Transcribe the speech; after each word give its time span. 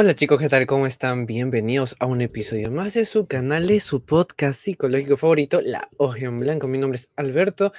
Hola 0.00 0.14
chicos, 0.14 0.38
¿qué 0.38 0.48
tal? 0.48 0.66
¿Cómo 0.66 0.86
están? 0.86 1.26
Bienvenidos 1.26 1.94
a 1.98 2.06
un 2.06 2.22
episodio 2.22 2.70
más 2.70 2.94
de 2.94 3.04
su 3.04 3.26
canal, 3.26 3.66
de 3.66 3.80
su 3.80 4.02
podcast 4.02 4.58
psicológico 4.58 5.18
favorito, 5.18 5.60
La 5.60 5.90
Hoja 5.98 6.24
en 6.24 6.38
Blanco. 6.38 6.68
Mi 6.68 6.78
nombre 6.78 6.96
es 6.96 7.10
Alberto 7.16 7.74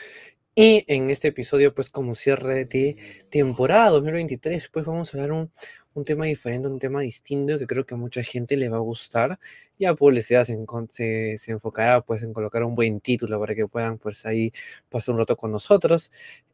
y 0.54 0.86
en 0.88 1.10
este 1.10 1.30
episodio, 1.30 1.74
pues 1.74 1.90
como 1.90 2.14
cierre 2.14 2.66
de 2.66 2.96
temporada 3.32 3.90
2023, 3.90 4.70
pues 4.70 4.86
vamos 4.86 5.16
a 5.16 5.18
hablar 5.18 5.32
un, 5.32 5.52
un 5.96 6.06
tema 6.06 6.26
diferente, 6.26 6.68
un 6.68 6.78
tema 6.78 7.02
distinto 7.02 7.58
que 7.58 7.66
creo 7.66 7.88
que 7.88 7.96
a 7.96 7.98
mucha 7.98 8.22
gente 8.22 8.56
le 8.56 8.70
va 8.70 8.78
a 8.78 8.82
gustar. 8.82 9.40
Ya 9.80 9.96
publicidad 9.96 10.46
se, 10.46 10.56
se, 10.92 11.38
se 11.40 11.52
enfocará 11.52 12.02
pues 12.02 12.22
en 12.22 12.34
colocar 12.34 12.64
un 12.64 12.76
buen 12.76 13.00
título 13.02 13.40
para 13.40 13.56
que 13.56 13.66
puedan 13.68 13.98
pues 13.98 14.28
ahí 14.28 14.54
pasar 14.90 15.14
un 15.16 15.20
rato 15.22 15.36
con 15.38 15.52
nosotros. 15.52 16.12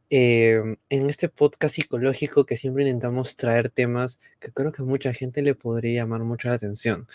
Em, 0.09 0.77
en 0.89 1.09
este 1.09 1.27
podcast 1.27 1.75
psicológico 1.75 2.45
que 2.45 2.55
siempre 2.55 2.83
intentamos 2.83 3.35
traer 3.35 3.69
temas 3.69 4.19
que 4.39 4.51
creo 4.53 4.71
que 4.71 4.81
a 4.81 4.85
mucha 4.85 5.13
gente 5.13 5.41
le 5.41 5.53
podría 5.53 6.03
llamar 6.03 6.21
mucho 6.23 6.47
la 6.47 6.55
atención. 6.55 7.07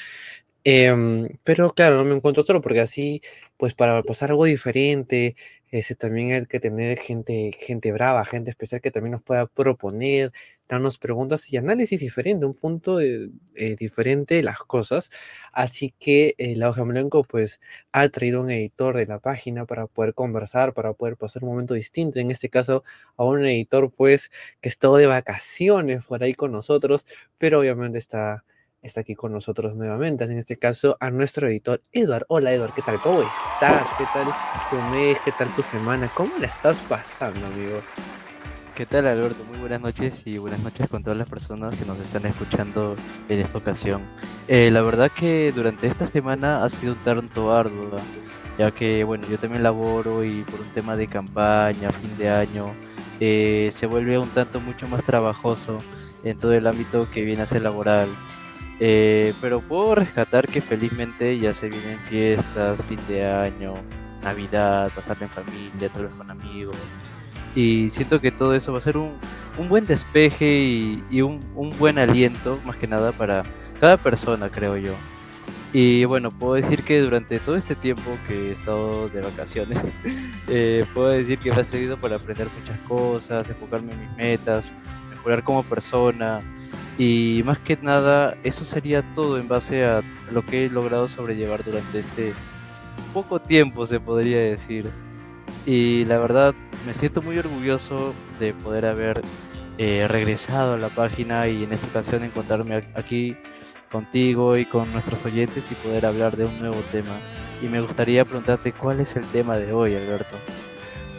Em, 0.64 1.28
pero 1.44 1.70
claro, 1.70 1.96
no 1.96 2.04
me 2.04 2.14
encuentro 2.16 2.42
solo 2.44 2.60
porque 2.60 2.80
así, 2.80 3.22
pues 3.56 3.74
para 3.74 4.02
pasar 4.02 4.30
algo 4.30 4.44
diferente, 4.44 5.36
ese 5.70 5.94
también 5.96 6.32
hay 6.32 6.46
que 6.46 6.60
tener 6.60 6.98
gente, 6.98 7.52
gente 7.58 7.92
brava, 7.92 8.24
gente 8.26 8.50
especial 8.50 8.80
que 8.82 8.90
también 8.90 9.12
nos 9.12 9.22
pueda 9.22 9.46
proponer, 9.46 10.32
darnos 10.72 10.98
preguntas 10.98 11.52
y 11.52 11.58
análisis 11.58 12.00
diferente, 12.00 12.46
un 12.46 12.54
punto 12.54 12.98
eh, 13.00 13.30
diferente 13.78 14.36
de 14.36 14.42
las 14.42 14.58
cosas. 14.58 15.10
Así 15.52 15.94
que 15.98 16.34
eh, 16.38 16.56
la 16.56 16.70
hoja 16.70 16.82
blanco 16.82 17.24
pues 17.24 17.60
ha 17.92 18.08
traído 18.08 18.40
un 18.40 18.50
editor 18.50 18.96
de 18.96 19.06
la 19.06 19.18
página 19.18 19.66
para 19.66 19.86
poder 19.86 20.14
conversar, 20.14 20.72
para 20.72 20.94
poder 20.94 21.16
pasar 21.18 21.44
un 21.44 21.50
momento 21.50 21.74
distinto. 21.74 22.18
En 22.20 22.30
este 22.30 22.48
caso 22.48 22.84
a 23.18 23.24
un 23.24 23.44
editor 23.44 23.92
pues 23.92 24.30
que 24.62 24.68
está 24.70 24.88
de 24.96 25.06
vacaciones 25.06 26.04
por 26.06 26.22
ahí 26.22 26.34
con 26.34 26.52
nosotros, 26.52 27.06
pero 27.38 27.60
obviamente 27.60 27.98
está 27.98 28.44
está 28.80 29.02
aquí 29.02 29.14
con 29.14 29.30
nosotros 29.30 29.76
nuevamente, 29.76 30.24
en 30.24 30.32
este 30.32 30.56
caso 30.56 30.96
a 30.98 31.10
nuestro 31.10 31.46
editor 31.46 31.82
Eduard. 31.92 32.24
Hola 32.28 32.52
Eduard, 32.52 32.74
¿qué 32.74 32.82
tal? 32.82 33.00
¿Cómo 33.00 33.22
estás? 33.22 33.86
¿Qué 33.96 34.04
tal 34.12 34.26
tu 34.70 34.76
mes? 34.90 35.20
¿Qué 35.20 35.30
tal 35.32 35.54
tu 35.54 35.62
semana? 35.62 36.10
¿Cómo 36.16 36.36
la 36.38 36.46
estás 36.48 36.78
pasando, 36.88 37.46
amigo? 37.46 37.80
¿Qué 38.74 38.86
tal 38.86 39.06
Alberto? 39.06 39.44
Muy 39.44 39.58
buenas 39.58 39.82
noches 39.82 40.26
y 40.26 40.38
buenas 40.38 40.60
noches 40.60 40.88
con 40.88 41.02
todas 41.02 41.18
las 41.18 41.28
personas 41.28 41.76
que 41.76 41.84
nos 41.84 42.00
están 42.00 42.24
escuchando 42.24 42.96
en 43.28 43.38
esta 43.38 43.58
ocasión. 43.58 44.00
Eh, 44.48 44.70
la 44.70 44.80
verdad 44.80 45.10
que 45.10 45.52
durante 45.54 45.86
esta 45.86 46.06
semana 46.06 46.64
ha 46.64 46.70
sido 46.70 46.94
un 46.94 46.98
tanto 47.00 47.52
ardua, 47.52 48.00
ya 48.56 48.70
que 48.70 49.04
bueno, 49.04 49.26
yo 49.28 49.38
también 49.38 49.62
laboro 49.62 50.24
y 50.24 50.42
por 50.44 50.60
un 50.60 50.68
tema 50.68 50.96
de 50.96 51.06
campaña, 51.06 51.90
fin 51.92 52.16
de 52.16 52.30
año, 52.30 52.72
eh, 53.20 53.68
se 53.72 53.84
vuelve 53.86 54.16
un 54.16 54.30
tanto 54.30 54.58
mucho 54.58 54.88
más 54.88 55.04
trabajoso 55.04 55.80
en 56.24 56.38
todo 56.38 56.54
el 56.54 56.66
ámbito 56.66 57.10
que 57.10 57.22
viene 57.22 57.42
a 57.42 57.46
ser 57.46 57.60
laboral. 57.60 58.08
Eh, 58.80 59.34
pero 59.42 59.60
puedo 59.60 59.96
rescatar 59.96 60.48
que 60.48 60.62
felizmente 60.62 61.38
ya 61.38 61.52
se 61.52 61.68
vienen 61.68 61.98
fiestas, 61.98 62.80
fin 62.84 62.98
de 63.06 63.26
año, 63.26 63.74
Navidad, 64.22 64.90
pasar 64.94 65.18
en 65.20 65.28
familia, 65.28 65.90
tal 65.92 66.04
vez 66.04 66.14
con 66.14 66.30
amigos. 66.30 66.76
Y 67.54 67.90
siento 67.90 68.20
que 68.20 68.30
todo 68.30 68.54
eso 68.54 68.72
va 68.72 68.78
a 68.78 68.82
ser 68.82 68.96
un, 68.96 69.12
un 69.58 69.68
buen 69.68 69.86
despeje 69.86 71.02
y, 71.10 71.22
un, 71.22 71.40
un, 71.54 71.76
buen 71.78 71.98
aliento, 71.98 72.58
más 72.64 72.76
que 72.76 72.86
nada, 72.86 73.12
para 73.12 73.42
cada 73.80 73.96
persona, 73.96 74.48
creo 74.48 74.76
yo. 74.76 74.94
Y 75.72 76.04
bueno, 76.04 76.30
puedo 76.30 76.54
decir 76.54 76.82
que 76.82 77.00
durante 77.00 77.38
todo 77.38 77.56
este 77.56 77.74
tiempo 77.74 78.18
que 78.28 78.48
he 78.48 78.52
estado 78.52 79.08
de 79.08 79.22
vacaciones, 79.22 79.78
eh, 80.48 80.84
puedo 80.92 81.08
decir 81.08 81.38
que 81.38 81.50
me 81.50 81.60
ha 81.60 81.64
servido 81.64 81.96
para 81.96 82.16
aprender 82.16 82.48
muchas 82.60 82.78
cosas, 82.80 83.48
enfocarme 83.48 83.92
en 83.92 84.00
mis 84.00 84.16
metas, 84.16 84.72
mejorar 85.10 85.42
como 85.42 85.62
persona, 85.62 86.40
y 86.98 87.42
más 87.44 87.58
que 87.58 87.78
nada, 87.80 88.36
eso 88.44 88.64
sería 88.64 89.02
todo 89.14 89.38
en 89.38 89.48
base 89.48 89.84
a 89.84 90.02
lo 90.30 90.44
que 90.44 90.66
he 90.66 90.68
logrado 90.68 91.08
sobrellevar 91.08 91.64
durante 91.64 92.00
este 92.00 92.34
poco 93.14 93.40
tiempo, 93.40 93.86
se 93.86 93.98
podría 93.98 94.38
decir. 94.38 94.90
Y 95.66 96.04
la 96.06 96.18
verdad, 96.18 96.54
me 96.86 96.94
siento 96.94 97.22
muy 97.22 97.38
orgulloso 97.38 98.14
de 98.40 98.52
poder 98.52 98.86
haber 98.86 99.22
eh, 99.78 100.06
regresado 100.08 100.74
a 100.74 100.78
la 100.78 100.88
página 100.88 101.48
y 101.48 101.64
en 101.64 101.72
esta 101.72 101.86
ocasión 101.86 102.24
encontrarme 102.24 102.82
aquí 102.94 103.36
contigo 103.90 104.56
y 104.56 104.64
con 104.64 104.90
nuestros 104.92 105.24
oyentes 105.24 105.64
y 105.70 105.74
poder 105.74 106.06
hablar 106.06 106.36
de 106.36 106.46
un 106.46 106.58
nuevo 106.58 106.80
tema. 106.90 107.16
Y 107.62 107.66
me 107.66 107.80
gustaría 107.80 108.24
preguntarte 108.24 108.72
cuál 108.72 109.00
es 109.00 109.14
el 109.14 109.24
tema 109.26 109.56
de 109.56 109.72
hoy, 109.72 109.94
Alberto. 109.94 110.36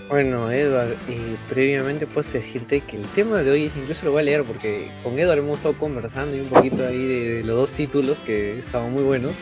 Bueno, 0.10 0.52
Edward, 0.52 0.98
eh, 1.08 1.36
previamente 1.50 2.06
puedo 2.06 2.30
decirte 2.30 2.82
que 2.82 2.98
el 2.98 3.08
tema 3.10 3.42
de 3.42 3.52
hoy 3.52 3.66
es 3.66 3.78
incluso 3.78 4.06
lo 4.06 4.12
voy 4.12 4.22
a 4.22 4.26
leer 4.26 4.44
porque 4.44 4.90
con 5.02 5.18
Edward 5.18 5.40
hemos 5.40 5.58
estado 5.58 5.76
conversando 5.76 6.36
y 6.36 6.42
un 6.42 6.50
poquito 6.50 6.86
ahí 6.86 7.06
de, 7.06 7.44
los 7.44 7.56
dos 7.56 7.74
títulos 7.74 8.20
que 8.20 8.60
estaban 8.60 8.92
muy 8.92 9.04
buenos. 9.04 9.38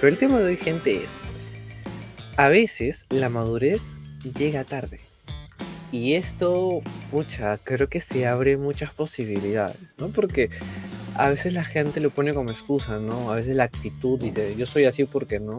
Pero 0.00 0.12
el 0.12 0.18
tema 0.18 0.40
de 0.40 0.46
hoy, 0.46 0.56
gente, 0.56 0.96
es: 0.96 1.22
a 2.36 2.48
veces 2.48 3.06
la 3.08 3.28
madurez 3.28 4.00
llega 4.22 4.64
tarde. 4.64 5.00
Y 5.92 6.14
esto, 6.14 6.82
pucha, 7.10 7.58
creo 7.58 7.88
que 7.88 8.00
se 8.00 8.26
abre 8.26 8.56
muchas 8.56 8.92
posibilidades, 8.92 9.76
¿no? 9.98 10.08
Porque 10.08 10.50
a 11.16 11.28
veces 11.28 11.52
la 11.52 11.64
gente 11.64 12.00
lo 12.00 12.10
pone 12.10 12.32
como 12.32 12.50
excusa, 12.50 12.98
¿no? 12.98 13.32
A 13.32 13.34
veces 13.34 13.56
la 13.56 13.64
actitud 13.64 14.20
dice: 14.20 14.54
Yo 14.56 14.66
soy 14.66 14.84
así 14.84 15.04
porque 15.04 15.40
no, 15.40 15.58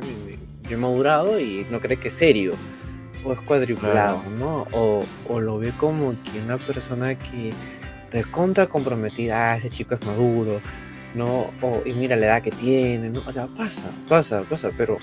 yo 0.70 0.72
he 0.72 0.78
madurado 0.78 1.40
y 1.40 1.66
no 1.70 1.82
cree 1.82 1.98
que 1.98 2.08
es 2.08 2.14
serio 2.14 2.54
o 3.26 3.34
es 3.34 3.42
cuadriculado, 3.42 4.24
¿no? 4.40 4.68
O, 4.72 5.04
o, 5.28 5.40
lo 5.42 5.60
ve 5.60 5.74
como 5.78 6.16
que 6.24 6.40
una 6.44 6.58
persona 6.58 7.16
que 7.16 7.54
recontra 8.12 8.68
comprometida, 8.68 9.52
ah, 9.52 9.58
ese 9.58 9.70
chico 9.70 9.96
es 9.96 10.06
maduro, 10.06 10.62
¿no? 11.14 11.52
O, 11.62 11.82
y 11.86 11.92
mira 11.94 12.16
la 12.16 12.26
edad 12.28 12.42
que 12.42 12.52
tiene, 12.52 13.10
¿no? 13.10 13.22
O 13.28 13.32
sea, 13.32 13.48
pasa, 13.48 13.84
pasa, 14.08 14.44
pasa, 14.50 14.72
pero 14.78 14.98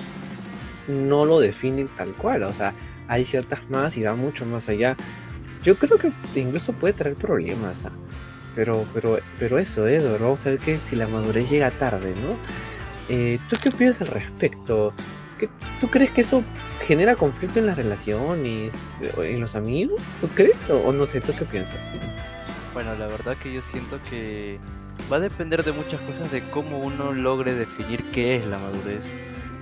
no 0.89 1.25
lo 1.25 1.39
define 1.39 1.87
tal 1.97 2.13
cual, 2.15 2.43
o 2.45 2.53
sea, 2.53 2.75
hay 3.09 3.25
ciertas 3.25 3.71
más 3.71 3.97
y 3.97 4.03
va 4.03 4.15
mucho 4.15 4.47
más 4.47 4.69
allá. 4.69 4.97
Yo 5.63 5.77
creo 5.77 5.99
que 5.99 6.13
incluso 6.35 6.73
puede 6.73 6.95
traer 6.95 7.17
problemas, 7.17 7.85
¿ah? 7.85 7.93
pero, 8.55 8.87
pero, 8.95 9.19
pero 9.39 9.59
eso, 9.59 9.87
¿eh? 9.89 10.01
vamos 10.21 10.47
a 10.47 10.51
ver 10.51 10.59
que 10.59 10.79
si 10.79 10.97
la 10.97 11.09
madurez 11.09 11.51
llega 11.51 11.71
tarde, 11.71 12.15
¿no? 12.15 12.37
Eh, 13.09 13.39
¿Tú 13.49 13.57
qué 13.61 13.71
opinas 13.71 14.01
al 14.01 14.09
respecto? 14.09 14.93
¿Tú 15.81 15.89
crees 15.89 16.11
que 16.11 16.23
eso 16.23 16.43
genera 16.81 17.15
conflicto 17.15 17.61
en 17.61 17.67
las 17.67 17.77
relaciones, 17.77 18.73
en 19.17 19.41
los 19.41 19.55
amigos? 19.55 20.01
¿Tú 20.21 20.29
crees? 20.29 20.69
O, 20.71 20.93
no 20.93 21.07
sé, 21.07 21.21
¿tú 21.21 21.33
qué 21.39 21.45
piensas? 21.45 21.79
Bueno, 22.75 22.95
la 22.97 23.07
verdad 23.07 23.37
que 23.37 23.53
yo 23.53 23.63
siento 23.63 24.01
que 24.11 24.59
va 25.11 25.17
a 25.17 25.21
depender 25.21 25.63
de 25.63 25.73
muchas 25.73 26.01
cosas 26.01 26.31
de 26.33 26.43
cómo 26.51 26.79
uno 26.81 27.13
logre 27.13 27.55
definir 27.55 28.03
qué 28.11 28.37
es 28.37 28.47
la 28.47 28.59
madurez. 28.59 29.05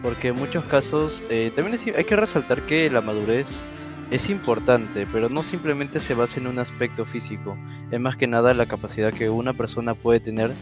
Porque 0.06 0.28
en 0.28 0.36
muchos 0.36 0.64
casos 0.66 1.20
eh, 1.30 1.50
también 1.56 1.76
hay 1.96 2.04
que 2.04 2.14
resaltar 2.14 2.62
que 2.62 2.88
la 2.90 3.00
madurez 3.00 3.48
es 4.12 4.30
importante, 4.30 5.04
pero 5.12 5.28
no 5.28 5.42
simplemente 5.42 5.98
se 5.98 6.14
basa 6.14 6.38
en 6.38 6.46
un 6.46 6.60
aspecto 6.60 7.04
físico. 7.04 7.58
Es 7.90 7.98
más 7.98 8.16
que 8.16 8.28
nada 8.28 8.54
la 8.54 8.66
capacidad 8.66 9.12
que 9.12 9.28
una 9.30 9.52
persona 9.52 9.94
puede 9.94 10.20
tener 10.20 10.52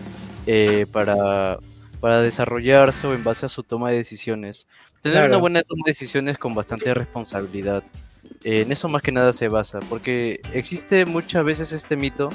eh, 0.47 0.87
para 0.91 1.59
para 2.01 2.23
desarrollarse 2.23 3.07
o 3.07 3.13
en 3.13 3.23
base 3.23 3.45
a 3.45 3.51
su 3.51 3.63
toma 3.63 3.91
de 3.91 3.99
decisiones. 3.99 4.67
Tener 5.03 5.29
una 5.29 5.37
buena 5.37 5.63
toma 5.63 5.83
de 5.85 5.91
decisiones 5.91 6.39
con 6.39 6.55
bastante 6.55 6.95
responsabilidad. 6.95 7.85
en 8.45 8.73
eso 8.73 8.89
más 8.89 9.03
que 9.03 9.13
nada 9.13 9.35
se 9.35 9.49
basa, 9.49 9.81
porque 9.91 10.41
existe 10.55 11.05
muchas 11.05 11.45
veces 11.45 11.73
este 11.73 11.99
mito 11.99 12.31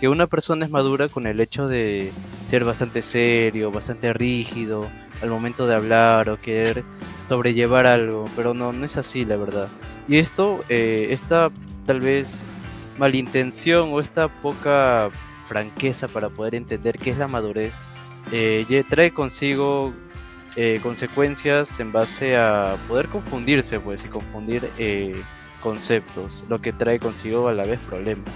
que 0.00 0.08
una 0.08 0.28
persona 0.28 0.64
es 0.64 0.70
madura 0.70 1.10
con 1.10 1.26
el 1.26 1.40
hecho 1.40 1.68
de 1.68 2.10
ser 2.48 2.64
bastante 2.64 3.02
serio, 3.02 3.70
bastante 3.70 4.14
rígido 4.14 4.88
al 5.22 5.30
momento 5.30 5.66
de 5.66 5.74
hablar 5.74 6.28
o 6.28 6.36
querer 6.36 6.84
sobrellevar 7.28 7.86
algo, 7.86 8.26
pero 8.36 8.54
no, 8.54 8.72
no 8.72 8.84
es 8.84 8.96
así 8.96 9.24
la 9.24 9.36
verdad. 9.36 9.68
Y 10.08 10.18
esto, 10.18 10.64
eh, 10.68 11.08
esta 11.10 11.50
tal 11.86 12.00
vez 12.00 12.42
malintención 12.98 13.90
o 13.92 14.00
esta 14.00 14.28
poca 14.28 15.10
franqueza 15.46 16.08
para 16.08 16.28
poder 16.28 16.54
entender 16.54 16.98
qué 16.98 17.10
es 17.10 17.18
la 17.18 17.28
madurez, 17.28 17.74
eh, 18.32 18.84
trae 18.88 19.12
consigo 19.12 19.92
eh, 20.56 20.78
consecuencias 20.82 21.80
en 21.80 21.92
base 21.92 22.36
a 22.36 22.76
poder 22.86 23.08
confundirse, 23.08 23.80
pues, 23.80 24.04
y 24.04 24.08
confundir 24.08 24.70
eh, 24.78 25.20
conceptos, 25.60 26.44
lo 26.48 26.60
que 26.60 26.72
trae 26.72 27.00
consigo 27.00 27.48
a 27.48 27.52
la 27.52 27.64
vez 27.64 27.80
problemas. 27.80 28.32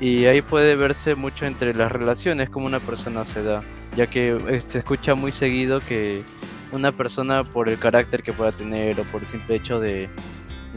Y 0.00 0.24
ahí 0.24 0.40
puede 0.40 0.76
verse 0.76 1.14
mucho 1.14 1.44
entre 1.44 1.74
las 1.74 1.92
relaciones, 1.92 2.48
como 2.48 2.64
una 2.64 2.80
persona 2.80 3.26
se 3.26 3.42
da, 3.42 3.62
ya 4.00 4.06
que 4.06 4.60
se 4.62 4.78
escucha 4.78 5.14
muy 5.14 5.30
seguido 5.30 5.80
que 5.80 6.24
una 6.72 6.90
persona 6.90 7.44
por 7.44 7.68
el 7.68 7.78
carácter 7.78 8.22
que 8.22 8.32
pueda 8.32 8.50
tener 8.50 8.98
o 8.98 9.04
por 9.04 9.20
el 9.20 9.28
simple 9.28 9.56
hecho 9.56 9.78
de, 9.78 10.08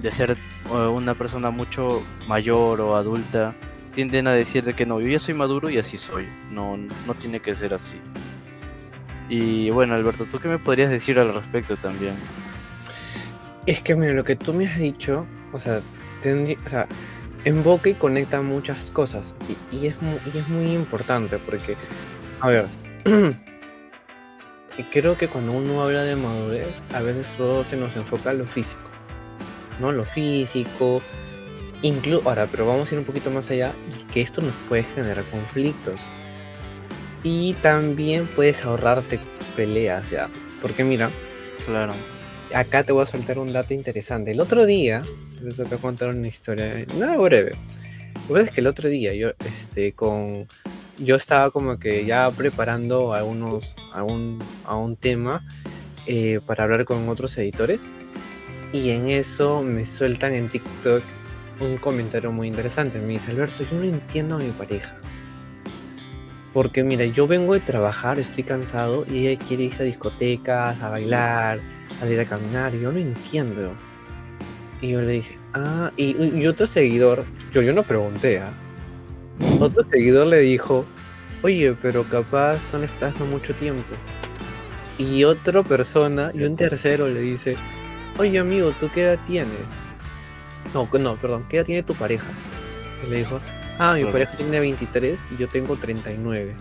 de 0.02 0.12
ser 0.12 0.36
una 0.70 1.14
persona 1.14 1.50
mucho 1.50 2.04
mayor 2.28 2.82
o 2.82 2.98
adulta, 2.98 3.56
tienden 3.96 4.28
a 4.28 4.34
decir 4.34 4.66
de 4.66 4.74
que 4.74 4.86
no, 4.86 5.00
yo 5.00 5.08
ya 5.08 5.20
soy 5.20 5.36
maduro 5.36 5.70
y 5.70 5.78
así 5.78 5.98
soy. 5.98 6.28
No, 6.52 6.76
no 6.76 7.14
tiene 7.14 7.40
que 7.40 7.56
ser 7.56 7.74
así. 7.74 7.96
Y 9.30 9.70
bueno, 9.70 9.94
Alberto, 9.94 10.26
¿tú 10.26 10.40
qué 10.40 10.50
me 10.50 10.60
podrías 10.60 10.90
decir 10.90 11.18
al 11.18 11.34
respecto 11.34 11.78
también? 11.78 12.16
Es 13.66 13.80
que 13.80 13.96
mira, 13.96 14.12
lo 14.12 14.26
que 14.26 14.36
tú 14.36 14.52
me 14.54 14.68
has 14.68 14.78
dicho, 14.78 15.26
o 15.54 15.60
sea, 15.60 15.80
o 15.80 16.70
sea 16.70 16.88
enfoca 17.46 17.90
y 17.90 17.94
conecta 17.94 18.42
muchas 18.42 18.88
cosas. 18.92 19.34
Y, 19.72 19.86
es 19.86 20.02
muy, 20.02 20.20
y 20.34 20.38
es 20.40 20.50
muy 20.50 20.74
importante 20.74 21.38
porque, 21.38 21.78
a 22.42 22.48
ver, 22.50 22.83
creo 24.92 25.18
que 25.18 25.28
cuando 25.28 25.52
uno 25.52 25.82
habla 25.84 26.04
de 26.04 26.16
madurez, 26.16 26.82
a 26.94 27.02
veces 27.02 27.28
todo 27.38 27.64
se 27.64 27.78
nos 27.78 27.96
enfoca 27.96 28.32
a 28.32 28.34
lo 28.34 28.46
físico, 28.46 28.82
¿no? 29.80 29.92
Lo 29.92 30.04
físico, 30.04 31.02
incluso, 31.82 32.28
ahora, 32.28 32.48
pero 32.50 32.66
vamos 32.66 32.90
a 32.92 32.96
ir 32.96 33.00
un 33.00 33.06
poquito 33.06 33.30
más 33.32 33.50
allá 33.52 33.74
y 33.90 34.12
que 34.12 34.22
esto 34.22 34.42
nos 34.42 34.54
puede 34.68 34.84
generar 34.84 35.24
conflictos. 35.26 36.00
Y 37.24 37.54
también 37.62 38.28
puedes 38.28 38.66
ahorrarte 38.66 39.20
peleas, 39.56 40.10
ya. 40.10 40.30
Porque 40.62 40.84
mira, 40.84 41.10
Claro. 41.66 41.94
acá 42.54 42.84
te 42.84 42.92
voy 42.92 43.04
a 43.04 43.06
soltar 43.06 43.40
un 43.40 43.54
dato 43.54 43.74
interesante. 43.74 44.32
El 44.32 44.40
otro 44.42 44.66
día, 44.66 45.04
te 45.40 45.64
voy 45.64 45.74
a 45.74 45.78
contar 45.78 46.10
una 46.10 46.28
historia, 46.28 46.86
nada 46.98 47.16
breve. 47.18 47.52
Lo 48.14 48.28
que 48.28 48.34
pasa 48.34 48.46
es 48.46 48.52
que 48.52 48.62
el 48.62 48.68
otro 48.68 48.90
día 48.90 49.14
yo, 49.14 49.32
este, 49.46 49.94
con, 49.94 50.48
yo 51.00 51.16
estaba 51.16 51.52
como 51.52 51.78
que 51.78 52.06
ya 52.06 52.30
preparando 52.32 53.14
algunos, 53.14 53.76
a 53.94 54.04
un, 54.04 54.40
a 54.66 54.76
un 54.76 54.96
tema 54.96 55.42
eh, 56.06 56.40
para 56.46 56.64
hablar 56.64 56.86
con 56.86 57.08
otros 57.10 57.38
editores. 57.38 57.82
Y 58.72 58.90
en 58.90 59.08
eso 59.08 59.62
me 59.62 59.86
sueltan 59.86 60.34
en 60.34 60.50
TikTok 60.50 61.04
un 61.60 61.78
comentario 61.78 62.32
muy 62.32 62.48
interesante. 62.48 63.00
Me 63.00 63.14
dice, 63.14 63.32
Alberto, 63.32 63.64
yo 63.70 63.78
no 63.78 63.84
entiendo 63.84 64.36
a 64.36 64.40
mi 64.40 64.50
pareja. 64.50 64.96
Porque 66.54 66.84
mira, 66.84 67.06
yo 67.06 67.28
vengo 67.28 67.54
de 67.54 67.60
trabajar, 67.60 68.20
estoy 68.20 68.44
cansado 68.44 69.06
y 69.10 69.28
ella 69.28 69.44
quiere 69.44 69.64
irse 69.64 69.84
a 69.84 69.86
discotecas, 69.86 70.80
a 70.82 70.90
bailar, 70.90 71.60
a 72.02 72.08
ir 72.08 72.20
a 72.20 72.26
caminar. 72.26 72.74
Yo 72.74 72.92
no 72.92 73.00
entiendo. 73.00 73.74
Y 74.82 74.92
yo 74.92 75.02
le 75.02 75.14
dije, 75.14 75.38
ah, 75.54 75.92
y, 75.98 76.16
y 76.16 76.48
otro 76.48 76.68
seguidor, 76.68 77.24
yo, 77.52 77.62
yo 77.62 77.74
no 77.74 77.84
pregunté, 77.84 78.40
¿ah? 78.40 78.52
Otro 79.60 79.84
seguidor 79.92 80.28
le 80.28 80.40
dijo, 80.40 80.86
oye, 81.42 81.76
pero 81.82 82.04
capaz 82.04 82.60
no 82.72 82.80
le 82.80 82.86
estás 82.86 83.14
dando 83.14 83.26
mucho 83.26 83.54
tiempo. 83.56 83.96
Y 84.98 85.24
otra 85.24 85.64
persona, 85.64 86.32
y 86.34 86.44
un 86.44 86.56
tercero 86.56 87.08
le 87.08 87.20
dice, 87.20 87.56
oye 88.18 88.40
amigo, 88.40 88.74
¿tú 88.80 88.90
qué 88.94 89.04
edad 89.04 89.20
tienes? 89.26 89.50
No, 90.74 90.88
no, 91.00 91.16
perdón, 91.18 91.46
¿qué 91.50 91.58
edad 91.58 91.66
tiene 91.66 91.84
tu 91.84 91.96
pareja? 91.96 92.28
Y 93.06 93.10
le 93.10 93.18
dijo, 93.18 93.40
ah, 93.80 93.96
mi 93.96 94.06
pareja 94.06 94.36
tiene 94.36 94.60
23 94.60 95.28
y 95.32 95.38
yo 95.38 95.48
tengo 95.48 95.76
39. 95.76 96.56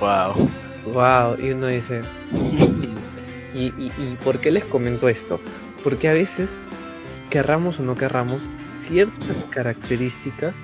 Wow. 0.00 0.48
Wow, 0.92 1.36
y 1.40 1.52
uno 1.52 1.68
dice, 1.68 2.02
¿y, 3.54 3.66
y, 3.66 3.92
y 3.98 4.18
por 4.22 4.38
qué 4.38 4.50
les 4.50 4.64
comento 4.64 5.08
esto? 5.08 5.40
Porque 5.82 6.08
a 6.08 6.12
veces, 6.12 6.62
querramos 7.30 7.80
o 7.80 7.82
no 7.82 7.94
querramos, 7.94 8.48
ciertas 8.78 9.46
características, 9.50 10.62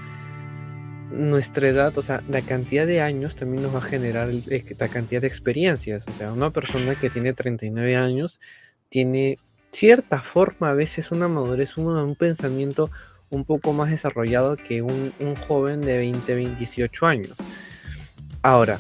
nuestra 1.11 1.69
edad, 1.69 1.97
o 1.97 2.03
sea, 2.03 2.23
la 2.29 2.43
cantidad 2.43 2.87
de 2.87 3.01
años 3.01 3.37
también 3.37 3.62
nos 3.62 3.75
va 3.75 3.79
a 3.79 3.83
generar 3.83 4.29
eh, 4.31 4.65
la 4.79 4.89
cantidad 4.89 5.21
de 5.21 5.27
experiencias. 5.27 6.07
O 6.09 6.12
sea, 6.12 6.33
una 6.33 6.51
persona 6.51 6.95
que 6.95 7.11
tiene 7.11 7.33
39 7.33 7.97
años 7.97 8.41
tiene 8.89 9.39
cierta 9.73 10.21
forma, 10.21 10.71
a 10.71 10.75
veces 10.75 11.11
una 11.12 11.29
madurez, 11.29 11.77
un, 11.77 11.87
un 11.89 12.15
pensamiento 12.17 12.91
un 13.31 13.45
poco 13.45 13.73
más 13.73 13.91
desarrollado 13.91 14.57
que 14.57 14.83
un, 14.83 15.12
un 15.21 15.37
joven 15.37 15.81
de 15.81 15.99
20, 15.99 16.57
18 16.57 17.07
años. 17.07 17.39
Ahora, 18.43 18.79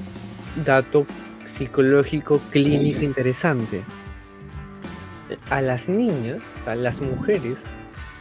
dato 0.64 1.06
psicológico 1.44 2.40
clínico 2.50 3.02
interesante. 3.02 3.82
A 5.50 5.62
las 5.62 5.88
niñas, 5.88 6.54
o 6.58 6.62
sea, 6.64 6.74
las 6.74 7.00
mujeres 7.00 7.64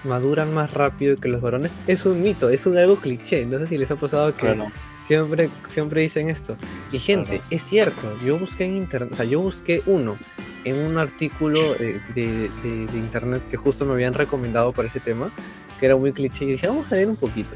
maduran 0.04 0.54
más 0.54 0.74
rápido 0.74 1.18
que 1.18 1.28
los 1.30 1.42
varones. 1.42 1.72
Es 1.88 2.06
un 2.06 2.22
mito, 2.22 2.50
es 2.50 2.66
un 2.66 2.78
algo 2.78 2.98
cliché. 2.98 3.46
No 3.46 3.58
sé 3.60 3.68
si 3.68 3.78
les 3.78 3.92
ha 3.92 3.96
pasado 3.96 4.32
que 4.36 4.46
Claro. 4.46 4.66
siempre, 5.02 5.50
siempre 5.68 6.02
dicen 6.02 6.30
esto. 6.30 6.56
Y 6.92 7.00
gente, 7.00 7.32
Claro. 7.38 7.44
es 7.50 7.62
cierto, 7.64 8.18
yo 8.26 8.38
busqué 8.40 8.66
en 8.66 8.78
internet, 8.78 9.12
o 9.14 9.16
sea, 9.16 9.26
yo 9.26 9.40
busqué 9.42 9.82
uno 9.86 10.18
en 10.66 10.78
un 10.80 10.98
artículo 10.98 11.74
de, 11.76 12.00
de- 12.16 12.50
de 12.88 12.98
internet 12.98 13.42
que 13.50 13.58
justo 13.58 13.86
me 13.86 13.94
habían 13.94 14.14
recomendado 14.14 14.72
para 14.74 14.88
ese 14.88 15.00
tema, 15.00 15.32
que 15.80 15.86
era 15.86 15.96
muy 15.96 16.12
cliché, 16.12 16.46
y 16.46 16.52
dije, 16.52 16.68
vamos 16.68 16.92
a 16.92 16.96
ver 16.96 17.08
un 17.08 17.16
poquito. 17.16 17.50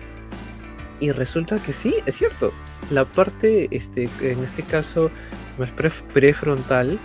Y 1.00 1.12
resulta 1.12 1.62
que 1.62 1.74
sí, 1.74 1.96
es 2.06 2.16
cierto. 2.16 2.52
La 2.92 3.04
parte, 3.06 3.68
este, 3.72 4.10
en 4.22 4.40
este 4.44 4.64
caso, 4.64 5.12
más 5.58 5.74
pref- 5.76 6.02
prefrontal, 6.14 7.00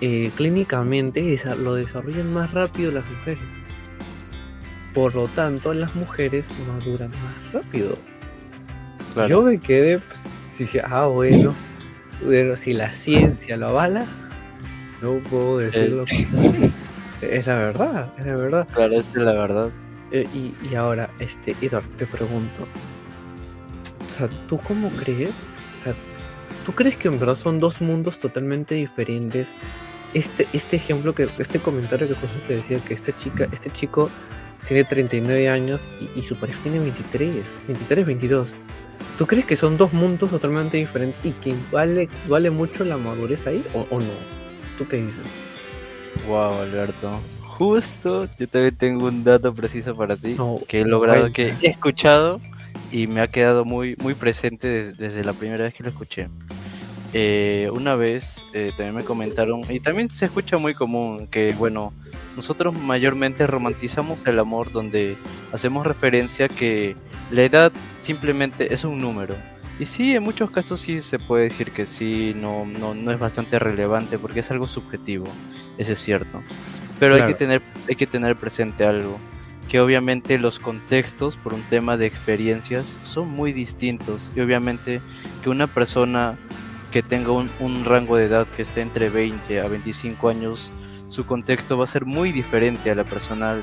eh, 0.00 0.30
clínicamente 0.36 1.38
lo 1.62 1.74
desarrollan 1.74 2.32
más 2.32 2.52
rápido 2.52 2.90
las 2.92 3.08
mujeres. 3.08 3.40
Por 4.96 5.14
lo 5.14 5.28
tanto, 5.28 5.74
las 5.74 5.94
mujeres 5.94 6.48
maduran 6.66 7.10
más 7.10 7.52
rápido. 7.52 7.98
Claro. 9.12 9.28
Yo 9.28 9.42
me 9.42 9.58
quedé, 9.58 9.98
pues, 9.98 10.32
dije, 10.58 10.80
ah, 10.82 11.04
bueno, 11.04 11.54
pero 12.26 12.56
si 12.56 12.72
la 12.72 12.88
ciencia 12.88 13.58
lo 13.58 13.66
avala, 13.66 14.06
no 15.02 15.18
puedo 15.18 15.58
decirlo. 15.58 16.04
Es 17.20 17.46
la 17.46 17.56
verdad, 17.56 18.10
es 18.16 18.24
la 18.24 18.36
verdad. 18.36 18.68
Claro, 18.72 18.94
es 18.94 19.14
la 19.14 19.34
verdad. 19.34 19.70
Eh, 20.12 20.26
y, 20.34 20.54
y 20.66 20.74
ahora, 20.76 21.10
este, 21.18 21.54
Edward, 21.60 21.84
te 21.98 22.06
pregunto, 22.06 22.66
o 24.08 24.12
sea, 24.14 24.30
¿tú 24.48 24.58
cómo 24.60 24.88
crees? 24.92 25.34
O 25.78 25.82
sea, 25.82 25.94
¿tú 26.64 26.72
crees 26.72 26.96
que 26.96 27.08
en 27.08 27.18
verdad 27.18 27.36
son 27.36 27.58
dos 27.58 27.82
mundos 27.82 28.18
totalmente 28.18 28.74
diferentes? 28.74 29.54
Este, 30.14 30.48
este 30.54 30.76
ejemplo, 30.76 31.14
que 31.14 31.28
este 31.38 31.58
comentario 31.58 32.08
que 32.08 32.14
justo 32.14 32.38
te 32.48 32.56
decía, 32.56 32.78
que 32.78 32.94
esta 32.94 33.14
chica, 33.14 33.46
este 33.52 33.70
chico 33.70 34.08
tiene 34.68 34.84
39 34.84 35.48
años 35.48 35.82
y, 36.00 36.18
y 36.18 36.22
su 36.22 36.36
pareja 36.36 36.58
tiene 36.62 36.78
23, 36.80 37.60
23, 37.68 38.06
22. 38.06 38.50
¿Tú 39.18 39.26
crees 39.26 39.44
que 39.46 39.56
son 39.56 39.76
dos 39.78 39.92
mundos 39.92 40.30
totalmente 40.30 40.76
diferentes 40.76 41.18
y 41.24 41.30
que 41.32 41.54
vale, 41.72 42.08
vale 42.28 42.50
mucho 42.50 42.84
la 42.84 42.96
madurez 42.98 43.46
ahí 43.46 43.64
o, 43.74 43.86
o 43.90 43.98
no? 44.00 44.06
¿Tú 44.78 44.86
qué 44.86 44.96
dices? 44.98 45.14
Wow, 46.26 46.60
Alberto. 46.60 47.20
Justo, 47.40 48.28
yo 48.38 48.48
también 48.48 48.76
tengo 48.76 49.06
un 49.06 49.24
dato 49.24 49.54
preciso 49.54 49.94
para 49.94 50.16
ti 50.16 50.34
No, 50.36 50.60
que 50.68 50.80
he 50.82 50.84
logrado, 50.84 51.32
que 51.32 51.54
he 51.62 51.68
escuchado 51.68 52.40
y 52.92 53.06
me 53.06 53.22
ha 53.22 53.28
quedado 53.28 53.64
muy, 53.64 53.96
muy 53.98 54.12
presente 54.14 54.68
de- 54.68 54.92
desde 54.92 55.24
la 55.24 55.32
primera 55.32 55.64
vez 55.64 55.72
que 55.72 55.82
lo 55.82 55.88
escuché. 55.88 56.28
Eh, 57.14 57.70
una 57.72 57.94
vez 57.94 58.44
eh, 58.52 58.72
también 58.76 58.96
me 58.96 59.04
comentaron, 59.04 59.62
y 59.70 59.80
también 59.80 60.10
se 60.10 60.26
escucha 60.26 60.58
muy 60.58 60.74
común, 60.74 61.26
que 61.28 61.54
bueno, 61.56 61.94
nosotros 62.36 62.78
mayormente 62.78 63.46
romantizamos 63.46 64.22
el 64.26 64.38
amor 64.38 64.70
donde 64.70 65.16
hacemos 65.52 65.86
referencia 65.86 66.48
que 66.48 66.94
la 67.30 67.42
edad 67.42 67.72
simplemente 68.00 68.72
es 68.72 68.84
un 68.84 68.98
número. 68.98 69.34
Y 69.78 69.86
sí, 69.86 70.14
en 70.14 70.22
muchos 70.22 70.50
casos 70.50 70.80
sí 70.80 71.02
se 71.02 71.18
puede 71.18 71.44
decir 71.44 71.70
que 71.70 71.84
sí, 71.84 72.34
no, 72.34 72.64
no, 72.64 72.94
no 72.94 73.10
es 73.10 73.18
bastante 73.18 73.58
relevante 73.58 74.18
porque 74.18 74.40
es 74.40 74.50
algo 74.50 74.66
subjetivo, 74.68 75.26
eso 75.76 75.92
es 75.92 75.98
cierto. 75.98 76.42
Pero 76.98 77.14
hay, 77.14 77.26
que 77.26 77.34
tener, 77.34 77.60
hay 77.86 77.94
que 77.94 78.06
tener 78.06 78.36
presente 78.36 78.86
algo, 78.86 79.18
que 79.68 79.80
obviamente 79.80 80.38
los 80.38 80.58
contextos 80.58 81.36
por 81.36 81.52
un 81.52 81.60
tema 81.62 81.98
de 81.98 82.06
experiencias 82.06 82.86
son 82.86 83.28
muy 83.28 83.52
distintos 83.52 84.32
y 84.34 84.40
obviamente 84.40 85.02
que 85.42 85.50
una 85.50 85.66
persona 85.66 86.36
que 86.90 87.02
tenga 87.02 87.32
un, 87.32 87.50
un 87.60 87.84
rango 87.84 88.16
de 88.16 88.24
edad 88.24 88.46
que 88.56 88.62
esté 88.62 88.80
entre 88.80 89.10
20 89.10 89.60
a 89.60 89.68
25 89.68 90.28
años, 90.30 90.72
su 91.08 91.24
contexto 91.26 91.76
va 91.78 91.84
a 91.84 91.86
ser 91.86 92.04
muy 92.04 92.32
diferente 92.32 92.90
a 92.90 92.94
la 92.94 93.04
persona 93.04 93.56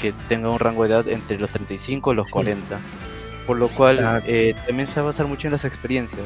que 0.00 0.12
tenga 0.28 0.48
un 0.50 0.58
rango 0.58 0.84
de 0.84 0.90
edad 0.90 1.08
entre 1.08 1.38
los 1.38 1.50
35 1.50 2.12
y 2.12 2.16
los 2.16 2.26
Sí. 2.28 2.32
40. 2.32 2.78
Por 3.46 3.58
lo 3.58 3.68
cual 3.68 3.98
Claro. 3.98 4.24
eh, 4.26 4.54
también 4.66 4.88
se 4.88 4.96
va 4.96 5.02
a 5.02 5.06
basar 5.06 5.26
mucho 5.26 5.46
en 5.48 5.52
las 5.52 5.64
experiencias, 5.64 6.22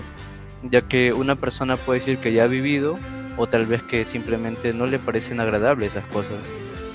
ya 0.63 0.81
que 0.83 1.13
una 1.13 1.35
persona 1.35 1.77
puede 1.77 1.99
decir 2.01 2.19
que 2.19 2.33
ya 2.33 2.45
ha 2.45 2.47
vivido 2.47 2.97
o 3.37 3.47
tal 3.47 3.67
vez 3.67 3.83
que 3.83 4.05
simplemente 4.05 4.73
no 4.73 4.87
le 4.87 4.99
parecen 4.99 5.41
agradables 5.41 5.91
esas 5.97 6.05
cosas. 6.07 6.39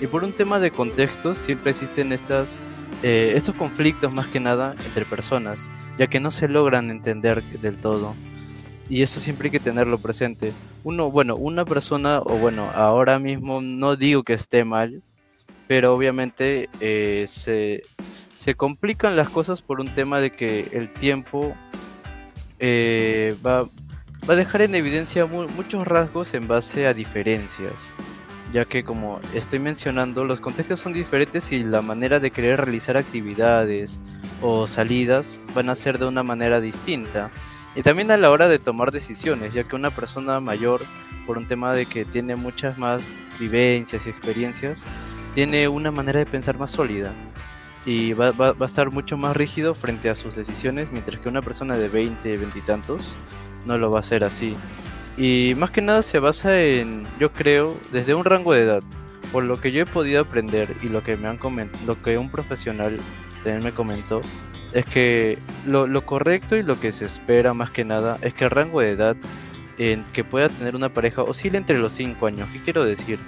Y 0.01 0.07
por 0.07 0.23
un 0.23 0.31
tema 0.33 0.59
de 0.59 0.71
contextos 0.71 1.37
siempre 1.37 1.71
existen 1.71 2.11
estas, 2.13 2.57
eh, 3.03 3.33
estos 3.35 3.55
conflictos 3.55 4.11
más 4.13 4.27
que 4.27 4.39
nada 4.39 4.75
entre 4.85 5.05
personas, 5.05 5.69
ya 5.97 6.07
que 6.07 6.19
no 6.19 6.31
se 6.31 6.47
logran 6.47 6.89
entender 6.89 7.41
del 7.43 7.77
todo. 7.77 8.13
Y 8.89 9.01
eso 9.01 9.19
siempre 9.19 9.47
hay 9.47 9.51
que 9.51 9.59
tenerlo 9.59 9.97
presente. 9.97 10.51
Uno, 10.83 11.09
bueno, 11.09 11.35
una 11.35 11.65
persona, 11.65 12.19
o 12.19 12.37
bueno, 12.37 12.69
ahora 12.75 13.17
mismo 13.17 13.61
no 13.61 13.95
digo 13.95 14.23
que 14.23 14.33
esté 14.33 14.65
mal, 14.65 15.01
pero 15.67 15.95
obviamente 15.95 16.69
eh, 16.81 17.25
se, 17.27 17.83
se 18.35 18.55
complican 18.55 19.15
las 19.15 19.29
cosas 19.29 19.61
por 19.61 19.79
un 19.79 19.87
tema 19.87 20.19
de 20.19 20.31
que 20.31 20.67
el 20.73 20.91
tiempo 20.91 21.55
eh, 22.59 23.35
va, 23.45 23.61
va 24.29 24.33
a 24.33 24.35
dejar 24.35 24.61
en 24.61 24.75
evidencia 24.75 25.25
mu- 25.25 25.47
muchos 25.49 25.87
rasgos 25.87 26.33
en 26.33 26.47
base 26.47 26.85
a 26.85 26.93
diferencias, 26.93 27.73
ya 28.51 28.65
que 28.65 28.83
como 28.83 29.21
estoy 29.33 29.59
mencionando, 29.59 30.25
los 30.25 30.41
contextos 30.41 30.81
son 30.81 30.91
diferentes 30.91 31.51
y 31.53 31.63
la 31.63 31.81
manera 31.81 32.19
de 32.19 32.31
querer 32.31 32.59
realizar 32.59 32.97
actividades 32.97 33.99
o 34.41 34.67
salidas 34.67 35.39
van 35.55 35.69
a 35.69 35.75
ser 35.75 35.97
de 35.97 36.05
una 36.05 36.21
manera 36.23 36.59
distinta. 36.59 37.31
Y 37.75 37.81
también 37.81 38.11
a 38.11 38.17
la 38.17 38.29
hora 38.29 38.47
de 38.47 38.59
tomar 38.59 38.91
decisiones, 38.91 39.53
ya 39.53 39.63
que 39.63 39.75
una 39.75 39.89
persona 39.89 40.39
mayor, 40.39 40.81
por 41.25 41.37
un 41.37 41.47
tema 41.47 41.73
de 41.73 41.85
que 41.87 42.05
tiene 42.05 42.35
muchas 42.35 42.77
más 42.77 43.03
vivencias 43.39 44.05
y 44.05 44.09
experiencias, 44.09 44.81
tiene 45.33 45.67
una 45.67 45.89
manera 45.91 46.19
de 46.19 46.25
pensar 46.27 46.59
más 46.59 46.71
sólida 46.71 47.11
y 47.85 48.13
va, 48.13 48.31
va- 48.31 48.53
va 48.53 48.65
a 48.65 48.69
estar 48.69 48.91
mucho 48.91 49.17
más 49.17 49.35
rígido 49.35 49.73
frente 49.73 50.09
a 50.09 50.15
sus 50.15 50.35
decisiones, 50.35 50.89
mientras 50.91 51.19
que 51.19 51.29
una 51.29 51.41
persona 51.41 51.75
de 51.77 51.89
20, 51.89 52.37
20 52.37 52.59
y 52.59 52.61
tantos 52.61 53.15
no 53.65 53.77
lo 53.77 53.89
va 53.89 53.97
a 53.97 54.01
hacer 54.01 54.23
así. 54.23 54.55
Y 55.17 55.53
más 55.57 55.71
que 55.71 55.81
nada 55.81 56.01
se 56.03 56.19
basa 56.19 56.59
en, 56.61 57.07
yo 57.19 57.31
creo, 57.33 57.75
desde 57.91 58.13
un 58.13 58.25
rango 58.25 58.53
de 58.53 58.61
edad. 58.63 58.83
Por 59.31 59.43
lo 59.43 59.59
que 59.59 59.71
yo 59.71 59.81
he 59.81 59.85
podido 59.87 60.21
aprender 60.21 60.75
y 60.83 60.89
lo 60.89 61.03
que 61.03 61.17
me 61.17 61.27
han 61.27 61.39
lo 61.87 62.01
que 62.03 62.17
un 62.19 62.29
profesional 62.29 62.99
también 63.43 63.63
me 63.63 63.71
comentó, 63.73 64.21
es 64.73 64.85
que 64.85 65.37
lo, 65.65 65.87
lo, 65.87 66.05
correcto 66.05 66.55
y 66.55 66.63
lo 66.63 66.79
que 66.79 66.91
se 66.91 67.05
espera 67.05 67.53
más 67.53 67.71
que 67.71 67.85
nada 67.85 68.17
es 68.21 68.33
que 68.33 68.45
el 68.45 68.49
rango 68.49 68.81
de 68.81 68.91
edad 68.91 69.15
en 69.77 70.03
que 70.13 70.23
pueda 70.23 70.49
tener 70.49 70.75
una 70.75 70.89
pareja 70.89 71.23
oscila 71.23 71.57
entre 71.57 71.77
los 71.77 71.93
5 71.93 72.25
años. 72.25 72.49
¿Qué 72.51 72.59
quiero 72.59 72.83
decir? 72.83 73.19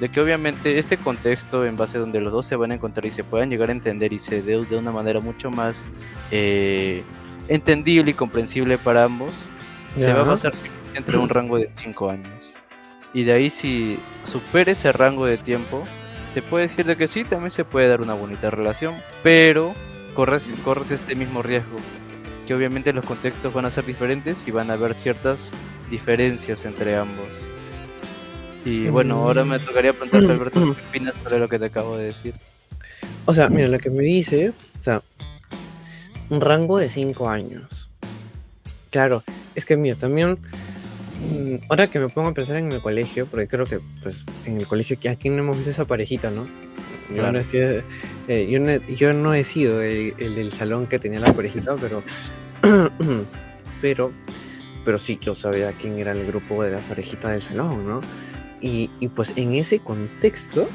De 0.00 0.08
que 0.08 0.20
obviamente 0.20 0.78
este 0.78 0.96
contexto 0.96 1.64
en 1.64 1.76
base 1.76 1.98
donde 1.98 2.20
los 2.20 2.32
dos 2.32 2.46
se 2.46 2.56
van 2.56 2.72
a 2.72 2.74
encontrar 2.74 3.06
y 3.06 3.10
se 3.10 3.24
puedan 3.24 3.50
llegar 3.50 3.68
a 3.68 3.72
entender 3.72 4.12
y 4.12 4.18
se 4.18 4.42
dé 4.42 4.64
de 4.64 4.76
una 4.76 4.90
manera 4.90 5.20
mucho 5.20 5.50
más 5.50 5.84
eh, 6.30 7.02
entendible 7.48 8.10
y 8.10 8.14
comprensible 8.14 8.78
para 8.78 9.04
ambos, 9.04 9.32
se 9.96 10.12
va 10.12 10.22
a 10.22 10.24
basar 10.24 10.52
entre 10.94 11.18
un 11.18 11.28
rango 11.28 11.58
de 11.58 11.70
5 11.74 12.10
años. 12.10 12.54
Y 13.14 13.24
de 13.24 13.32
ahí 13.32 13.50
si 13.50 13.98
supere 14.24 14.72
ese 14.72 14.90
rango 14.90 15.26
de 15.26 15.36
tiempo, 15.36 15.84
se 16.34 16.42
puede 16.42 16.66
decir 16.66 16.86
de 16.86 16.96
que 16.96 17.08
sí, 17.08 17.24
también 17.24 17.50
se 17.50 17.64
puede 17.64 17.88
dar 17.88 18.00
una 18.00 18.14
bonita 18.14 18.50
relación, 18.50 18.94
pero 19.22 19.74
corres, 20.14 20.54
corres 20.64 20.90
este 20.90 21.14
mismo 21.14 21.42
riesgo, 21.42 21.76
que 22.46 22.54
obviamente 22.54 22.92
los 22.92 23.04
contextos 23.04 23.52
van 23.52 23.64
a 23.64 23.70
ser 23.70 23.84
diferentes 23.86 24.46
y 24.46 24.50
van 24.50 24.70
a 24.70 24.74
haber 24.74 24.94
ciertas 24.94 25.50
diferencias 25.90 26.64
entre 26.64 26.96
ambos. 26.96 27.28
Y 28.64 28.88
bueno, 28.88 29.16
ahora 29.16 29.44
me 29.44 29.58
tocaría 29.58 29.92
preguntarte, 29.92 30.32
Alberto, 30.32 30.60
¿qué 30.60 30.80
opinas 30.88 31.14
sobre 31.22 31.38
lo 31.38 31.48
que 31.48 31.58
te 31.58 31.66
acabo 31.66 31.96
de 31.96 32.04
decir? 32.06 32.34
O 33.24 33.34
sea, 33.34 33.48
mira, 33.48 33.68
lo 33.68 33.78
que 33.78 33.90
me 33.90 34.02
dices, 34.02 34.64
o 34.78 34.82
sea, 34.82 35.02
un 36.30 36.40
rango 36.40 36.78
de 36.78 36.88
5 36.88 37.28
años. 37.28 37.88
Claro, 38.90 39.24
es 39.54 39.64
que 39.64 39.76
mira, 39.76 39.96
también, 39.96 40.38
mm, 41.20 41.64
ahora 41.68 41.88
que 41.88 41.98
me 41.98 42.08
pongo 42.08 42.28
a 42.28 42.34
pensar 42.34 42.56
en 42.56 42.70
el 42.72 42.80
colegio, 42.80 43.26
porque 43.26 43.48
creo 43.48 43.66
que 43.66 43.80
pues 44.02 44.24
en 44.44 44.58
el 44.58 44.66
colegio 44.66 44.96
aquí 45.10 45.28
no 45.28 45.38
hemos 45.38 45.56
visto 45.56 45.70
esa 45.70 45.84
parejita, 45.84 46.30
¿no? 46.30 46.46
Yo, 47.14 47.30
no, 47.30 47.38
he 47.38 47.44
sido, 47.44 47.82
eh, 48.28 48.48
yo, 48.50 48.58
no, 48.60 48.76
yo 48.86 49.12
no 49.12 49.34
he 49.34 49.44
sido 49.44 49.82
el, 49.82 50.14
el, 50.18 50.34
del 50.34 50.52
salón 50.52 50.86
que 50.86 50.98
tenía 50.98 51.20
la 51.20 51.32
parejita, 51.32 51.76
pero, 51.76 52.02
pero 53.82 54.12
pero 54.84 54.98
sí 54.98 55.18
yo 55.20 55.34
sabía 55.34 55.72
quién 55.72 55.98
era 55.98 56.12
el 56.12 56.26
grupo 56.26 56.62
de 56.62 56.72
la 56.72 56.78
parejita 56.80 57.30
del 57.30 57.42
salón, 57.42 57.86
¿no? 57.86 58.00
Y, 58.60 58.90
y 59.00 59.08
pues 59.08 59.34
en 59.36 59.52
ese 59.52 59.80
contexto, 59.80 60.68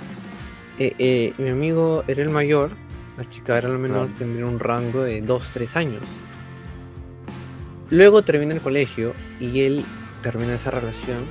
eh, 0.79 0.93
eh, 0.99 1.33
mi 1.37 1.49
amigo 1.49 2.03
era 2.07 2.21
el 2.21 2.29
mayor, 2.29 2.71
la 3.17 3.27
chica 3.27 3.57
era 3.57 3.69
la 3.69 3.77
menor, 3.77 4.09
tendría 4.17 4.45
un 4.45 4.59
rango 4.59 5.03
de 5.03 5.21
2, 5.21 5.49
3 5.53 5.77
años. 5.77 6.03
Luego 7.89 8.21
termina 8.21 8.53
el 8.53 8.61
colegio 8.61 9.13
y 9.39 9.61
él 9.61 9.85
termina 10.21 10.55
esa 10.55 10.71
relación, 10.71 11.25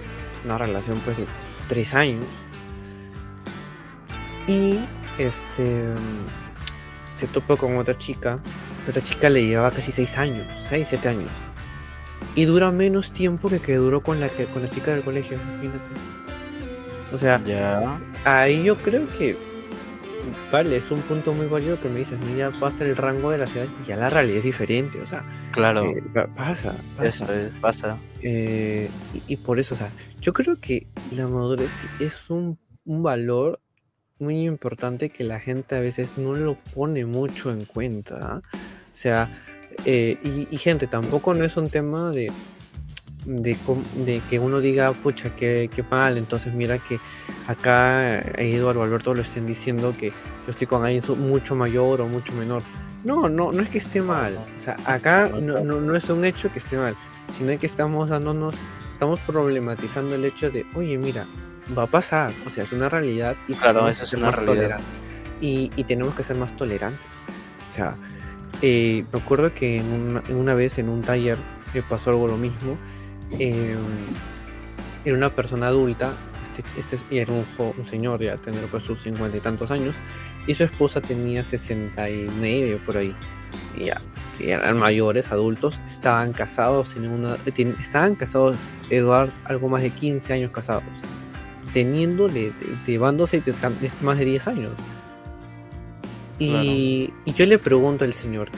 una 0.44 0.58
relación 0.58 0.98
pues 1.04 1.18
de 1.18 1.26
3 1.68 1.94
años. 1.94 2.24
Y 4.46 4.78
este 5.18 5.94
se 7.16 7.26
topó 7.26 7.56
con 7.56 7.76
otra 7.76 7.96
chica. 7.98 8.38
Esta 8.86 9.00
chica 9.00 9.28
le 9.28 9.44
llevaba 9.44 9.72
casi 9.72 9.90
6 9.90 10.18
años, 10.18 10.46
6, 10.68 10.86
7 10.90 11.08
años. 11.08 11.30
Y 12.36 12.44
dura 12.44 12.70
menos 12.70 13.12
tiempo 13.12 13.48
que 13.48 13.60
que 13.60 13.76
duró 13.76 14.02
con 14.02 14.20
la, 14.20 14.28
que, 14.28 14.44
con 14.44 14.62
la 14.62 14.70
chica 14.70 14.92
del 14.92 15.02
colegio, 15.02 15.36
imagínate. 15.36 15.80
O 17.12 17.18
sea, 17.18 17.40
ahí 18.24 18.62
yo 18.62 18.76
creo 18.76 19.08
que, 19.18 19.36
vale, 20.52 20.76
es 20.76 20.90
un 20.90 21.00
punto 21.00 21.32
muy 21.32 21.46
válido 21.46 21.80
que 21.80 21.88
me 21.88 22.00
dices, 22.00 22.18
ya 22.36 22.50
pasa 22.50 22.84
el 22.84 22.96
rango 22.96 23.30
de 23.30 23.38
la 23.38 23.46
ciudad 23.46 23.66
y 23.82 23.86
ya 23.86 23.96
la 23.96 24.10
realidad 24.10 24.38
es 24.38 24.44
diferente, 24.44 25.00
o 25.00 25.06
sea, 25.06 25.24
claro. 25.52 25.84
Eh, 25.84 26.02
pasa, 26.36 26.74
pasa. 26.96 27.06
Eso 27.06 27.32
es, 27.32 27.52
pasa. 27.60 27.96
Eh, 28.22 28.90
y, 29.14 29.34
y, 29.34 29.36
por 29.36 29.58
eso, 29.58 29.74
o 29.74 29.78
sea, 29.78 29.90
yo 30.20 30.32
creo 30.32 30.60
que 30.60 30.86
la 31.12 31.26
madurez 31.28 31.72
es 32.00 32.28
un, 32.28 32.58
un 32.84 33.02
valor 33.02 33.60
muy 34.18 34.46
importante 34.46 35.10
que 35.10 35.24
la 35.24 35.40
gente 35.40 35.76
a 35.76 35.80
veces 35.80 36.16
no 36.16 36.34
lo 36.34 36.56
pone 36.74 37.04
mucho 37.04 37.50
en 37.50 37.64
cuenta. 37.64 38.40
¿eh? 38.42 38.56
O 38.56 38.58
sea, 38.90 39.30
eh, 39.84 40.18
y, 40.22 40.48
y, 40.50 40.58
gente, 40.58 40.86
tampoco 40.86 41.34
no 41.34 41.44
es 41.44 41.56
un 41.56 41.68
tema 41.68 42.10
de, 42.10 42.32
de, 43.26 43.56
de 44.06 44.22
que 44.30 44.38
uno 44.38 44.60
diga, 44.60 44.92
pucha, 44.92 45.34
qué, 45.36 45.68
qué, 45.74 45.82
mal, 45.82 46.16
entonces 46.16 46.54
mira 46.54 46.78
que 46.78 46.98
acá 47.46 48.20
Eduardo 48.38 48.80
o 48.80 48.84
Alberto 48.84 49.14
lo 49.14 49.22
estén 49.22 49.46
diciendo 49.46 49.94
que 49.98 50.08
yo 50.08 50.50
estoy 50.50 50.66
con 50.66 50.84
alguien 50.84 51.02
mucho 51.18 51.54
mayor 51.54 52.00
o 52.00 52.08
mucho 52.08 52.32
menor. 52.32 52.62
No, 53.04 53.28
no, 53.28 53.52
no 53.52 53.62
es 53.62 53.68
que 53.68 53.78
esté 53.78 54.00
mal. 54.00 54.36
O 54.36 54.60
sea, 54.60 54.76
acá 54.84 55.28
no, 55.28 55.60
no, 55.60 55.80
no 55.80 55.96
es 55.96 56.08
un 56.08 56.24
hecho 56.24 56.50
que 56.52 56.58
esté 56.58 56.76
mal, 56.76 56.96
sino 57.30 57.56
que 57.58 57.66
estamos 57.66 58.08
dándonos, 58.08 58.56
estamos 58.88 59.20
problematizando 59.20 60.14
el 60.14 60.24
hecho 60.24 60.50
de, 60.50 60.64
oye, 60.74 60.96
mira, 60.96 61.26
va 61.76 61.84
a 61.84 61.86
pasar, 61.86 62.32
o 62.44 62.50
sea, 62.50 62.64
es 62.64 62.72
una 62.72 62.88
realidad 62.88 63.36
y 63.48 63.54
claro, 63.54 63.88
eso 63.88 64.04
es 64.04 64.12
una 64.12 64.30
realidad. 64.30 64.80
Y, 65.40 65.70
y 65.76 65.84
tenemos 65.84 66.14
que 66.14 66.22
ser 66.22 66.36
más 66.36 66.56
tolerantes. 66.56 67.04
O 67.66 67.68
sea, 67.68 67.96
eh, 68.62 69.04
me 69.12 69.18
acuerdo 69.18 69.52
que 69.52 69.76
en 69.76 69.92
una, 69.92 70.22
una, 70.30 70.54
vez 70.54 70.78
en 70.78 70.88
un 70.88 71.02
taller 71.02 71.38
me 71.74 71.82
pasó 71.82 72.10
algo 72.10 72.26
lo 72.26 72.36
mismo. 72.36 72.78
Eh, 73.38 73.76
era 75.04 75.16
una 75.16 75.34
persona 75.34 75.68
adulta, 75.68 76.12
este, 76.56 76.96
este 76.96 77.20
era 77.20 77.32
un, 77.32 77.44
un, 77.76 77.84
señor 77.84 78.20
ya 78.22 78.36
tendría 78.36 78.66
pues 78.68 78.82
sus 78.82 79.02
cincuenta 79.02 79.36
y 79.36 79.40
tantos 79.40 79.70
años, 79.70 79.94
y 80.46 80.54
su 80.54 80.64
esposa 80.64 81.00
tenía 81.00 81.44
sesenta 81.44 82.08
y 82.08 82.28
medio 82.40 82.78
por 82.84 82.96
ahí. 82.96 83.14
Y 83.76 83.86
ya, 83.86 84.00
eran 84.40 84.78
mayores, 84.78 85.30
adultos, 85.30 85.80
estaban 85.86 86.32
casados, 86.32 86.88
tenían 86.88 87.12
una, 87.12 87.36
ten, 87.36 87.76
estaban 87.78 88.14
casados, 88.14 88.56
Eduard, 88.90 89.30
algo 89.44 89.68
más 89.68 89.82
de 89.82 89.90
15 89.90 90.32
años 90.32 90.50
casados, 90.50 90.84
teniéndole, 91.76 92.54
llevándose 92.86 93.42
más 94.00 94.18
de 94.18 94.24
10 94.24 94.46
años. 94.48 94.72
Y, 96.38 96.48
claro. 96.48 96.64
y, 97.26 97.32
yo 97.34 97.44
le 97.44 97.58
pregunto 97.58 98.06
al 98.06 98.14
señor, 98.14 98.48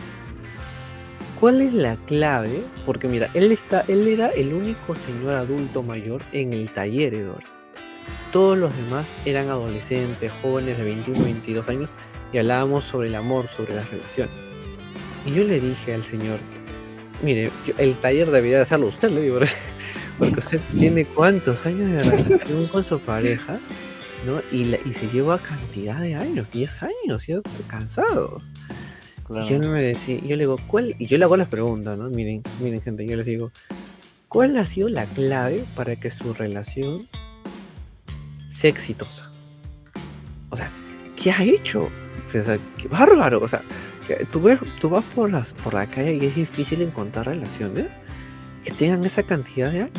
¿cuál 1.40 1.60
es 1.60 1.75
la 1.75 1.96
clave? 1.96 2.62
Porque 2.87 3.08
mira, 3.08 3.28
él, 3.34 3.50
está, 3.50 3.84
él 3.88 4.06
era 4.06 4.28
el 4.28 4.54
único 4.54 4.94
señor 4.94 5.34
adulto 5.34 5.82
mayor 5.82 6.22
en 6.30 6.52
el 6.52 6.70
taller, 6.70 7.12
Eduardo. 7.12 7.42
Todos 8.32 8.56
los 8.56 8.76
demás 8.76 9.04
eran 9.25 9.48
adolescentes, 9.48 10.30
jóvenes 10.40 10.78
de 10.78 10.84
21, 10.84 11.25
22 11.25 11.68
años 11.70 11.90
y 12.32 12.38
hablábamos 12.38 12.84
sobre 12.84 13.08
el 13.08 13.16
amor, 13.16 13.48
sobre 13.48 13.75
las 13.75 13.90
relaciones. 13.90 14.48
Y 15.26 15.32
yo 15.34 15.42
le 15.42 15.58
dije 15.58 15.92
al 15.92 16.04
señor, 16.04 16.38
mire, 17.25 17.50
yo, 17.66 17.75
el 17.78 17.96
taller 17.96 18.30
debería 18.30 18.62
hacerlo 18.62 18.87
usted, 18.87 19.10
le 19.10 19.22
digo, 19.22 19.40
porque 20.18 20.40
usted 20.40 20.60
tiene 20.76 21.04
cuántos 21.04 21.66
años 21.66 21.90
de 21.90 22.02
relación 22.02 22.66
con 22.66 22.82
su 22.82 22.98
pareja 23.00 23.60
¿no? 24.26 24.40
Y, 24.52 24.64
la, 24.64 24.78
y, 24.84 24.92
se 24.92 25.08
lleva 25.08 25.38
cantidad 25.38 26.00
de 26.00 26.14
años, 26.14 26.50
10 26.50 26.82
años, 26.82 27.26
ya 27.26 27.40
cansados. 27.66 28.42
Claro. 29.26 29.44
Y 29.44 29.48
yo 29.48 29.58
no 29.58 29.70
me 29.70 29.82
decía, 29.82 30.18
yo 30.20 30.37
le 30.37 30.44
digo, 30.44 30.58
¿cuál? 30.66 30.96
Y 30.98 31.06
yo 31.06 31.18
le 31.18 31.25
hago 31.25 31.37
las 31.37 31.48
preguntas, 31.48 31.98
¿no? 31.98 32.08
Miren, 32.08 32.42
miren, 32.60 32.80
gente, 32.80 33.06
yo 33.06 33.16
les 33.16 33.26
digo, 33.26 33.52
¿cuál 34.28 34.56
ha 34.56 34.64
sido 34.64 34.88
la 34.88 35.04
clave 35.06 35.64
para 35.75 35.96
que 35.96 36.10
su 36.10 36.32
relación 36.32 37.06
sea 38.48 38.70
exitosa? 38.70 39.30
O 40.50 40.56
sea, 40.56 40.70
¿qué 41.22 41.30
ha 41.30 41.42
hecho? 41.42 41.90
O 42.25 42.28
sea, 42.28 42.58
qué 42.78 42.88
bárbaro. 42.88 43.40
O 43.42 43.48
sea, 43.48 43.62
tú, 44.32 44.40
ves, 44.40 44.58
tú 44.80 44.88
vas 44.88 45.04
por, 45.14 45.30
las, 45.30 45.52
por 45.52 45.75
la 45.75 45.87
calle 45.87 46.14
y 46.14 46.25
es 46.25 46.34
difícil 46.34 46.80
encontrar 46.80 47.26
relaciones 47.26 47.98
que 48.64 48.72
tengan 48.72 49.04
esa 49.04 49.22
cantidad 49.22 49.70
de 49.70 49.82
años. 49.82 49.92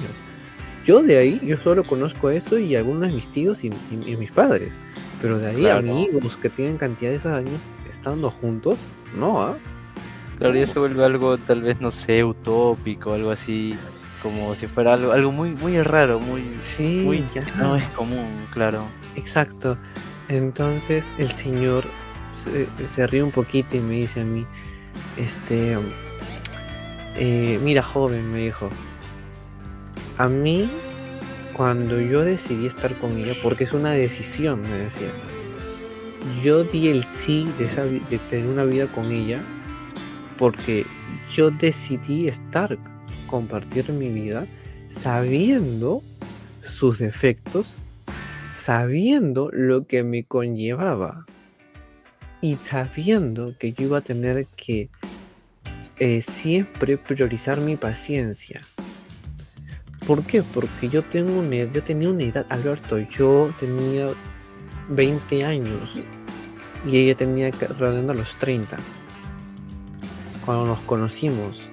Yo 0.86 1.04
de 1.04 1.18
ahí, 1.18 1.42
yo 1.44 1.58
solo 1.58 1.84
conozco 1.84 2.30
esto 2.30 2.58
y 2.58 2.76
algunos 2.76 3.10
de 3.10 3.14
mis 3.16 3.28
tíos 3.28 3.64
y, 3.64 3.68
y, 3.68 4.12
y 4.12 4.18
mis 4.18 4.32
padres. 4.32 4.80
Pero 5.22 5.38
de 5.38 5.48
ahí 5.48 5.58
claro. 5.58 5.80
amigos 5.80 6.38
que 6.38 6.50
tienen 6.50 6.78
cantidad 6.78 7.12
de 7.12 7.18
esos 7.18 7.34
años 7.34 7.70
estando 7.88 8.32
juntos, 8.32 8.80
no, 9.16 9.42
¿ah? 9.42 9.56
¿eh? 9.56 9.80
Claro, 10.40 10.56
ya 10.56 10.66
se 10.66 10.80
vuelve 10.80 11.04
algo 11.04 11.38
tal 11.38 11.62
vez, 11.62 11.82
no 11.82 11.92
sé, 11.92 12.24
utópico, 12.24 13.14
algo 13.14 13.30
así, 13.30 13.78
como 14.24 14.56
si 14.56 14.68
fuera 14.68 14.94
algo, 14.94 15.12
algo 15.12 15.34
muy, 15.34 15.52
muy 15.52 15.82
raro, 15.82 16.22
muy, 16.22 16.44
sí, 16.62 17.04
muy 17.06 17.26
ya. 17.36 17.44
no 17.58 17.76
es 17.76 17.86
común, 17.90 18.26
claro. 18.52 18.86
Exacto. 19.18 19.78
Entonces 20.30 21.06
el 21.18 21.28
señor 21.28 21.84
se, 22.32 22.68
se 22.88 23.06
ríe 23.08 23.22
un 23.22 23.32
poquito 23.32 23.76
y 23.76 23.82
me 23.82 23.96
dice 23.96 24.22
a 24.22 24.24
mí, 24.24 24.46
este, 25.18 25.78
eh, 27.22 27.60
mira 27.62 27.84
joven, 27.84 28.32
me 28.32 28.40
dijo, 28.40 28.70
a 30.18 30.30
mí, 30.30 30.70
cuando 31.52 32.00
yo 32.00 32.24
decidí 32.24 32.66
estar 32.66 32.96
con 32.98 33.18
ella, 33.18 33.34
porque 33.44 33.66
es 33.66 33.74
una 33.74 33.92
decisión, 33.92 34.62
me 34.62 34.78
decía, 34.78 35.10
yo 36.42 36.64
di 36.64 36.88
el 36.88 37.04
sí 37.04 37.46
de, 37.58 37.68
de 38.10 38.18
tener 38.30 38.46
una 38.46 38.64
vida 38.64 38.88
con 38.88 39.12
ella, 39.12 39.44
porque 40.38 40.86
yo 41.30 41.52
decidí 41.52 42.30
estar, 42.30 42.78
compartir 43.28 43.92
mi 43.92 44.10
vida, 44.10 44.48
sabiendo 44.88 46.02
sus 46.62 47.00
defectos, 47.00 47.76
sabiendo 48.50 49.50
lo 49.52 49.86
que 49.86 50.06
me 50.06 50.24
conllevaba 50.24 51.26
y 52.40 52.56
sabiendo 52.64 53.54
que 53.60 53.74
yo 53.74 53.84
iba 53.84 53.98
a 53.98 54.02
tener 54.02 54.46
que 54.56 54.90
eh, 56.00 56.22
siempre 56.22 56.98
priorizar 56.98 57.60
mi 57.60 57.76
paciencia 57.76 58.62
¿Por 60.10 60.24
qué? 60.24 60.42
Porque 60.42 60.90
yo 60.90 61.04
tengo 61.04 61.40
una, 61.40 61.72
yo 61.72 61.84
tenía 61.84 62.10
una 62.10 62.24
edad, 62.24 62.44
Alberto, 62.50 62.98
yo 62.98 63.54
tenía 63.60 64.10
20 64.90 65.46
años 65.46 66.00
y 66.84 66.98
ella 66.98 67.16
tenía 67.16 67.52
rodeando 67.78 68.16
los 68.16 68.36
30 68.38 68.76
cuando 70.44 70.66
nos 70.66 70.80
conocimos. 70.80 71.70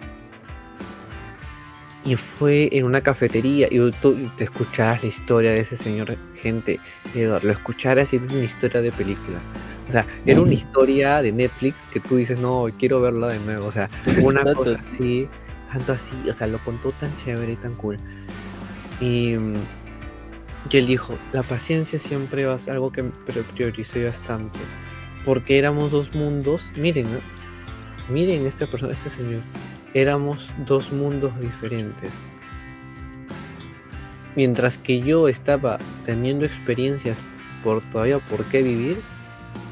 Y 2.05 2.15
fue 2.17 2.69
en 2.73 2.85
una 2.85 3.01
cafetería 3.01 3.69
y 3.71 3.91
tú 4.03 4.15
te 4.37 4.45
escuchabas 4.45 5.03
la 5.03 5.09
historia 5.09 5.53
de 5.53 5.61
ese 5.61 5.79
señor, 5.79 6.19
gente, 6.35 6.79
lo 7.15 7.51
escucharas 7.51 8.13
y 8.13 8.19
una 8.19 8.45
historia 8.45 8.83
de 8.83 8.93
película. 8.93 9.39
O 9.89 9.93
sea, 9.93 10.07
era 10.25 10.41
una 10.41 10.55
historia 10.55 11.23
de 11.23 11.33
Netflix 11.33 11.89
que 11.89 12.01
tú 12.01 12.17
dices, 12.17 12.39
no, 12.39 12.67
quiero 12.79 13.01
verla 13.01 13.29
de 13.29 13.39
nuevo. 13.39 13.67
O 13.67 13.73
sea, 13.73 13.89
una 14.23 14.43
cosa 14.55 14.79
así, 14.81 15.29
tanto 15.73 15.93
así, 15.93 16.17
o 16.29 16.33
sea, 16.33 16.47
lo 16.47 16.59
contó 16.65 16.93
tan 16.93 17.15
chévere 17.17 17.53
y 17.53 17.57
tan 17.57 17.75
cool. 17.77 17.97
Y, 19.01 19.35
y 20.71 20.77
él 20.77 20.87
dijo, 20.87 21.17
la 21.33 21.43
paciencia 21.43 21.99
siempre 21.99 22.47
va 22.47 22.55
a 22.55 22.59
ser 22.59 22.75
algo 22.75 22.91
que 22.91 23.05
prioricé 23.05 24.05
bastante. 24.05 24.59
Porque 25.25 25.59
éramos 25.59 25.91
dos 25.91 26.15
mundos, 26.15 26.71
miren, 26.77 27.07
miren 28.09 28.47
esta 28.47 28.67
persona, 28.67 28.93
este 28.93 29.11
señor, 29.11 29.41
éramos 29.95 30.53
dos 30.67 30.93
mundos 30.93 31.33
diferentes. 31.41 32.13
Mientras 34.35 34.79
que 34.79 35.01
yo 35.01 35.29
estaba 35.29 35.79
teniendo 36.05 36.45
experiencias 36.45 37.19
por 37.65 37.83
todavía 37.91 38.19
por 38.19 38.45
qué 38.47 38.63
vivir, 38.63 38.99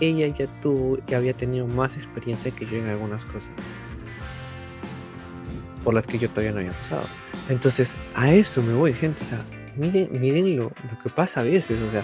ella 0.00 0.28
ya 0.28 0.46
tuvo, 0.62 0.98
ya 1.06 1.18
había 1.18 1.34
tenido 1.34 1.66
más 1.66 1.96
experiencia 1.96 2.50
que 2.50 2.66
yo 2.66 2.78
en 2.78 2.88
algunas 2.88 3.24
cosas. 3.24 3.50
Por 5.82 5.94
las 5.94 6.06
que 6.06 6.18
yo 6.18 6.28
todavía 6.30 6.52
no 6.52 6.58
había 6.58 6.72
pasado. 6.72 7.04
Entonces, 7.48 7.94
a 8.14 8.32
eso 8.32 8.62
me 8.62 8.74
voy, 8.74 8.94
gente. 8.94 9.22
O 9.22 9.26
sea, 9.26 9.44
miren, 9.76 10.08
miren 10.18 10.56
lo, 10.56 10.64
lo 10.64 10.98
que 11.02 11.10
pasa 11.10 11.40
a 11.40 11.44
veces. 11.44 11.80
O 11.82 11.90
sea, 11.90 12.02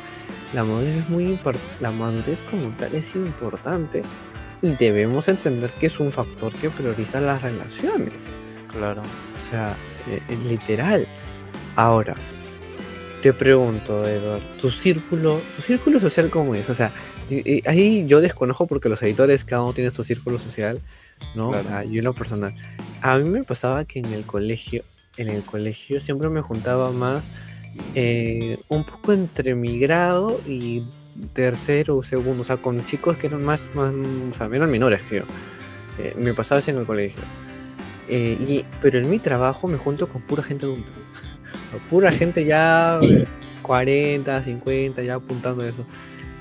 la 0.52 0.64
madurez 0.64 0.96
es 0.96 1.08
muy 1.08 1.38
la 1.80 1.90
madurez 1.90 2.42
como 2.50 2.70
tal 2.76 2.94
es 2.94 3.14
importante 3.14 4.02
y 4.62 4.72
debemos 4.72 5.28
entender 5.28 5.70
que 5.72 5.86
es 5.86 6.00
un 6.00 6.12
factor 6.12 6.52
que 6.54 6.70
prioriza 6.70 7.20
las 7.20 7.40
relaciones. 7.42 8.34
Claro. 8.70 9.02
O 9.36 9.40
sea, 9.40 9.74
eh, 10.08 10.20
eh, 10.28 10.38
literal. 10.46 11.06
Ahora, 11.76 12.14
te 13.22 13.32
pregunto, 13.32 14.06
Edward, 14.06 14.42
tu 14.60 14.70
círculo, 14.70 15.40
tu 15.54 15.62
círculo 15.62 15.98
social 15.98 16.30
cómo 16.30 16.54
es? 16.54 16.68
O 16.68 16.74
sea, 16.74 16.92
ahí 17.66 18.06
yo 18.06 18.20
desconozco 18.20 18.66
porque 18.66 18.88
los 18.88 19.02
editores 19.02 19.44
cada 19.44 19.62
uno 19.62 19.72
tiene 19.72 19.90
su 19.90 20.04
círculo 20.04 20.38
social, 20.38 20.80
¿no? 21.34 21.50
O 21.50 21.62
sea, 21.62 21.84
yo 21.84 21.98
en 21.98 22.04
lo 22.04 22.14
personal. 22.14 22.54
A 23.02 23.18
mí 23.18 23.28
me 23.28 23.42
pasaba 23.44 23.84
que 23.84 23.98
en 23.98 24.06
el 24.06 24.24
colegio, 24.24 24.82
en 25.16 25.28
el 25.28 25.42
colegio 25.42 26.00
siempre 26.00 26.28
me 26.28 26.40
juntaba 26.40 26.90
más 26.90 27.30
eh, 27.94 28.58
un 28.68 28.84
poco 28.84 29.12
entre 29.12 29.54
mi 29.54 29.78
grado 29.78 30.40
y 30.46 30.84
tercero 31.32 31.96
o 31.96 32.02
segundo, 32.02 32.42
o 32.42 32.44
sea, 32.44 32.56
con 32.56 32.84
chicos 32.84 33.16
que 33.16 33.26
eran 33.26 33.44
más, 33.44 33.68
más 33.74 33.92
o 33.92 34.34
sea, 34.34 34.46
eran 34.46 34.70
menores 34.70 35.02
que 35.02 35.16
yo. 35.18 35.24
Eh, 35.98 36.14
me 36.16 36.34
pasaba 36.34 36.58
eso 36.58 36.70
en 36.70 36.78
el 36.78 36.86
colegio. 36.86 37.22
Eh, 38.08 38.36
y, 38.40 38.64
pero 38.80 38.98
en 38.98 39.08
mi 39.08 39.18
trabajo 39.18 39.68
me 39.68 39.78
junto 39.78 40.08
con 40.08 40.22
pura 40.22 40.42
gente 40.42 40.66
adulta. 40.66 40.88
pura 41.90 42.10
gente 42.10 42.44
ya 42.44 43.00
40, 43.62 44.42
50, 44.42 45.02
ya 45.02 45.14
apuntando 45.14 45.64
eso. 45.64 45.86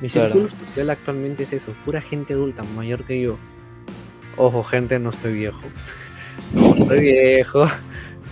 Mi 0.02 0.10
círculo 0.10 0.48
social 0.50 0.90
actualmente 0.90 1.44
es 1.44 1.54
eso, 1.54 1.74
pura 1.84 2.02
gente 2.02 2.34
adulta, 2.34 2.64
mayor 2.76 3.04
que 3.04 3.22
yo. 3.22 3.38
Ojo, 4.38 4.64
gente, 4.64 5.00
no 5.00 5.10
estoy 5.10 5.34
viejo. 5.34 5.62
no 6.54 6.76
estoy 6.76 7.02
viejo. 7.02 7.66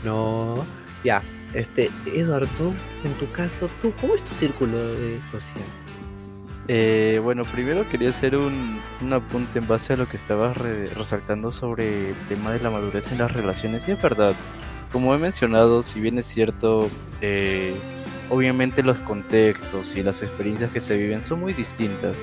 No. 0.03 0.65
Ya. 1.03 1.21
Este, 1.53 1.89
Eduardo, 2.05 2.73
en 3.03 3.13
tu 3.19 3.31
caso, 3.31 3.69
¿tú 3.81 3.93
cómo 3.99 4.15
es 4.15 4.23
tu 4.23 4.35
círculo 4.35 4.77
social? 5.31 5.65
Eh, 6.67 7.19
bueno, 7.23 7.43
primero 7.43 7.87
quería 7.89 8.09
hacer 8.09 8.35
un, 8.35 8.79
apunte 9.13 9.59
en 9.59 9.67
base 9.67 9.93
a 9.93 9.97
lo 9.97 10.07
que 10.07 10.17
estabas 10.17 10.57
resaltando 10.57 11.51
sobre 11.51 12.09
el 12.09 12.15
tema 12.27 12.51
de 12.51 12.59
la 12.59 12.69
madurez 12.69 13.11
en 13.11 13.19
las 13.19 13.31
relaciones. 13.31 13.87
Y 13.87 13.91
es 13.91 14.01
verdad, 14.01 14.35
como 14.91 15.15
he 15.15 15.17
mencionado, 15.17 15.81
si 15.81 15.99
bien 15.99 16.19
es 16.19 16.25
cierto, 16.25 16.89
eh, 17.21 17.73
obviamente 18.29 18.83
los 18.83 18.97
contextos 18.99 19.95
y 19.95 20.03
las 20.03 20.21
experiencias 20.23 20.71
que 20.71 20.81
se 20.81 20.97
viven 20.97 21.23
son 21.23 21.41
muy 21.41 21.53
distintas. 21.53 22.15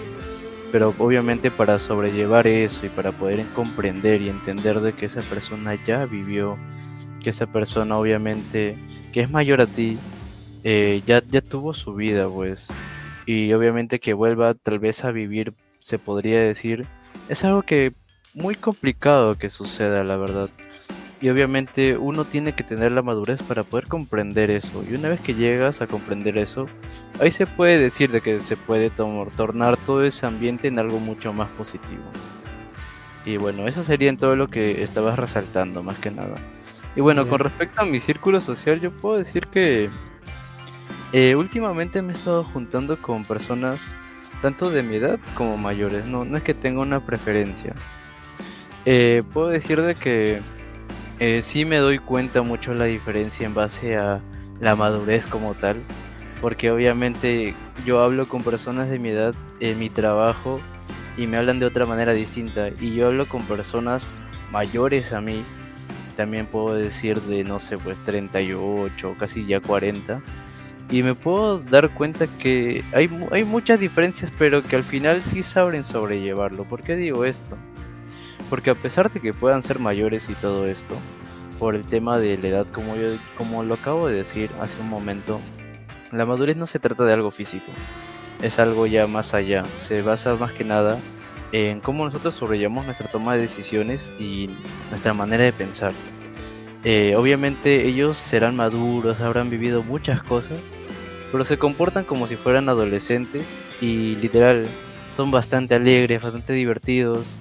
Pero 0.73 0.95
obviamente 0.99 1.51
para 1.51 1.79
sobrellevar 1.79 2.47
eso 2.47 2.85
y 2.85 2.89
para 2.89 3.13
poder 3.13 3.45
comprender 3.55 4.23
y 4.23 4.29
entender 4.29 4.81
de 4.81 4.93
que 4.93 5.07
esa 5.07 5.21
persona 5.23 5.77
ya 5.85 6.05
vivió, 6.05 6.59
que 7.23 7.31
esa 7.31 7.47
persona 7.47 7.97
obviamente 7.97 8.77
que 9.13 9.21
es 9.21 9.31
mayor 9.31 9.61
a 9.61 9.67
ti, 9.67 9.97
eh, 10.65 11.03
ya, 11.07 11.23
ya 11.31 11.41
tuvo 11.41 11.75
su 11.75 11.95
vida, 11.95 12.29
pues 12.29 12.69
y 13.27 13.53
obviamente 13.53 14.01
que 14.01 14.13
vuelva 14.13 14.55
tal 14.55 14.79
vez 14.79 15.05
a 15.05 15.11
vivir, 15.11 15.55
se 15.81 15.99
podría 15.99 16.41
decir, 16.41 16.87
es 17.29 17.45
algo 17.45 17.63
que 17.63 17.93
muy 18.35 18.55
complicado 18.55 19.37
que 19.37 19.49
suceda, 19.49 20.05
la 20.05 20.17
verdad. 20.17 20.51
Y 21.25 21.31
obviamente 21.31 21.97
uno 21.97 22.27
tiene 22.27 22.55
que 22.55 22.65
tener 22.65 22.93
la 22.93 23.01
madurez 23.01 23.43
para 23.43 23.65
poder 23.65 23.89
comprender 23.89 24.51
eso. 24.51 24.85
Y 24.87 24.93
una 24.93 25.09
vez 25.09 25.21
que 25.21 25.33
llegas 25.33 25.81
a 25.81 25.87
comprender 25.87 26.37
eso, 26.37 26.67
ahí 27.19 27.31
se 27.31 27.47
puede 27.47 27.79
decir 27.79 28.11
de 28.11 28.21
que 28.21 28.41
se 28.41 28.59
puede 28.59 28.91
tornar 28.91 29.79
todo 29.79 30.05
ese 30.05 30.27
ambiente 30.27 30.69
en 30.69 30.79
algo 30.79 31.01
mucho 31.01 31.33
más 31.33 31.49
positivo. 31.53 32.03
Y 33.25 33.39
bueno, 33.39 33.67
eso 33.67 33.83
sería 33.83 34.11
en 34.11 34.19
todo 34.19 34.37
lo 34.37 34.49
que 34.49 34.83
estabas 34.83 35.19
resaltando, 35.19 35.83
más 35.83 35.99
que 35.99 36.11
nada. 36.11 36.35
Y 36.95 37.01
bueno, 37.01 37.27
con 37.27 37.39
respecto 37.39 37.81
a 37.81 37.87
mi 37.87 38.01
círculo 38.01 38.43
social, 38.43 38.79
yo 38.83 38.91
puedo 38.91 39.17
decir 39.17 39.47
que 39.47 39.89
eh, 41.15 41.37
últimamente 41.37 42.03
me 42.03 42.13
he 42.13 42.17
estado 42.17 42.45
juntando 42.45 43.01
con 43.01 43.25
personas 43.25 43.81
tanto 44.43 44.69
de 44.69 44.83
mi 44.83 44.97
edad 44.97 45.19
como 45.35 45.57
mayores. 45.57 46.05
No, 46.05 46.27
no 46.27 46.37
es 46.37 46.43
que 46.43 46.53
tenga 46.53 46.83
una 46.83 47.01
preferencia. 47.01 47.73
Eh, 48.85 49.23
puedo 49.33 49.49
decir 49.49 49.81
de 49.81 49.95
que 49.95 50.43
eh, 51.19 51.43
sí 51.43 51.65
me 51.65 51.79
doy 51.79 51.99
cuenta 51.99 52.43
mucho 52.43 52.75
la 52.75 52.85
diferencia 52.85 53.47
en 53.47 53.55
base 53.55 53.97
a 53.97 54.21
la 54.61 54.77
madurez 54.77 55.27
como 55.27 55.55
tal. 55.55 55.83
Porque 56.41 56.71
obviamente 56.71 57.55
yo 57.87 58.01
hablo 58.01 58.29
con 58.29 58.43
personas 58.43 58.89
de 58.91 58.99
mi 58.99 59.09
edad 59.09 59.35
en 59.61 59.79
mi 59.79 59.89
trabajo 59.89 60.61
y 61.17 61.27
me 61.27 61.37
hablan 61.37 61.59
de 61.59 61.67
otra 61.67 61.87
manera 61.87 62.13
distinta. 62.13 62.69
Y 62.81 62.95
yo 62.95 63.07
hablo 63.07 63.27
con 63.27 63.43
personas 63.45 64.15
mayores 64.51 65.13
a 65.13 65.21
mí. 65.21 65.43
También 66.17 66.47
puedo 66.47 66.75
decir 66.75 67.21
de, 67.23 67.45
no 67.45 67.61
sé, 67.61 67.79
pues 67.79 67.97
38, 68.05 69.17
casi 69.19 69.47
ya 69.47 69.61
40 69.61 70.21
y 70.91 71.03
me 71.03 71.15
puedo 71.15 71.59
dar 71.59 71.91
cuenta 71.91 72.27
que 72.27 72.85
hay, 72.93 73.09
hay 73.31 73.45
muchas 73.45 73.81
diferencias, 73.81 74.31
pero 74.39 74.63
que 74.63 74.77
al 74.77 74.85
final 74.85 75.23
sí 75.23 75.43
saben 75.43 75.83
sobrellevarlo. 75.83 76.65
¿Por 76.65 76.83
qué 76.83 76.95
digo 76.95 77.25
esto? 77.25 77.57
Porque 78.55 78.71
a 78.71 78.77
pesar 78.77 79.13
de 79.13 79.19
que 79.19 79.35
puedan 79.35 79.65
ser 79.65 79.81
mayores 79.81 80.29
y 80.29 80.35
todo 80.35 80.69
esto, 80.69 80.95
por 81.59 81.75
el 81.75 81.85
tema 81.85 82.21
de 82.21 82.39
la 82.39 82.47
edad, 82.47 82.67
como, 82.69 82.95
yo, 82.95 83.17
como 83.37 83.65
lo 83.65 83.75
acabo 83.75 84.07
de 84.07 84.15
decir 84.15 84.49
hace 84.61 84.81
un 84.81 84.89
momento, 84.89 85.41
la 86.13 86.25
madurez 86.25 86.57
no 86.57 86.69
se 86.69 86.79
trata 86.79 87.03
de 87.03 87.13
algo 87.13 87.33
físico, 87.33 87.67
es 88.43 88.61
algo 88.61 88.87
ya 88.87 89.09
más 89.09 89.35
allá. 89.35 89.65
Se 89.79 90.03
basa 90.03 90.37
más 90.37 90.53
que 90.53 90.63
nada 90.63 91.01
en 91.51 91.81
cómo 91.81 92.05
nosotros 92.05 92.37
sobrellevamos 92.37 92.85
nuestra 92.85 93.09
toma 93.09 93.35
de 93.35 93.41
decisiones 93.41 94.13
y 94.21 94.49
nuestra 94.91 95.15
manera 95.15 95.43
de 95.43 95.53
pensar. 95.53 95.91
Eh, 96.85 97.17
obviamente 97.17 97.89
ellos 97.89 98.19
serán 98.19 98.55
maduros, 98.55 99.21
habrán 99.21 99.51
vivido 99.51 99.83
muchas 99.83 100.23
cosas, 100.23 100.61
pero 101.33 101.45
se 101.45 101.59
comportan 101.59 102.05
como 102.05 102.29
si 102.29 102.37
fueran 102.37 102.69
adolescentes 102.69 103.47
y 103.81 104.15
literal 104.15 104.69
son 105.17 105.33
bastante 105.33 105.75
alegres, 105.75 106.23
bastante 106.23 106.53
divertidos. 106.53 107.37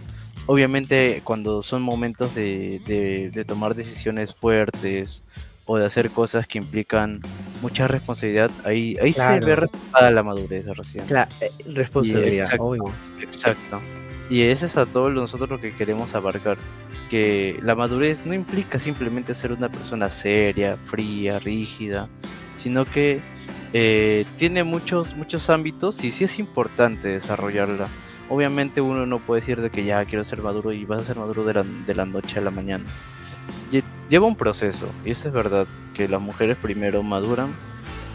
Obviamente 0.45 1.21
cuando 1.23 1.63
son 1.63 1.82
momentos 1.82 2.36
de, 2.36 3.45
tomar 3.47 3.75
decisiones 3.75 4.34
fuertes 4.34 5.23
o 5.65 5.77
de 5.77 5.86
hacer 5.86 6.10
cosas 6.10 6.47
que 6.47 6.58
implican 6.58 7.21
mucha 7.62 7.88
responsabilidad, 7.88 8.51
ahí, 8.65 8.97
ahí 9.01 9.13
se 9.13 9.39
ve 9.39 9.56
reflejada 9.56 10.12
la 10.12 10.23
madurez 10.23 10.65
recién. 10.75 11.06
Claro, 11.06 11.32
eh, 11.39 11.51
responsabilidad, 11.73 12.45
exacto, 12.45 12.91
exacto. 13.21 13.82
Y 14.29 14.41
ese 14.41 14.65
es 14.65 14.77
a 14.77 14.86
todos 14.86 15.13
nosotros 15.13 15.49
lo 15.49 15.62
que 15.62 15.73
queremos 15.73 16.15
abarcar 16.15 16.58
que 17.13 17.60
la 17.62 17.75
madurez 17.75 18.25
no 18.25 18.34
implica 18.34 18.79
simplemente 18.79 19.36
ser 19.36 19.51
una 19.51 19.69
persona 19.69 20.10
seria, 20.10 20.77
fría, 20.86 21.38
rígida, 21.38 22.10
sino 22.58 22.86
que 22.86 23.21
eh, 23.71 24.25
tiene 24.38 24.63
muchos, 24.63 25.15
muchos 25.15 25.49
ámbitos 25.51 26.03
y 26.03 26.12
sí 26.12 26.23
es 26.23 26.39
importante 26.39 27.10
desarrollarla. 27.10 27.88
Obviamente 28.30 28.82
uno 28.82 29.06
no 29.06 29.20
puede 29.20 29.42
decir 29.42 29.62
de 29.62 29.70
que 29.70 29.84
ya 29.84 30.04
quiero 30.06 30.24
ser 30.24 30.42
maduro 30.42 30.72
y 30.72 30.86
vas 30.86 31.02
a 31.02 31.04
ser 31.04 31.18
maduro 31.18 31.44
de 31.44 31.54
la, 31.56 31.64
de 31.64 31.96
la 31.96 32.06
noche 32.06 32.40
a 32.40 32.42
la 32.42 32.52
mañana. 32.52 32.86
Lleva 34.10 34.28
un 34.28 34.36
proceso, 34.36 34.88
y 35.06 35.12
eso 35.12 35.30
es 35.30 35.34
verdad, 35.34 35.66
que 35.96 36.08
las 36.08 36.22
mujeres 36.22 36.58
primero 36.58 37.02
maduran, 37.02 37.56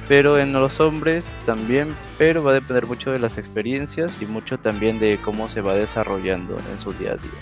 pero 0.06 0.38
en 0.38 0.52
los 0.52 0.80
hombres 0.80 1.36
también, 1.44 1.96
pero 2.18 2.44
va 2.44 2.52
a 2.52 2.54
depender 2.54 2.86
mucho 2.86 3.10
de 3.10 3.18
las 3.18 3.36
experiencias 3.36 4.20
y 4.20 4.26
mucho 4.26 4.58
también 4.58 5.00
de 5.00 5.18
cómo 5.24 5.48
se 5.48 5.60
va 5.60 5.74
desarrollando 5.74 6.56
en 6.70 6.78
su 6.78 6.92
día 6.92 7.12
a 7.12 7.16
día. 7.16 7.40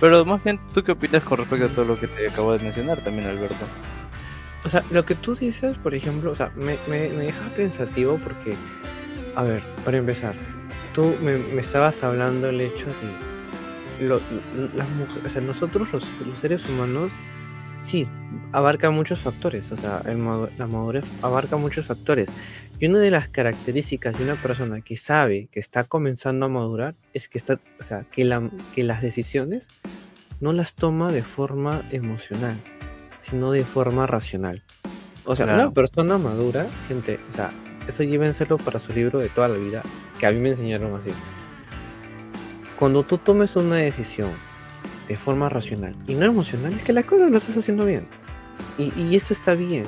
Pero 0.00 0.24
más 0.24 0.42
bien, 0.42 0.58
¿tú 0.72 0.82
qué 0.82 0.92
opinas 0.92 1.22
con 1.22 1.38
respecto 1.38 1.66
a 1.66 1.68
todo 1.68 1.84
lo 1.84 2.00
que 2.00 2.06
te 2.06 2.28
acabo 2.28 2.52
de 2.52 2.64
mencionar 2.64 2.98
también, 3.00 3.28
Alberto? 3.28 3.66
O 4.64 4.68
sea, 4.68 4.82
lo 4.90 5.04
que 5.04 5.14
tú 5.14 5.34
dices, 5.34 5.76
por 5.76 5.94
ejemplo, 5.94 6.30
o 6.30 6.34
sea, 6.34 6.50
me, 6.56 6.76
me, 6.88 7.08
me 7.10 7.24
deja 7.24 7.48
pensativo 7.50 8.18
porque, 8.22 8.56
a 9.36 9.42
ver, 9.42 9.62
para 9.84 9.98
empezar, 9.98 10.34
tú 10.94 11.14
me, 11.22 11.36
me 11.38 11.60
estabas 11.60 12.02
hablando 12.04 12.48
el 12.48 12.60
hecho 12.60 12.86
de 12.86 14.06
lo- 14.06 14.20
las 14.74 14.88
mujeres, 14.90 15.26
o 15.26 15.30
sea, 15.30 15.40
nosotros 15.42 15.92
los, 15.92 16.04
los 16.26 16.36
seres 16.38 16.66
humanos, 16.68 17.12
sí, 17.82 18.08
abarca 18.52 18.90
muchos 18.90 19.20
factores, 19.20 19.70
o 19.72 19.76
sea, 19.76 20.02
el 20.06 20.18
la 20.58 20.66
madurez 20.66 21.04
abarca 21.22 21.56
muchos 21.56 21.86
factores. 21.86 22.28
Y 22.78 22.86
una 22.86 22.98
de 22.98 23.10
las 23.12 23.28
características 23.28 24.18
de 24.18 24.24
una 24.24 24.34
persona 24.34 24.80
que 24.80 24.96
sabe 24.96 25.48
que 25.52 25.60
está 25.60 25.84
comenzando 25.84 26.46
a 26.46 26.48
madurar 26.48 26.94
es 27.14 27.28
que 27.28 27.38
está, 27.38 27.60
o 27.78 27.82
sea, 27.84 28.04
que, 28.10 28.24
la, 28.24 28.50
que 28.74 28.82
las 28.82 29.02
decisiones 29.02 29.68
no 30.40 30.52
las 30.52 30.74
toma 30.74 31.12
de 31.12 31.22
forma 31.22 31.82
emocional, 31.92 32.58
sino 33.20 33.52
de 33.52 33.64
forma 33.64 34.06
racional. 34.08 34.62
O 35.24 35.36
sea, 35.36 35.46
Claro. 35.46 35.62
una 35.62 35.70
persona 35.72 36.18
madura, 36.18 36.66
gente, 36.88 37.20
o 37.30 37.32
sea, 37.32 37.52
eso 37.86 38.02
llévenselo 38.02 38.58
para 38.58 38.80
su 38.80 38.92
libro 38.92 39.20
de 39.20 39.28
toda 39.28 39.46
la 39.46 39.56
vida, 39.58 39.82
que 40.22 40.28
a 40.28 40.30
mí 40.30 40.38
me 40.38 40.50
enseñaron 40.50 40.94
así. 40.94 41.10
Cuando 42.76 43.02
tú 43.02 43.18
tomes 43.18 43.56
una 43.56 43.74
decisión 43.74 44.30
de 45.08 45.16
forma 45.16 45.48
racional 45.48 45.96
y 46.06 46.14
no 46.14 46.26
emocional, 46.26 46.74
es 46.74 46.82
que 46.82 46.92
la 46.92 47.02
cosa 47.02 47.28
lo 47.28 47.38
estás 47.38 47.56
haciendo 47.56 47.84
bien. 47.84 48.06
Y, 48.78 48.92
y 48.96 49.16
esto 49.16 49.32
está 49.32 49.56
bien. 49.56 49.84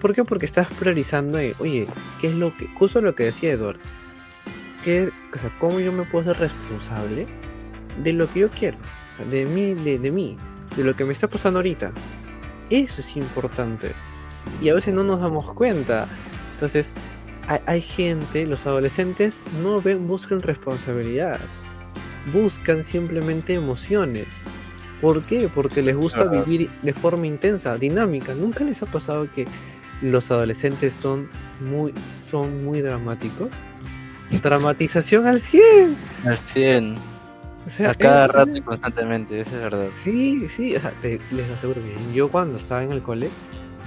¿Por 0.00 0.14
qué? 0.14 0.24
Porque 0.24 0.46
estás 0.46 0.72
priorizando, 0.72 1.38
eh, 1.38 1.54
oye, 1.58 1.86
¿qué 2.18 2.28
es 2.28 2.34
lo 2.34 2.56
que, 2.56 2.66
justo 2.68 3.02
lo 3.02 3.14
que 3.14 3.24
decía 3.24 3.52
Eduardo, 3.52 3.78
¿qué, 4.84 5.10
o 5.34 5.38
sea, 5.38 5.54
¿cómo 5.58 5.80
yo 5.80 5.92
me 5.92 6.04
puedo 6.04 6.24
ser 6.32 6.38
responsable 6.40 7.26
de 8.02 8.12
lo 8.14 8.26
que 8.32 8.40
yo 8.40 8.50
quiero? 8.50 8.78
De 9.30 9.44
mí, 9.44 9.74
de, 9.74 9.98
de 9.98 10.10
mí, 10.10 10.38
de 10.78 10.82
lo 10.82 10.96
que 10.96 11.04
me 11.04 11.12
está 11.12 11.28
pasando 11.28 11.58
ahorita. 11.58 11.92
Eso 12.70 13.02
es 13.02 13.16
importante. 13.18 13.92
Y 14.62 14.70
a 14.70 14.74
veces 14.74 14.94
no 14.94 15.04
nos 15.04 15.20
damos 15.20 15.52
cuenta. 15.52 16.08
Entonces, 16.54 16.90
hay, 17.48 17.60
hay 17.66 17.80
gente, 17.82 18.46
los 18.46 18.66
adolescentes 18.66 19.42
no 19.62 19.80
ven, 19.80 20.06
buscan 20.06 20.42
responsabilidad. 20.42 21.38
Buscan 22.32 22.84
simplemente 22.84 23.54
emociones. 23.54 24.28
¿Por 25.00 25.22
qué? 25.24 25.50
Porque 25.52 25.82
les 25.82 25.94
gusta 25.96 26.24
vivir 26.24 26.70
de 26.82 26.92
forma 26.94 27.26
intensa, 27.26 27.76
dinámica. 27.76 28.34
¿Nunca 28.34 28.64
les 28.64 28.82
ha 28.82 28.86
pasado 28.86 29.28
que 29.30 29.46
los 30.00 30.30
adolescentes 30.30 30.94
son 30.94 31.28
muy, 31.60 31.92
son 32.02 32.64
muy 32.64 32.80
dramáticos? 32.80 33.50
Dramatización 34.42 35.26
al 35.26 35.40
100. 35.40 35.96
Al 36.24 36.38
100. 36.38 36.94
O 37.66 37.70
sea, 37.70 37.90
A 37.90 37.94
cada 37.94 38.26
es- 38.26 38.30
rato 38.32 38.56
y 38.56 38.60
constantemente, 38.60 39.40
eso 39.40 39.56
es 39.56 39.62
verdad. 39.62 39.88
Sí, 39.92 40.46
sí, 40.48 40.76
o 40.76 40.80
sea, 40.80 40.90
te- 41.02 41.20
les 41.30 41.50
aseguro 41.50 41.80
que 41.82 42.14
yo 42.14 42.28
cuando 42.30 42.56
estaba 42.58 42.82
en 42.84 42.92
el 42.92 43.02
cole, 43.02 43.30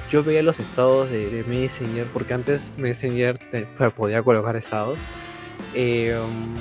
yo 0.10 0.24
veía 0.24 0.42
los 0.44 0.60
estados 0.60 1.10
de, 1.10 1.30
de 1.30 1.44
Messenger, 1.44 2.06
porque 2.08 2.34
antes 2.34 2.68
Messenger 2.78 3.38
te- 3.38 3.66
podía 3.96 4.24
colocar 4.24 4.56
estados. 4.56 4.98
Eh, 5.74 6.18
um, 6.18 6.56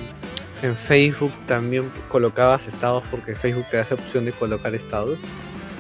en 0.63 0.75
Facebook 0.75 1.33
también 1.47 1.91
colocabas 2.09 2.67
estados 2.67 3.05
porque 3.11 3.35
Facebook 3.37 3.67
te 3.71 3.77
da 3.77 3.83
esa 3.83 3.95
opción 3.95 4.25
de 4.25 4.33
colocar 4.33 4.75
estados. 4.75 5.21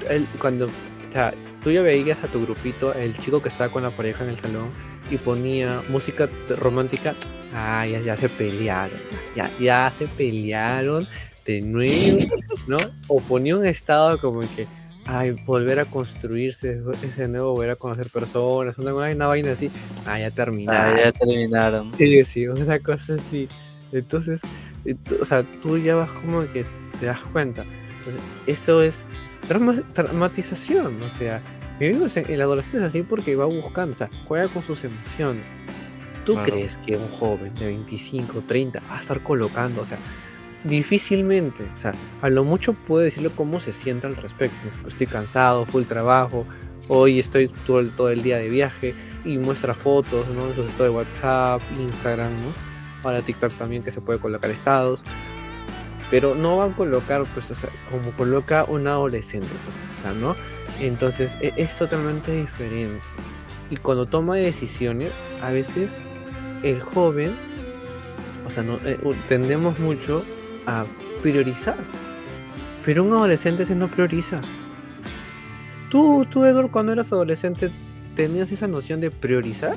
El- 0.09 0.27
cuando, 0.39 0.67
o 0.67 1.13
sea, 1.13 1.35
tú 1.63 1.71
ya 1.71 1.83
veías 1.83 2.23
a 2.23 2.29
tu 2.29 2.43
grupito, 2.43 2.93
el 2.95 3.17
chico 3.19 3.43
que 3.43 3.49
estaba 3.49 3.71
con 3.73 3.83
la 3.83 3.91
pareja 3.91 4.23
en 4.25 4.31
el 4.31 4.39
salón 4.39 4.71
y 5.11 5.17
ponía 5.17 5.83
música 5.89 6.29
romántica, 6.61 7.15
ah, 7.55 7.87
ya, 7.87 8.01
ya 8.01 8.17
se 8.17 8.29
pelearon, 8.29 8.99
ya, 9.35 9.51
ya 9.59 9.91
se 9.91 10.07
pelearon 10.09 11.09
de 11.45 11.63
nuevo, 11.63 12.19
¿no? 12.67 12.79
O 13.09 13.21
ponía 13.21 13.57
un 13.57 13.65
estado 13.67 14.21
como 14.21 14.41
que, 14.41 14.67
ay, 15.07 15.33
volver 15.45 15.79
a 15.81 15.85
construirse, 15.85 16.83
ese 17.03 17.29
nuevo, 17.29 17.53
volver 17.53 17.71
a 17.71 17.77
conocer 17.77 18.11
personas, 18.11 18.77
una, 18.79 18.93
una 18.95 19.27
vaina 19.27 19.53
así, 19.53 19.71
ah, 20.07 20.19
ya 20.19 20.27
Ah, 20.27 20.31
terminaron. 20.31 20.99
ya 20.99 21.13
terminaron. 21.13 21.93
Sí, 21.93 22.25
sí, 22.25 22.47
una 22.49 22.79
cosa 22.81 23.15
así. 23.15 23.49
Entonces, 23.93 24.43
o 25.21 25.25
sea, 25.25 25.43
tú 25.63 25.79
ya 25.79 25.95
vas 25.95 26.11
como 26.11 26.43
que 26.53 26.65
te 27.01 27.07
das 27.07 27.21
cuenta. 27.33 27.65
Entonces, 27.99 28.21
esto 28.47 28.83
es 28.83 29.05
trauma- 29.49 29.83
traumatización, 29.93 31.01
o 31.03 31.11
sea, 31.11 31.41
vivimos 31.79 32.17
en, 32.17 32.31
el 32.31 32.41
adolescente 32.41 32.79
es 32.79 32.85
así 32.85 33.03
porque 33.03 33.37
va 33.37 33.47
buscando, 33.47 33.95
o 33.95 33.99
sea, 33.99 34.11
juega 34.25 34.49
con 34.49 34.63
sus 34.63 34.83
emociones. 34.85 35.45
¿Tú 36.25 36.33
Claro. 36.35 36.51
crees 36.53 36.77
que 36.79 36.97
un 36.97 37.07
joven 37.09 37.55
de 37.55 37.67
25, 37.67 38.43
30 38.49 38.81
va 38.91 38.97
a 38.97 39.01
estar 39.01 39.21
colocando, 39.23 39.83
o 39.83 39.85
sea, 39.85 39.99
difícilmente, 40.69 41.65
o 41.75 41.77
sea, 41.77 41.95
a 42.23 42.29
lo 42.29 42.45
mucho 42.45 42.73
puede 42.73 43.07
decirlo 43.07 43.31
cómo 43.35 43.61
se 43.61 43.73
siente 43.73 44.07
al 44.07 44.17
respecto. 44.17 44.57
Estoy 44.87 45.07
cansado, 45.07 45.67
full 45.67 45.85
trabajo, 45.85 46.47
hoy 46.89 47.19
estoy 47.19 47.49
todo 47.67 47.81
el, 47.81 47.91
todo 47.91 48.11
el 48.11 48.23
día 48.23 48.39
de 48.39 48.49
viaje 48.49 48.95
y 49.25 49.39
muestra 49.39 49.75
fotos, 49.75 50.27
¿no? 50.29 50.47
Entonces 50.49 50.75
todo 50.75 50.85
de 50.85 50.91
WhatsApp, 50.91 51.61
Instagram, 51.79 52.33
¿no? 52.33 52.53
Ahora 53.03 53.23
TikTok 53.23 53.53
también 53.59 53.83
que 53.83 53.91
se 53.91 54.01
puede 54.01 54.19
colocar 54.19 54.51
estados. 54.51 55.05
Pero 56.11 56.37
no 56.37 56.59
van 56.59 56.73
a 56.73 56.77
colocar, 56.77 57.25
pues, 57.35 57.51
o 57.51 57.55
sea, 57.55 57.69
como 57.91 58.13
coloca 58.13 58.65
un 58.65 58.87
adolescente, 58.87 59.49
pues, 59.65 59.99
o 59.99 60.03
sea, 60.03 60.13
¿no? 60.13 60.37
Entonces 60.81 61.37
e- 61.41 61.53
es 61.57 61.77
totalmente 61.77 62.33
diferente. 62.33 63.01
Y 63.71 63.77
cuando 63.77 64.07
toma 64.07 64.37
decisiones, 64.37 65.11
a 65.43 65.51
veces 65.51 65.97
el 66.63 66.81
joven, 66.81 67.35
o 68.47 68.51
sea, 68.51 68.63
no, 68.63 68.79
eh, 68.85 68.99
tendemos 69.29 69.81
mucho 69.81 70.25
a 70.67 70.85
priorizar. 71.23 71.77
Pero 72.85 73.03
un 73.05 73.13
adolescente 73.13 73.67
se 73.67 73.75
no 73.75 73.89
prioriza. 73.89 74.41
Tú, 75.91 76.27
tú, 76.31 76.45
Edward, 76.45 76.71
cuando 76.71 76.93
eras 76.93 77.13
adolescente, 77.13 77.71
¿tenías 78.15 78.51
esa 78.53 78.69
noción 78.69 79.01
de 79.01 79.11
priorizar? 79.11 79.77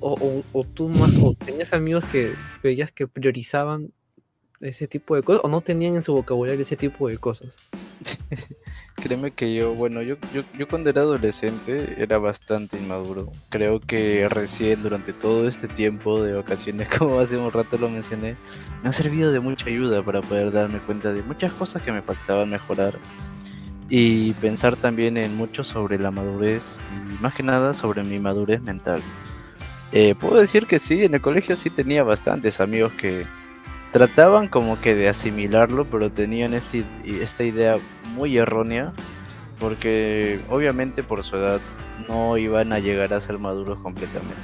O, 0.00 0.12
o- 0.14 0.44
o 0.52 0.64
tú 0.64 0.88
más, 0.88 1.10
o 1.22 1.34
tenías 1.34 1.72
amigos 1.72 2.04
que 2.06 2.32
veías 2.62 2.92
que 2.92 3.06
priorizaban 3.06 3.90
ese 4.60 4.86
tipo 4.86 5.16
de 5.16 5.22
cosas, 5.22 5.42
o 5.44 5.48
no 5.48 5.60
tenían 5.60 5.94
en 5.96 6.02
su 6.02 6.12
vocabulario 6.14 6.62
ese 6.62 6.76
tipo 6.76 7.08
de 7.08 7.18
cosas. 7.18 7.58
Créeme 9.04 9.32
que 9.32 9.54
yo, 9.54 9.74
bueno, 9.74 10.00
yo, 10.00 10.16
yo, 10.32 10.44
yo 10.58 10.66
cuando 10.66 10.88
era 10.88 11.02
adolescente 11.02 12.02
era 12.02 12.16
bastante 12.16 12.78
inmaduro. 12.78 13.30
Creo 13.50 13.78
que 13.78 14.26
recién 14.30 14.82
durante 14.82 15.12
todo 15.12 15.46
este 15.46 15.68
tiempo 15.68 16.22
de 16.22 16.32
vacaciones, 16.32 16.88
como 16.98 17.18
hace 17.20 17.36
un 17.36 17.52
rato 17.52 17.76
lo 17.76 17.90
mencioné, 17.90 18.34
me 18.82 18.88
ha 18.88 18.92
servido 18.94 19.30
de 19.30 19.40
mucha 19.40 19.66
ayuda 19.66 20.02
para 20.02 20.22
poder 20.22 20.52
darme 20.52 20.78
cuenta 20.78 21.12
de 21.12 21.22
muchas 21.22 21.52
cosas 21.52 21.82
que 21.82 21.92
me 21.92 22.00
faltaban 22.00 22.48
mejorar 22.48 22.94
y 23.90 24.32
pensar 24.34 24.74
también 24.74 25.18
en 25.18 25.36
mucho 25.36 25.64
sobre 25.64 25.98
la 25.98 26.10
madurez 26.10 26.78
y 26.90 27.22
más 27.22 27.34
que 27.34 27.42
nada 27.42 27.74
sobre 27.74 28.04
mi 28.04 28.18
madurez 28.18 28.62
mental. 28.62 29.02
Eh, 29.92 30.14
puedo 30.18 30.36
decir 30.36 30.66
que 30.66 30.78
sí, 30.78 31.04
en 31.04 31.12
el 31.12 31.20
colegio 31.20 31.56
sí 31.56 31.68
tenía 31.68 32.04
bastantes 32.04 32.58
amigos 32.58 32.94
que 32.94 33.26
trataban 33.92 34.48
como 34.48 34.80
que 34.80 34.94
de 34.94 35.10
asimilarlo, 35.10 35.84
pero 35.84 36.10
tenían 36.10 36.54
este- 36.54 36.86
esta 37.04 37.44
idea 37.44 37.76
muy 38.14 38.36
errónea, 38.38 38.92
porque 39.58 40.40
obviamente 40.48 41.02
por 41.02 41.22
su 41.22 41.36
edad 41.36 41.60
no 42.08 42.36
iban 42.36 42.72
a 42.72 42.78
llegar 42.78 43.12
a 43.14 43.20
ser 43.20 43.38
maduros 43.38 43.78
completamente. 43.80 44.34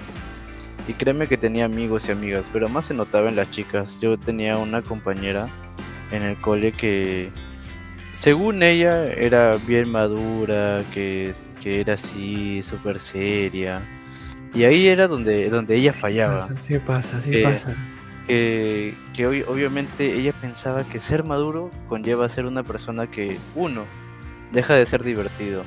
Y 0.88 0.94
créeme 0.94 1.26
que 1.28 1.36
tenía 1.36 1.66
amigos 1.66 2.08
y 2.08 2.12
amigas, 2.12 2.50
pero 2.52 2.68
más 2.68 2.86
se 2.86 2.94
notaba 2.94 3.28
en 3.28 3.36
las 3.36 3.50
chicas. 3.50 3.98
Yo 4.00 4.18
tenía 4.18 4.56
una 4.58 4.82
compañera 4.82 5.48
en 6.10 6.22
el 6.22 6.36
cole 6.40 6.72
que, 6.72 7.30
según 8.12 8.62
ella, 8.62 9.06
era 9.12 9.56
bien 9.56 9.90
madura, 9.90 10.82
que, 10.92 11.32
que 11.60 11.80
era 11.80 11.94
así, 11.94 12.62
súper 12.62 12.98
seria. 12.98 13.82
Y 14.52 14.64
ahí 14.64 14.88
era 14.88 15.06
donde, 15.06 15.48
donde 15.48 15.76
ella 15.76 15.92
fallaba 15.92 16.40
Pasa, 16.48 16.58
sí 16.58 16.78
pasa, 16.78 17.20
sí 17.20 17.36
Eh, 17.36 17.42
pasa. 17.44 17.74
Que, 19.14 19.28
obvi- 19.28 19.44
obviamente 19.48 20.14
ella 20.14 20.32
pensaba 20.32 20.84
que 20.84 21.00
ser 21.00 21.24
maduro 21.24 21.70
conlleva 21.88 22.28
ser 22.28 22.46
una 22.46 22.62
persona 22.62 23.10
que, 23.10 23.38
uno, 23.54 23.84
deja 24.52 24.74
de 24.74 24.86
ser 24.86 25.02
divertido. 25.02 25.64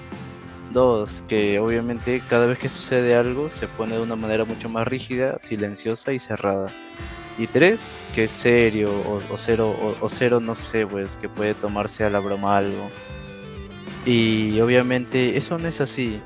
Dos, 0.71 1.23
que 1.27 1.59
obviamente 1.59 2.21
cada 2.29 2.47
vez 2.47 2.57
que 2.57 2.69
sucede 2.69 3.15
algo 3.15 3.49
se 3.49 3.67
pone 3.67 3.95
de 3.95 4.01
una 4.01 4.15
manera 4.15 4.45
mucho 4.45 4.69
más 4.69 4.87
rígida, 4.87 5.37
silenciosa 5.41 6.13
y 6.13 6.19
cerrada. 6.19 6.67
Y 7.37 7.47
tres, 7.47 7.91
que 8.15 8.25
es 8.25 8.31
serio 8.31 8.89
o, 8.91 9.37
cero, 9.37 9.75
o 9.99 10.09
cero, 10.09 10.39
no 10.39 10.55
sé, 10.55 10.87
pues, 10.87 11.17
que 11.17 11.29
puede 11.29 11.53
tomarse 11.53 12.03
a 12.03 12.09
la 12.09 12.19
broma 12.19 12.57
algo. 12.57 12.89
Y 14.05 14.59
obviamente 14.61 15.37
eso 15.37 15.57
no 15.57 15.67
es 15.67 15.81
así. 15.81 16.21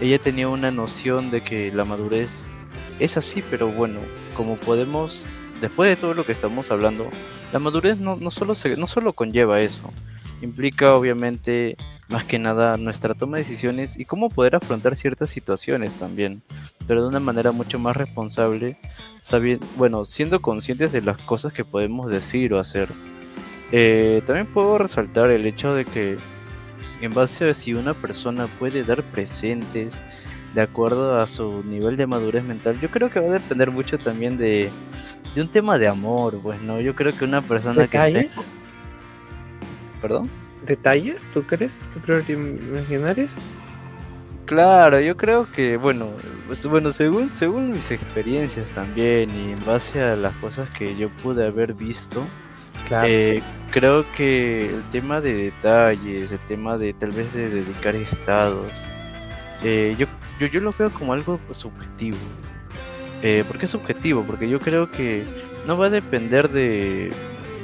Ella 0.00 0.18
tenía 0.18 0.48
una 0.48 0.70
noción 0.70 1.30
de 1.30 1.40
que 1.40 1.72
la 1.72 1.84
madurez 1.84 2.50
es 3.00 3.16
así, 3.16 3.42
pero 3.50 3.68
bueno, 3.68 4.00
como 4.36 4.56
podemos 4.56 5.26
después 5.60 5.90
de 5.90 5.96
todo 5.96 6.14
lo 6.14 6.24
que 6.24 6.32
estamos 6.32 6.70
hablando, 6.70 7.08
la 7.52 7.58
madurez 7.58 7.98
no, 7.98 8.16
no, 8.16 8.30
solo, 8.30 8.54
no 8.76 8.86
solo 8.86 9.12
conlleva 9.12 9.60
eso, 9.60 9.90
implica 10.42 10.94
obviamente 10.94 11.76
más 12.08 12.24
que 12.24 12.38
nada 12.38 12.76
nuestra 12.76 13.14
toma 13.14 13.36
de 13.36 13.44
decisiones 13.44 13.98
y 13.98 14.04
cómo 14.04 14.30
poder 14.30 14.56
afrontar 14.56 14.96
ciertas 14.96 15.30
situaciones 15.30 15.94
también, 15.94 16.42
pero 16.86 17.02
de 17.02 17.08
una 17.08 17.20
manera 17.20 17.52
mucho 17.52 17.78
más 17.78 17.96
responsable, 17.96 18.78
sabiendo, 19.22 19.66
bueno, 19.76 20.04
siendo 20.04 20.40
conscientes 20.40 20.92
de 20.92 21.02
las 21.02 21.18
cosas 21.18 21.52
que 21.52 21.64
podemos 21.64 22.10
decir 22.10 22.54
o 22.54 22.58
hacer. 22.58 22.88
Eh, 23.70 24.22
también 24.26 24.46
puedo 24.46 24.78
resaltar 24.78 25.30
el 25.30 25.44
hecho 25.44 25.74
de 25.74 25.84
que 25.84 26.16
en 27.02 27.12
base 27.12 27.50
a 27.50 27.54
si 27.54 27.74
una 27.74 27.92
persona 27.92 28.46
puede 28.58 28.82
dar 28.82 29.02
presentes 29.02 30.02
de 30.54 30.62
acuerdo 30.62 31.20
a 31.20 31.26
su 31.26 31.62
nivel 31.64 31.98
de 31.98 32.06
madurez 32.06 32.42
mental. 32.42 32.80
Yo 32.80 32.88
creo 32.88 33.10
que 33.10 33.20
va 33.20 33.26
a 33.28 33.38
depender 33.38 33.70
mucho 33.70 33.98
también 33.98 34.38
de, 34.38 34.70
de 35.34 35.42
un 35.42 35.48
tema 35.48 35.78
de 35.78 35.88
amor, 35.88 36.38
pues, 36.42 36.60
¿no? 36.62 36.80
Yo 36.80 36.94
creo 36.94 37.16
que 37.16 37.24
una 37.24 37.40
persona 37.42 37.82
¿Detalles? 37.82 38.36
que... 38.38 38.44
¿Perdón? 40.02 40.28
¿Detalles? 40.66 41.26
¿Tú 41.32 41.42
crees 41.44 41.78
que 42.26 42.32
imaginarios? 42.32 43.30
Claro, 44.46 44.98
yo 45.00 45.16
creo 45.16 45.46
que, 45.52 45.76
bueno, 45.76 46.06
pues, 46.46 46.64
bueno, 46.66 46.92
según, 46.92 47.32
según 47.34 47.70
mis 47.72 47.90
experiencias 47.90 48.70
también 48.70 49.28
y 49.30 49.52
en 49.52 49.64
base 49.66 50.02
a 50.02 50.16
las 50.16 50.34
cosas 50.36 50.68
que 50.70 50.96
yo 50.96 51.10
pude 51.22 51.46
haber 51.46 51.74
visto, 51.74 52.24
Claro. 52.86 53.06
eh, 53.10 53.42
creo 53.70 54.04
que 54.16 54.70
el 54.70 54.82
tema 54.90 55.20
de 55.20 55.34
detalles, 55.34 56.32
el 56.32 56.38
tema 56.48 56.78
de 56.78 56.94
tal 56.94 57.10
vez 57.10 57.32
de 57.34 57.50
dedicar 57.50 57.94
estados, 57.94 58.72
eh, 59.62 59.94
yo, 59.98 60.06
yo, 60.40 60.46
yo 60.46 60.60
lo 60.60 60.72
veo 60.78 60.88
como 60.90 61.12
algo 61.12 61.38
subjetivo. 61.52 62.16
Eh, 63.22 63.44
¿Por 63.46 63.58
qué 63.58 63.66
subjetivo? 63.66 64.24
Porque 64.24 64.48
yo 64.48 64.60
creo 64.60 64.90
que 64.90 65.24
no 65.66 65.76
va 65.76 65.86
a 65.86 65.90
depender 65.90 66.50
de, 66.50 67.12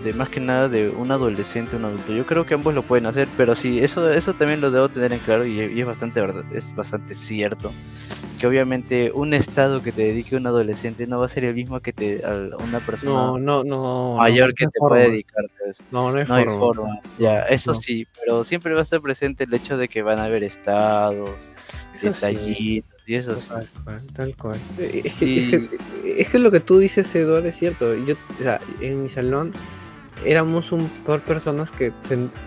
de 0.02 0.12
más 0.14 0.28
que 0.28 0.40
nada 0.40 0.68
de 0.68 0.88
un 0.90 1.10
adolescente 1.12 1.76
o 1.76 1.78
un 1.78 1.84
adulto. 1.86 2.12
Yo 2.12 2.26
creo 2.26 2.44
que 2.44 2.54
ambos 2.54 2.74
lo 2.74 2.82
pueden 2.82 3.06
hacer, 3.06 3.28
pero 3.36 3.54
sí, 3.54 3.78
eso, 3.78 4.10
eso 4.10 4.34
también 4.34 4.60
lo 4.60 4.70
debo 4.70 4.88
tener 4.88 5.12
en 5.12 5.20
claro 5.20 5.46
y, 5.46 5.60
y 5.60 5.80
es 5.80 5.86
bastante 5.86 6.20
verdad, 6.20 6.44
es 6.52 6.74
bastante 6.74 7.14
cierto. 7.14 7.72
Que 8.38 8.48
obviamente 8.48 9.12
un 9.14 9.32
estado 9.32 9.80
que 9.80 9.92
te 9.92 10.02
dedique 10.02 10.34
un 10.34 10.46
adolescente 10.46 11.06
no 11.06 11.20
va 11.20 11.26
a 11.26 11.28
ser 11.28 11.44
el 11.44 11.54
mismo 11.54 11.78
que 11.80 11.92
te 11.92 12.24
a 12.26 12.56
una 12.62 12.80
persona 12.80 13.12
no, 13.12 13.38
no, 13.38 13.62
no. 13.64 14.16
mayor 14.18 14.54
que 14.54 14.66
te 14.66 14.78
forma. 14.80 14.96
puede 14.96 15.10
dedicar. 15.10 15.44
pues. 15.58 15.80
No, 15.92 16.10
no 16.10 16.18
hay 16.18 16.24
No 16.26 16.34
hay 16.34 16.44
forma. 16.46 16.58
forma. 16.58 17.00
Ya, 17.16 17.42
eso 17.44 17.74
sí, 17.74 18.06
pero 18.20 18.42
siempre 18.42 18.74
va 18.74 18.80
a 18.80 18.82
estar 18.82 19.00
presente 19.00 19.44
el 19.44 19.54
hecho 19.54 19.76
de 19.78 19.88
que 19.88 20.02
van 20.02 20.18
a 20.18 20.24
haber 20.24 20.42
estados, 20.42 21.48
Eso 21.94 22.12
sí. 22.12 22.82
Y 23.06 23.14
eso. 23.16 23.44
Tal 23.48 23.68
cual, 23.84 24.06
tal 24.14 24.36
cual. 24.36 24.60
Eh, 24.78 25.02
Es 25.04 25.14
que, 25.14 25.24
Y- 25.26 25.40
es, 25.54 25.68
que, 26.02 26.22
es 26.22 26.28
que 26.28 26.38
lo 26.38 26.50
que 26.50 26.60
tú 26.60 26.78
dices, 26.78 27.14
Eduardo, 27.14 27.48
es 27.48 27.56
cierto. 27.56 27.94
Yo, 27.96 28.14
o 28.38 28.42
sea, 28.42 28.60
en 28.80 29.02
mi 29.02 29.08
salón 29.08 29.52
éramos 30.24 30.72
un 30.72 30.88
par 31.04 31.20
de 31.20 31.26
personas 31.26 31.72
que 31.72 31.92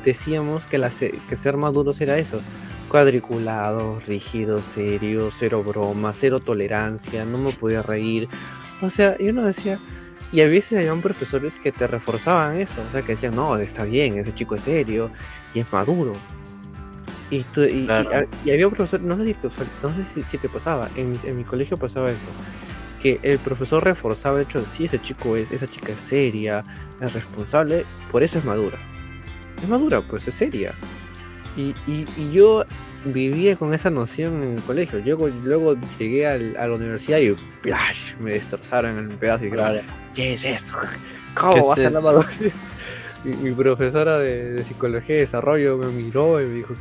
decíamos 0.04 0.66
que, 0.66 0.78
la, 0.78 0.90
se- 0.90 1.20
que 1.30 1.36
ser 1.36 1.58
maduros 1.58 2.02
era 2.02 2.18
eso. 2.18 2.42
Cuadriculados, 2.90 4.06
rígidos, 4.08 4.66
serios, 4.66 5.36
cero 5.38 5.64
broma, 5.64 6.14
cero 6.14 6.40
tolerancia, 6.40 7.26
no 7.26 7.38
me 7.38 7.54
podía 7.54 7.82
reír. 7.82 8.30
O 8.82 8.90
sea, 8.90 9.18
yo 9.18 9.34
no 9.34 9.46
decía... 9.46 9.80
Y 10.32 10.42
a 10.42 10.48
veces 10.48 10.78
habían 10.78 11.02
profesores 11.02 11.58
que 11.58 11.72
te 11.72 11.88
reforzaban 11.88 12.58
eso, 12.58 12.82
o 12.86 12.92
sea, 12.92 13.02
que 13.02 13.14
decían, 13.14 13.36
no, 13.36 13.56
está 13.58 13.86
bien, 13.86 14.18
ese 14.18 14.34
chico 14.34 14.56
es 14.56 14.64
serio 14.64 15.10
y 15.54 15.60
es 15.62 15.72
maduro. 15.72 16.16
Y, 17.30 17.44
tú- 17.44 17.64
y- 17.64 17.82
y- 17.82 17.86
Claro. 17.86 18.28
y 18.46 18.52
había 18.52 18.70
profesores, 18.70 19.06
no 19.06 19.18
sé 19.18 19.26
si 19.26 19.36
no 19.84 19.96
sé 19.96 20.06
si, 20.06 20.24
si 20.24 20.38
te 20.38 20.48
pasaba, 20.50 20.90
en 20.96 21.20
en 21.24 21.38
mi 21.38 21.44
colegio 21.44 21.76
pasaba 21.78 22.10
eso, 22.10 22.28
que 23.02 23.20
el 23.24 23.38
profesor 23.40 23.84
reforzaba 23.84 24.38
el 24.38 24.44
hecho 24.44 24.62
de 24.62 24.66
si 24.66 24.86
ese 24.86 25.00
chico 25.02 25.36
es, 25.36 25.52
esa 25.52 25.68
chica 25.70 25.92
es 25.94 26.02
seria, 26.02 26.64
es 27.02 27.14
responsable, 27.14 27.86
por 28.12 28.24
eso 28.24 28.40
es 28.40 28.46
madura. 28.46 28.78
Es 29.62 29.68
madura, 29.68 30.02
pues 30.02 30.28
es 30.28 30.34
seria. 30.36 30.74
Y, 31.58 31.74
yo 32.32 32.64
vivía 33.06 33.56
con 33.56 33.74
esa 33.74 33.90
noción 33.90 34.44
en 34.44 34.58
el 34.58 34.62
colegio. 34.64 35.00
Luego, 35.04 35.28
luego 35.28 35.76
llegué 35.98 36.28
al- 36.28 36.56
a 36.58 36.68
la 36.68 36.76
universidad 36.76 37.18
y 37.20 37.36
¡plash! 37.64 38.14
me 38.20 38.32
destrozaron 38.32 38.98
en 38.98 39.12
el 39.12 39.18
pedazo 39.18 39.46
y 39.46 39.50
Claro. 39.52 39.80
¿qué 40.14 40.34
es 40.34 40.44
eso? 40.46 40.78
¿Qué 40.80 40.90
¿Cómo 41.34 41.68
vas 41.70 41.80
a 41.80 41.82
eso? 41.82 41.90
la 41.90 42.02
madurez? 42.02 42.28
Mi, 43.24 43.36
mi 43.36 43.52
profesora 43.52 44.20
de, 44.20 44.52
de 44.54 44.64
psicología 44.64 45.16
y 45.16 45.20
desarrollo 45.20 45.78
me 45.78 45.88
miró 45.88 46.40
y 46.42 46.46
me 46.46 46.54
dijo, 46.56 46.76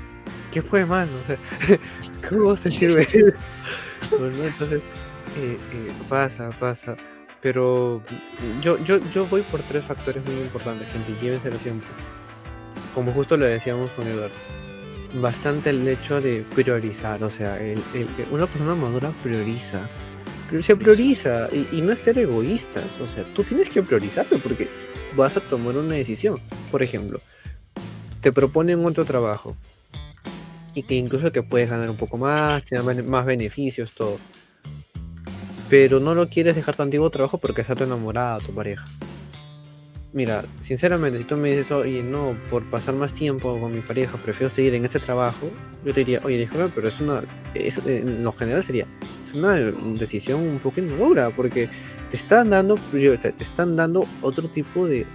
¿qué 0.56 0.62
fue, 0.62 0.86
mano? 0.86 1.10
O 1.22 1.26
sea, 1.26 1.78
¿Cómo 2.30 2.56
se 2.56 2.70
sirve? 2.70 3.06
Bueno, 4.18 4.44
entonces, 4.44 4.82
eh, 5.36 5.58
eh, 5.72 5.92
pasa, 6.08 6.50
pasa. 6.58 6.96
Pero 7.42 8.02
yo, 8.62 8.82
yo, 8.84 8.98
yo 9.12 9.26
voy 9.26 9.42
por 9.42 9.60
tres 9.62 9.84
factores 9.84 10.24
muy 10.24 10.36
importantes, 10.36 10.88
gente, 10.90 11.14
llévenselo 11.20 11.58
siempre. 11.58 11.88
Como 12.94 13.12
justo 13.12 13.36
lo 13.36 13.44
decíamos 13.46 13.90
con 13.92 14.06
Eduardo. 14.06 14.34
Bastante 15.20 15.70
el 15.70 15.86
hecho 15.88 16.20
de 16.20 16.44
priorizar, 16.54 17.22
o 17.24 17.30
sea, 17.30 17.58
el, 17.60 17.82
el- 17.94 18.08
una 18.30 18.46
persona 18.46 18.74
madura 18.74 19.10
prioriza. 19.22 19.80
Pero 20.50 20.62
se 20.62 20.76
prioriza 20.76 21.48
y, 21.52 21.68
y 21.78 21.82
no 21.82 21.92
es 21.92 21.98
ser 21.98 22.18
egoístas, 22.18 23.00
o 23.00 23.08
sea, 23.08 23.24
tú 23.34 23.44
tienes 23.44 23.70
que 23.70 23.82
priorizarte 23.82 24.38
porque 24.38 24.68
vas 25.16 25.36
a 25.36 25.40
tomar 25.40 25.76
una 25.76 25.96
decisión. 25.96 26.38
Por 26.70 26.82
ejemplo, 26.82 27.20
te 28.20 28.32
proponen 28.32 28.84
otro 28.84 29.04
trabajo 29.04 29.56
y 30.76 30.82
que 30.82 30.94
incluso 30.94 31.32
que 31.32 31.42
puedes 31.42 31.70
ganar 31.70 31.88
un 31.88 31.96
poco 31.96 32.18
más, 32.18 32.62
tener 32.66 33.02
más 33.02 33.24
beneficios, 33.24 33.92
todo. 33.92 34.18
Pero 35.70 36.00
no 36.00 36.14
lo 36.14 36.28
quieres 36.28 36.54
dejar 36.54 36.76
tu 36.76 36.82
antiguo 36.82 37.08
trabajo 37.10 37.38
porque 37.38 37.62
está 37.62 37.74
tu 37.74 37.84
enamorada, 37.84 38.38
tu 38.40 38.54
pareja. 38.54 38.86
Mira, 40.12 40.44
sinceramente, 40.60 41.18
si 41.18 41.24
tú 41.24 41.36
me 41.38 41.48
dices, 41.50 41.70
oye, 41.72 42.02
no, 42.02 42.36
por 42.50 42.62
pasar 42.66 42.94
más 42.94 43.14
tiempo 43.14 43.58
con 43.58 43.74
mi 43.74 43.80
pareja, 43.80 44.18
prefiero 44.18 44.50
seguir 44.50 44.74
en 44.74 44.84
ese 44.84 45.00
trabajo, 45.00 45.50
yo 45.84 45.94
te 45.94 46.00
diría, 46.00 46.20
oye, 46.24 46.36
disculpa, 46.38 46.70
pero 46.74 46.88
es 46.88 47.00
una, 47.00 47.22
es- 47.54 47.78
en 47.86 48.22
lo 48.22 48.32
general 48.32 48.62
sería, 48.62 48.86
es 49.28 49.34
una 49.34 49.54
decisión 49.56 50.40
un 50.40 50.58
poco 50.58 50.80
inmadura, 50.80 51.30
porque 51.30 51.68
te 52.10 52.16
están 52.16 52.50
dando, 52.50 52.76
prior- 52.92 53.18
te 53.18 53.32
te 53.32 53.44
están 53.44 53.76
dando 53.76 54.06
otro 54.20 54.48
tipo 54.48 54.86
de, 54.86 55.06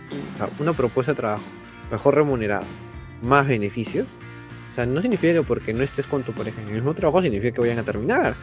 una 0.59 0.73
propuesta 0.73 1.11
de 1.13 1.17
trabajo, 1.17 1.43
mejor 1.91 2.15
remunerado, 2.15 2.65
más 3.21 3.47
beneficios. 3.47 4.07
O 4.71 4.73
sea, 4.73 4.85
no 4.85 5.01
significa 5.01 5.33
que 5.33 5.43
porque 5.43 5.73
no 5.73 5.83
estés 5.83 6.07
con 6.07 6.23
tu 6.23 6.31
pareja 6.31 6.61
en 6.61 6.69
el 6.69 6.75
mismo 6.75 6.93
trabajo 6.93 7.21
significa 7.21 7.53
que 7.53 7.59
vayan 7.61 7.79
a 7.79 7.83
terminar. 7.83 8.33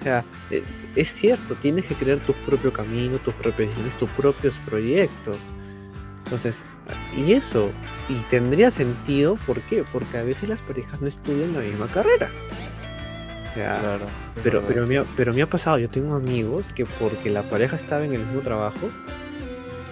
O 0.00 0.02
sea, 0.02 0.24
eh, 0.50 0.64
es 0.96 1.08
cierto, 1.08 1.54
tienes 1.54 1.86
que 1.86 1.94
crear 1.94 2.18
tu 2.18 2.32
propio 2.32 2.72
camino, 2.72 3.18
tus 3.18 3.32
propias 3.34 3.68
decisiones, 3.68 3.96
tus 3.96 4.10
propios 4.10 4.58
proyectos. 4.66 5.38
Entonces, 6.24 6.66
y 7.16 7.34
eso, 7.34 7.70
y 8.08 8.14
tendría 8.28 8.72
sentido, 8.72 9.36
¿por 9.46 9.60
qué? 9.62 9.84
Porque 9.92 10.18
a 10.18 10.24
veces 10.24 10.48
las 10.48 10.60
parejas 10.60 11.00
no 11.00 11.06
estudian 11.06 11.52
la 11.54 11.60
misma 11.60 11.86
carrera. 11.86 12.28
O 13.52 13.54
sea, 13.54 13.78
Claro. 13.78 14.06
pero, 14.42 14.62
pero, 14.66 14.86
me 14.88 14.98
ha, 14.98 15.04
pero 15.16 15.32
me 15.32 15.42
ha 15.42 15.48
pasado, 15.48 15.78
yo 15.78 15.88
tengo 15.88 16.14
amigos 16.14 16.72
que 16.72 16.84
porque 16.84 17.30
la 17.30 17.42
pareja 17.44 17.76
estaba 17.76 18.04
en 18.04 18.12
el 18.12 18.24
mismo 18.24 18.40
trabajo 18.40 18.90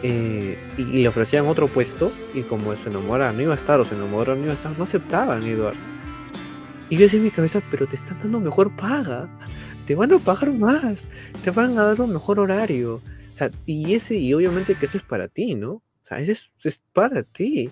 eh, 0.07 0.59
y, 0.77 0.85
le 0.85 1.09
ofrecían 1.09 1.47
otro 1.47 1.67
puesto 1.67 2.13
y 2.35 2.43
como 2.43 2.77
su 2.77 2.91
enamorada 2.91 3.33
no 3.33 3.41
iba 3.41 3.55
a 3.55 3.57
estar 3.57 3.81
o 3.81 3.87
su 3.87 3.95
enamorado 3.95 4.37
no 4.37 4.43
iba 4.43 4.51
a 4.51 4.55
estar, 4.55 4.77
no 4.77 4.85
aceptaban, 4.85 5.43
Eduardo. 5.45 5.81
Y 6.91 6.97
yo 6.97 7.05
decía 7.05 7.17
en 7.17 7.25
mi 7.25 7.31
cabeza, 7.31 7.63
pero 7.71 7.87
te 7.87 7.97
están 7.97 8.19
dando 8.21 8.39
mejor 8.39 8.77
paga, 8.77 9.31
te 9.87 9.95
van 9.95 10.13
a 10.13 10.19
pagar 10.19 10.53
más, 10.53 11.09
te 11.43 11.51
van 11.51 11.79
a 11.79 11.85
dar 11.85 12.03
un 12.03 12.13
mejor 12.13 12.39
horario. 12.39 12.97
O 12.97 13.35
sea, 13.35 13.51
y 13.65 13.95
ese, 13.95 14.17
y 14.17 14.35
obviamente 14.35 14.75
que 14.75 14.85
eso 14.85 14.99
es 14.99 15.05
para 15.05 15.27
ti, 15.27 15.55
¿no? 15.55 15.73
O 15.73 15.83
sea, 16.03 16.21
ese 16.21 16.33
es, 16.33 16.53
es 16.65 16.83
para 16.93 17.23
ti. 17.23 17.71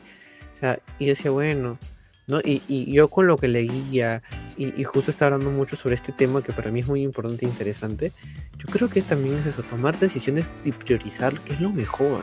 O 0.55 0.59
sea, 0.59 0.79
y 0.99 1.05
decía, 1.05 1.31
bueno, 1.33 1.79
¿no? 2.27 2.41
Y, 2.45 2.93
yo 2.93 3.09
con 3.09 3.27
lo 3.27 3.37
que 3.37 3.49
leía, 3.49 4.23
y, 4.57 4.81
y 4.81 4.85
justo 4.85 5.11
está 5.11 5.27
hablando 5.27 5.51
mucho 5.51 5.77
sobre 5.77 5.95
este 5.95 6.13
tema 6.13 6.43
que 6.43 6.53
para 6.53 6.71
mí 6.71 6.81
es 6.81 6.87
muy 6.87 7.03
importante 7.03 7.47
e 7.47 7.49
interesante, 7.49 8.13
yo 8.59 8.67
creo 8.71 8.89
que 8.89 9.03
también 9.03 9.37
es 9.37 9.47
eso, 9.47 9.63
tomar 9.63 9.99
decisiones 9.99 10.47
y 10.65 10.73
priorizar 10.73 11.39
qué 11.41 11.55
es 11.55 11.61
lo 11.61 11.71
mejor, 11.71 12.23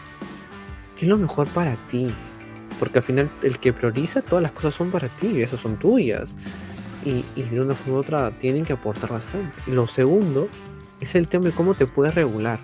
qué 0.98 1.06
es 1.06 1.10
lo 1.10 1.18
mejor 1.18 1.48
para 1.50 1.76
ti. 1.88 2.10
Porque 2.80 3.00
al 3.00 3.04
final 3.04 3.30
el 3.44 3.60
que 3.60 3.74
prioriza 3.74 4.22
todas 4.22 4.42
las 4.42 4.54
cosas 4.54 4.74
son 4.74 4.90
para 4.90 5.10
ti, 5.10 5.42
esas 5.42 5.60
son 5.60 5.78
tuyas. 5.78 6.38
Y, 7.04 7.26
y 7.36 7.44
de 7.44 7.62
una 7.62 7.76
forma 7.76 7.98
u 7.98 8.00
otra 8.00 8.32
tienen 8.32 8.64
que 8.64 8.74
aportar 8.74 9.10
bastante. 9.10 9.52
Y 9.68 9.72
lo 9.72 9.88
segundo 9.88 10.48
es 11.02 11.16
el 11.16 11.28
tema 11.28 11.46
de 11.46 11.52
cómo 11.52 11.74
te 11.74 11.88
puedes 11.88 12.16
regular. 12.16 12.60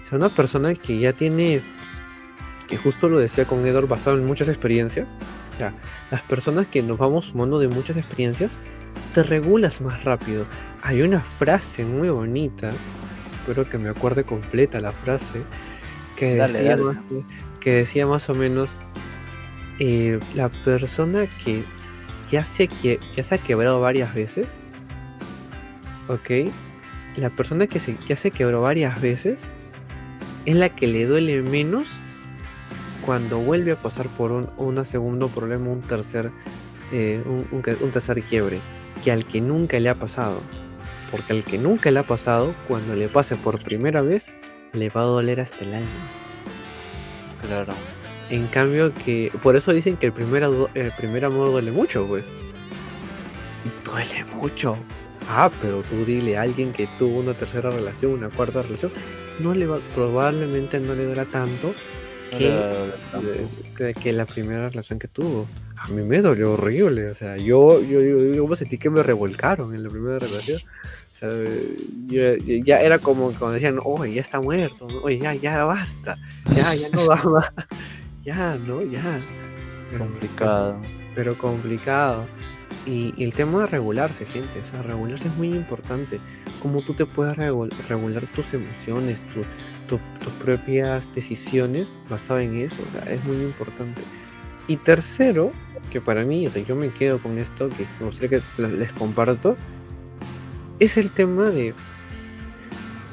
O 0.00 0.04
sea, 0.04 0.18
una 0.18 0.28
persona 0.28 0.74
que 0.74 0.98
ya 0.98 1.12
tiene, 1.12 1.62
que 2.68 2.76
justo 2.76 3.08
lo 3.08 3.18
decía 3.18 3.46
con 3.46 3.66
Edward, 3.66 3.88
basado 3.88 4.16
en 4.16 4.24
muchas 4.24 4.48
experiencias, 4.48 5.18
o 5.54 5.56
sea, 5.56 5.74
las 6.10 6.20
personas 6.22 6.66
que 6.66 6.82
nos 6.82 6.98
vamos 6.98 7.26
sumando 7.26 7.58
de 7.60 7.68
muchas 7.68 7.96
experiencias, 7.96 8.58
te 9.12 9.22
regulas 9.22 9.80
más 9.80 10.02
rápido. 10.04 10.46
Hay 10.82 11.02
una 11.02 11.20
frase 11.20 11.84
muy 11.84 12.10
bonita, 12.10 12.72
espero 13.40 13.68
que 13.68 13.78
me 13.78 13.88
acuerde 13.88 14.24
completa 14.24 14.80
la 14.80 14.92
frase, 14.92 15.42
que, 16.16 16.36
Dale, 16.36 16.52
decía, 16.52 16.70
dale. 16.70 16.82
Más, 16.82 16.96
que 17.60 17.72
decía 17.72 18.06
más 18.06 18.28
o 18.28 18.34
menos, 18.34 18.78
eh, 19.78 20.18
la 20.34 20.48
persona 20.48 21.26
que 21.44 21.64
ya 22.30 22.44
se, 22.44 22.66
que 22.66 22.98
ya 23.14 23.22
se 23.22 23.36
ha 23.36 23.38
quebrado 23.38 23.80
varias 23.80 24.12
veces, 24.12 24.58
¿ok? 26.08 26.52
La 27.16 27.30
persona 27.30 27.68
que 27.68 27.78
se, 27.78 27.96
ya 28.08 28.16
se 28.16 28.32
quebró 28.32 28.60
varias 28.60 29.00
veces 29.00 29.44
es 30.46 30.56
la 30.56 30.68
que 30.68 30.88
le 30.88 31.06
duele 31.06 31.42
menos 31.42 31.88
cuando 33.04 33.38
vuelve 33.38 33.72
a 33.72 33.76
pasar 33.76 34.08
por 34.08 34.32
un, 34.32 34.48
un 34.56 34.84
segundo 34.84 35.28
problema, 35.28 35.68
un 35.70 35.82
tercer, 35.82 36.30
eh, 36.92 37.22
un, 37.26 37.46
un, 37.50 37.62
un 37.80 37.90
tercer 37.90 38.22
quiebre, 38.22 38.60
que 39.02 39.12
al 39.12 39.24
que 39.26 39.40
nunca 39.40 39.78
le 39.80 39.88
ha 39.88 39.94
pasado. 39.94 40.40
Porque 41.10 41.32
al 41.32 41.44
que 41.44 41.58
nunca 41.58 41.90
le 41.90 42.00
ha 42.00 42.06
pasado, 42.06 42.54
cuando 42.66 42.96
le 42.96 43.08
pase 43.08 43.36
por 43.36 43.62
primera 43.62 44.00
vez, 44.02 44.32
le 44.72 44.88
va 44.88 45.02
a 45.02 45.04
doler 45.04 45.40
hasta 45.40 45.64
el 45.64 45.74
alma. 45.74 45.86
Claro. 47.46 47.74
En 48.30 48.46
cambio 48.46 48.92
que, 48.94 49.30
por 49.42 49.54
eso 49.54 49.72
dicen 49.72 49.96
que 49.96 50.06
el 50.06 50.12
primer, 50.12 50.44
ado- 50.44 50.70
el 50.74 50.90
primer 50.92 51.24
amor 51.24 51.50
duele 51.50 51.70
mucho, 51.70 52.06
pues. 52.06 52.26
Duele 53.84 54.24
mucho. 54.34 54.76
Ah, 55.28 55.50
pero 55.60 55.82
tú 55.82 56.04
dile 56.04 56.36
a 56.36 56.42
alguien 56.42 56.72
que 56.72 56.86
tuvo 56.98 57.20
una 57.20 57.34
tercera 57.34 57.70
relación, 57.70 58.12
una 58.12 58.28
cuarta 58.30 58.62
relación, 58.62 58.92
no 59.40 59.54
le 59.54 59.66
va, 59.66 59.78
probablemente 59.94 60.80
no 60.80 60.94
le 60.94 61.04
dura 61.06 61.24
tanto 61.26 61.74
que, 62.36 63.94
que, 63.94 64.12
la 64.12 64.26
primera 64.26 64.68
relación 64.68 64.98
que 64.98 65.08
tuvo. 65.08 65.46
A 65.76 65.88
mí 65.88 66.02
me 66.02 66.20
dolió 66.20 66.52
horrible, 66.52 67.10
o 67.10 67.14
sea, 67.14 67.36
yo, 67.36 67.80
yo, 67.82 68.00
yo, 68.00 68.46
me 68.46 68.56
sentí 68.56 68.78
que 68.78 68.90
me 68.90 69.02
revolcaron 69.02 69.74
en 69.74 69.82
la 69.82 69.90
primera 69.90 70.18
relación. 70.18 70.60
O 71.12 71.16
sea, 71.16 71.30
ya 72.64 72.80
era 72.80 72.98
como 72.98 73.28
cuando 73.32 73.52
decían, 73.52 73.78
oye, 73.84 74.14
ya 74.14 74.20
está 74.20 74.40
muerto, 74.40 74.88
oye, 75.02 75.18
ya, 75.18 75.34
ya 75.34 75.64
basta, 75.64 76.16
ya, 76.54 76.74
ya 76.74 76.88
no 76.88 77.06
va 77.06 77.22
más, 77.24 77.52
ya, 78.24 78.58
no, 78.66 78.82
ya. 78.82 79.20
complicado. 79.96 80.76
Pero 81.14 81.38
complicado. 81.38 82.26
Y, 82.86 83.14
el 83.22 83.32
tema 83.32 83.60
de 83.60 83.66
regularse, 83.68 84.26
gente, 84.26 84.60
o 84.60 84.64
sea, 84.64 84.82
regularse 84.82 85.28
es 85.28 85.36
muy 85.36 85.48
importante. 85.48 86.20
Cómo 86.60 86.82
tú 86.82 86.94
te 86.94 87.06
puedes 87.06 87.36
regular 87.36 88.26
tus 88.34 88.52
emociones, 88.52 89.22
tus 89.88 90.00
propias 90.42 91.12
decisiones 91.14 91.98
basado 92.08 92.40
en 92.40 92.60
eso, 92.60 92.76
o 92.88 92.92
sea, 92.92 93.12
es 93.12 93.24
muy 93.24 93.36
importante. 93.36 94.00
Y 94.66 94.76
tercero, 94.76 95.52
que 95.90 96.00
para 96.00 96.24
mí, 96.24 96.46
o 96.46 96.50
sea, 96.50 96.62
yo 96.62 96.74
me 96.74 96.90
quedo 96.90 97.18
con 97.18 97.38
esto, 97.38 97.68
que 97.68 97.86
me 98.00 98.06
gustaría 98.06 98.40
que 98.40 98.62
les 98.62 98.92
comparto, 98.92 99.56
es 100.80 100.96
el 100.96 101.10
tema 101.10 101.44
de 101.50 101.74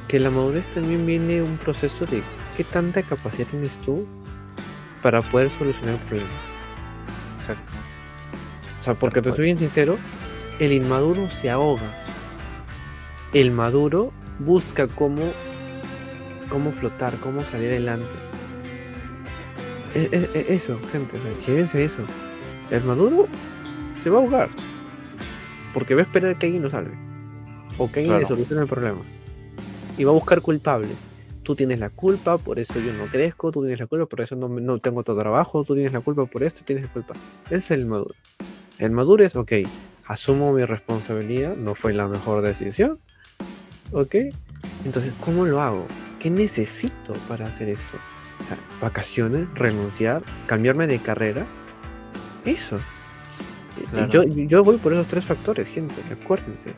que 0.08 0.20
la 0.20 0.30
madurez 0.30 0.68
también 0.68 1.06
viene 1.06 1.42
un 1.42 1.58
proceso 1.58 2.06
de 2.06 2.22
qué 2.56 2.64
tanta 2.64 3.04
capacidad 3.04 3.48
tienes 3.48 3.78
tú 3.78 4.06
para 5.02 5.22
poder 5.22 5.50
solucionar 5.50 5.98
problemas. 6.00 6.32
Exacto. 7.40 7.72
O 8.80 8.82
sea, 8.84 8.94
porque 8.96 9.22
te 9.22 9.32
soy 9.32 9.46
bien 9.46 9.58
sincero, 9.58 9.98
el 10.60 10.74
inmaduro 10.74 11.30
se 11.30 11.50
ahoga. 11.50 12.04
El 13.34 13.52
maduro 13.52 14.12
busca 14.40 14.88
cómo, 14.88 15.22
cómo 16.52 16.72
flotar, 16.72 17.16
cómo 17.18 17.44
salir 17.44 17.70
adelante. 17.70 18.06
E, 19.96 20.10
e, 20.12 20.40
e, 20.40 20.54
eso, 20.54 20.80
gente, 20.92 21.18
llévense 21.48 21.84
eso. 21.84 22.04
El 22.70 22.84
maduro 22.84 23.28
se 23.98 24.10
va 24.10 24.20
a 24.20 24.22
ahogar. 24.22 24.50
Porque 25.74 25.96
va 25.96 26.02
a 26.02 26.04
esperar 26.04 26.38
que 26.38 26.48
alguien 26.48 26.64
lo 26.64 26.70
salve. 26.70 26.94
O 27.78 27.90
que 27.90 28.02
alguien 28.02 28.20
le 28.20 28.26
solucione 28.26 28.62
el 28.62 28.68
problema. 28.68 29.00
Y 29.98 30.04
va 30.04 30.12
a 30.12 30.14
buscar 30.14 30.42
culpables. 30.42 31.06
Tú 31.44 31.56
tienes 31.56 31.80
la 31.80 31.90
culpa, 31.90 32.38
por 32.38 32.60
eso 32.60 32.80
yo 32.80 32.94
no 32.94 33.06
crezco. 33.08 33.52
Tú 33.52 33.62
tienes 33.62 33.80
la 33.80 33.88
culpa, 33.88 34.06
por 34.06 34.22
eso 34.22 34.36
no, 34.36 34.48
no 34.48 34.78
tengo 34.80 35.04
todo 35.04 35.18
trabajo. 35.18 35.64
Tú 35.64 35.74
tienes 35.74 35.94
la 35.94 36.02
culpa 36.02 36.26
por 36.26 36.44
esto, 36.44 36.62
tienes 36.66 36.86
la 36.86 36.92
culpa. 36.92 37.14
Ese 37.46 37.56
es 37.56 37.72
el 37.72 37.86
maduro. 37.86 38.14
El 38.78 38.92
madurez, 38.92 39.36
ok, 39.36 39.54
asumo 40.08 40.52
mi 40.54 40.66
responsabilidad, 40.66 41.56
no 41.56 41.76
fue 41.76 41.94
la 41.94 42.08
mejor 42.08 42.42
decisión, 42.42 43.00
ok. 43.92 44.16
Entonces, 44.86 45.14
¿cómo 45.20 45.46
lo 45.46 45.62
hago? 45.62 45.86
¿Qué 46.22 46.30
necesito 46.30 47.16
para 47.28 47.48
hacer 47.48 47.70
esto? 47.70 47.98
O 48.40 48.44
sea, 48.44 48.58
vacaciones, 48.80 49.48
renunciar, 49.56 50.22
cambiarme 50.46 50.86
de 50.86 51.00
carrera. 51.00 51.48
Eso. 52.46 52.80
Yo, 54.10 54.24
yo 54.24 54.64
voy 54.64 54.78
por 54.78 54.94
esos 54.94 55.08
tres 55.08 55.26
factores, 55.26 55.68
gente, 55.68 55.96
acuérdense. 56.12 56.76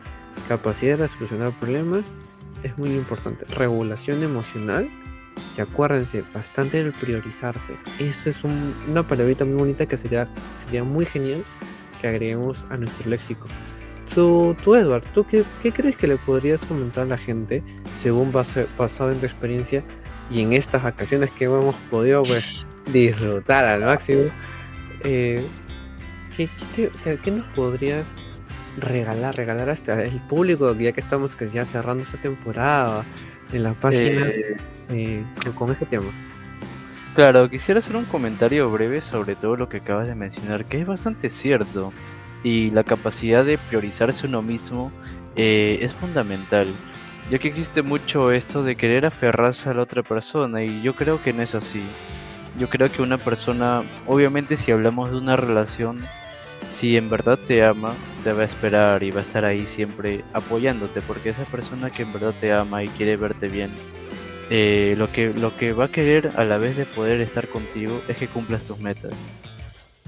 Capacidad 0.48 0.98
de 0.98 1.10
solucionar 1.10 1.52
problemas 1.58 2.16
es 2.64 2.78
muy 2.78 2.92
importante. 2.92 3.44
Regulación 3.46 4.24
emocional. 4.24 4.90
Y 5.58 5.62
acuérdense, 5.62 6.24
bastante 6.34 6.80
el 6.80 6.94
priorizarse. 6.94 7.76
Eso 8.00 8.30
es 8.30 8.44
una 8.44 9.06
palabrita 9.06 9.44
muy 9.44 9.56
bonita 9.56 9.86
que 9.86 9.98
sería, 9.98 10.26
sería 10.64 10.86
muy 10.86 11.06
genial 11.06 11.44
que 12.00 12.08
agreguemos 12.08 12.66
a 12.70 12.78
nuestro 12.78 13.10
léxico. 13.10 13.48
Tú, 14.16 14.56
tú 14.64 14.76
Edward, 14.76 15.04
¿tú 15.14 15.26
qué, 15.26 15.44
crees 15.72 15.98
que 15.98 16.08
le 16.08 16.18
podrías 16.18 16.64
comentar 16.66 17.04
a 17.04 17.08
la 17.08 17.18
gente 17.18 17.64
según 17.96 18.32
basado 18.32 19.12
en 19.12 19.20
tu 19.20 19.26
experiencia 19.26 19.84
y 20.30 20.42
en 20.42 20.54
estas 20.54 20.84
vacaciones 20.84 21.32
que 21.32 21.46
hemos 21.46 21.76
podido 21.90 22.22
pues 22.24 22.68
disfrutar 22.92 23.66
al 23.66 23.82
máximo? 23.82 24.24
Eh, 25.04 25.44
¿qué, 26.36 26.50
qué, 27.24 27.32
nos 27.32 27.48
podrías 27.50 28.16
regalar, 28.78 29.36
regalar 29.36 29.70
hasta 29.70 30.04
el 30.04 30.20
público, 30.28 30.76
ya 30.76 30.92
que 30.92 31.02
estamos 31.02 31.36
que 31.36 31.50
ya 31.50 31.66
cerrando 31.66 32.04
esta 32.04 32.22
temporada 32.22 33.06
en 33.52 33.64
la 33.64 33.74
página 33.74 34.28
eh, 34.28 34.58
eh, 34.90 35.24
con 35.56 35.72
este 35.72 35.88
tema? 35.88 36.12
Claro, 37.16 37.50
quisiera 37.50 37.80
hacer 37.80 37.96
un 37.96 38.06
comentario 38.06 38.70
breve 38.72 39.02
sobre 39.02 39.36
todo 39.36 39.56
lo 39.56 39.70
que 39.70 39.78
acabas 39.78 40.08
de 40.08 40.16
mencionar, 40.16 40.66
que 40.66 40.82
es 40.82 40.88
bastante 40.88 41.30
cierto. 41.30 41.94
Y 42.44 42.72
la 42.72 42.84
capacidad 42.84 43.46
de 43.46 43.58
priorizarse 43.58 44.28
uno 44.28 44.42
mismo 44.42 44.92
eh, 45.36 45.80
es 45.82 45.94
fundamental, 45.94 46.68
ya 47.32 47.40
que 47.40 47.48
existe 47.48 47.82
mucho 47.82 48.32
esto 48.32 48.64
de 48.64 48.76
querer 48.76 49.06
aferrarse 49.06 49.70
a 49.70 49.74
la 49.74 49.84
otra 49.84 50.04
persona 50.04 50.64
y 50.64 50.82
yo 50.82 50.96
creo 50.96 51.22
que 51.22 51.34
no 51.34 51.42
es 51.42 51.56
así. 51.56 51.82
Yo 52.60 52.70
creo 52.70 52.92
que 52.92 53.02
una 53.02 53.18
persona, 53.18 53.82
obviamente 54.06 54.58
si 54.58 54.72
hablamos 54.72 55.10
de 55.10 55.18
una 55.18 55.36
relación, 55.36 56.00
si 56.70 56.98
en 56.98 57.10
verdad 57.10 57.40
te 57.48 57.64
ama, 57.64 57.94
te 58.24 58.34
va 58.34 58.44
a 58.44 58.46
esperar 58.46 59.04
y 59.04 59.12
va 59.12 59.20
a 59.20 59.24
estar 59.24 59.46
ahí 59.46 59.66
siempre 59.66 60.24
apoyándote, 60.34 61.02
porque 61.02 61.30
esa 61.30 61.46
persona 61.46 61.90
que 61.90 62.04
en 62.04 62.14
verdad 62.14 62.34
te 62.40 62.54
ama 62.54 62.84
y 62.84 62.90
quiere 62.90 63.16
verte 63.18 63.48
bien, 63.48 63.72
eh, 64.50 64.96
lo, 64.98 65.12
que, 65.12 65.34
lo 65.34 65.56
que 65.56 65.74
va 65.74 65.86
a 65.86 65.88
querer 65.88 66.32
a 66.36 66.44
la 66.44 66.58
vez 66.58 66.78
de 66.78 66.86
poder 66.86 67.22
estar 67.22 67.48
contigo 67.48 68.02
es 68.08 68.18
que 68.18 68.28
cumplas 68.28 68.66
tus 68.66 68.80
metas. 68.80 69.14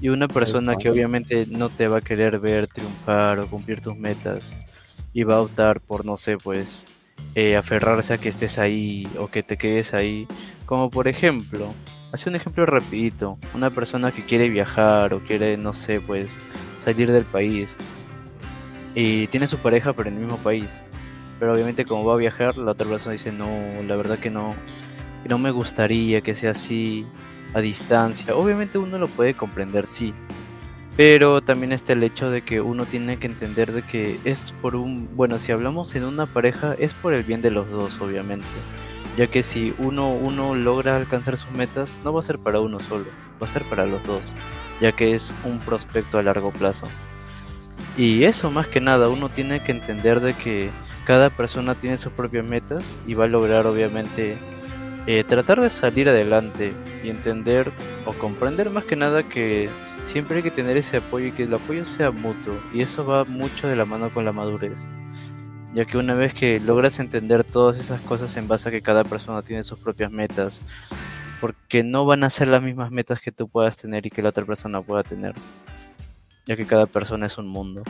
Y 0.00 0.08
una 0.08 0.28
persona 0.28 0.76
que 0.76 0.90
obviamente 0.90 1.46
no 1.48 1.68
te 1.68 1.88
va 1.88 1.98
a 1.98 2.00
querer 2.00 2.38
ver 2.38 2.66
triunfar 2.66 3.40
o 3.40 3.46
cumplir 3.46 3.80
tus 3.80 3.96
metas 3.96 4.54
y 5.12 5.22
va 5.22 5.36
a 5.36 5.40
optar 5.40 5.80
por, 5.80 6.04
no 6.04 6.16
sé, 6.16 6.36
pues, 6.36 6.84
eh, 7.34 7.56
aferrarse 7.56 8.12
a 8.12 8.18
que 8.18 8.28
estés 8.28 8.58
ahí 8.58 9.08
o 9.18 9.28
que 9.28 9.42
te 9.42 9.56
quedes 9.56 9.94
ahí. 9.94 10.26
Como 10.66 10.90
por 10.90 11.08
ejemplo, 11.08 11.72
hace 12.12 12.28
un 12.28 12.36
ejemplo 12.36 12.66
rapidito, 12.66 13.38
una 13.54 13.70
persona 13.70 14.12
que 14.12 14.24
quiere 14.24 14.50
viajar 14.50 15.14
o 15.14 15.20
quiere, 15.20 15.56
no 15.56 15.72
sé, 15.72 16.00
pues, 16.00 16.36
salir 16.84 17.10
del 17.10 17.24
país 17.24 17.76
y 18.94 19.26
tiene 19.26 19.48
su 19.48 19.58
pareja 19.58 19.92
pero 19.92 20.08
en 20.08 20.14
el 20.14 20.20
mismo 20.22 20.38
país 20.38 20.70
pero 21.38 21.52
obviamente 21.52 21.84
como 21.84 22.04
va 22.04 22.14
a 22.14 22.18
viajar, 22.18 22.56
la 22.56 22.72
otra 22.72 22.88
persona 22.88 23.12
dice, 23.12 23.32
no, 23.32 23.48
la 23.86 23.96
verdad 23.96 24.18
que 24.18 24.30
no, 24.30 24.54
no 25.28 25.38
me 25.38 25.50
gustaría 25.50 26.20
que 26.20 26.34
sea 26.34 26.52
así 26.52 27.06
a 27.54 27.60
distancia. 27.60 28.34
Obviamente 28.34 28.78
uno 28.78 28.98
lo 28.98 29.08
puede 29.08 29.34
comprender, 29.34 29.86
sí. 29.86 30.14
Pero 30.96 31.42
también 31.42 31.72
está 31.72 31.92
el 31.92 32.02
hecho 32.02 32.30
de 32.30 32.40
que 32.40 32.62
uno 32.62 32.86
tiene 32.86 33.18
que 33.18 33.26
entender 33.26 33.72
de 33.72 33.82
que 33.82 34.18
es 34.24 34.54
por 34.62 34.76
un, 34.76 35.10
bueno, 35.14 35.38
si 35.38 35.52
hablamos 35.52 35.94
en 35.94 36.04
una 36.04 36.24
pareja 36.24 36.74
es 36.78 36.94
por 36.94 37.12
el 37.12 37.22
bien 37.22 37.42
de 37.42 37.50
los 37.50 37.68
dos, 37.70 38.00
obviamente. 38.00 38.46
Ya 39.16 39.26
que 39.26 39.42
si 39.42 39.74
uno, 39.78 40.12
uno 40.12 40.54
logra 40.54 40.96
alcanzar 40.96 41.36
sus 41.36 41.50
metas, 41.50 42.00
no 42.02 42.12
va 42.12 42.20
a 42.20 42.22
ser 42.22 42.38
para 42.38 42.60
uno 42.60 42.80
solo, 42.80 43.06
va 43.40 43.46
a 43.46 43.50
ser 43.50 43.62
para 43.64 43.86
los 43.86 44.02
dos, 44.06 44.34
ya 44.80 44.92
que 44.92 45.14
es 45.14 45.32
un 45.44 45.58
prospecto 45.58 46.18
a 46.18 46.22
largo 46.22 46.50
plazo. 46.50 46.86
Y 47.98 48.24
eso 48.24 48.50
más 48.50 48.66
que 48.66 48.80
nada, 48.80 49.08
uno 49.08 49.28
tiene 49.30 49.62
que 49.62 49.72
entender 49.72 50.20
de 50.20 50.34
que 50.34 50.70
cada 51.06 51.30
persona 51.30 51.74
tiene 51.74 51.98
sus 51.98 52.12
propias 52.12 52.44
metas 52.44 52.96
y 53.06 53.14
va 53.14 53.24
a 53.24 53.28
lograr 53.28 53.66
obviamente 53.66 54.36
eh, 55.06 55.24
tratar 55.24 55.60
de 55.60 55.70
salir 55.70 56.08
adelante 56.08 56.72
y 57.04 57.10
entender 57.10 57.70
o 58.04 58.12
comprender 58.12 58.70
más 58.70 58.84
que 58.84 58.96
nada 58.96 59.22
que 59.22 59.68
siempre 60.06 60.38
hay 60.38 60.42
que 60.42 60.50
tener 60.50 60.76
ese 60.76 60.96
apoyo 60.96 61.26
y 61.26 61.32
que 61.32 61.44
el 61.44 61.54
apoyo 61.54 61.86
sea 61.86 62.10
mutuo 62.10 62.58
y 62.72 62.82
eso 62.82 63.06
va 63.06 63.24
mucho 63.24 63.68
de 63.68 63.76
la 63.76 63.84
mano 63.84 64.12
con 64.12 64.24
la 64.24 64.32
madurez 64.32 64.78
ya 65.74 65.84
que 65.84 65.98
una 65.98 66.14
vez 66.14 66.34
que 66.34 66.58
logras 66.58 66.98
entender 66.98 67.44
todas 67.44 67.78
esas 67.78 68.00
cosas 68.00 68.36
en 68.36 68.48
base 68.48 68.68
a 68.68 68.72
que 68.72 68.82
cada 68.82 69.04
persona 69.04 69.42
tiene 69.42 69.62
sus 69.62 69.78
propias 69.78 70.10
metas 70.10 70.60
porque 71.40 71.84
no 71.84 72.04
van 72.04 72.24
a 72.24 72.30
ser 72.30 72.48
las 72.48 72.62
mismas 72.62 72.90
metas 72.90 73.20
que 73.20 73.30
tú 73.30 73.48
puedas 73.48 73.76
tener 73.76 74.06
y 74.06 74.10
que 74.10 74.22
la 74.22 74.30
otra 74.30 74.44
persona 74.44 74.82
pueda 74.82 75.02
tener 75.02 75.34
ya 76.46 76.56
que 76.56 76.64
cada 76.64 76.86
persona 76.86 77.26
es 77.26 77.38
un 77.38 77.48
mundo. 77.48 77.82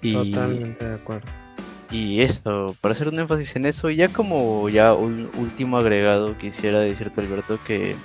Totalmente 0.00 0.86
de 0.86 0.94
acuerdo 0.94 1.47
y 1.90 2.20
eso, 2.20 2.76
para 2.80 2.92
hacer 2.92 3.08
un 3.08 3.18
énfasis 3.18 3.56
en 3.56 3.64
eso, 3.64 3.88
ya 3.88 4.08
como 4.08 4.68
ya 4.68 4.92
un 4.92 5.30
último 5.38 5.78
agregado, 5.78 6.36
quisiera 6.36 6.80
decirte 6.80 7.20
Alberto 7.20 7.58
que 7.66 7.96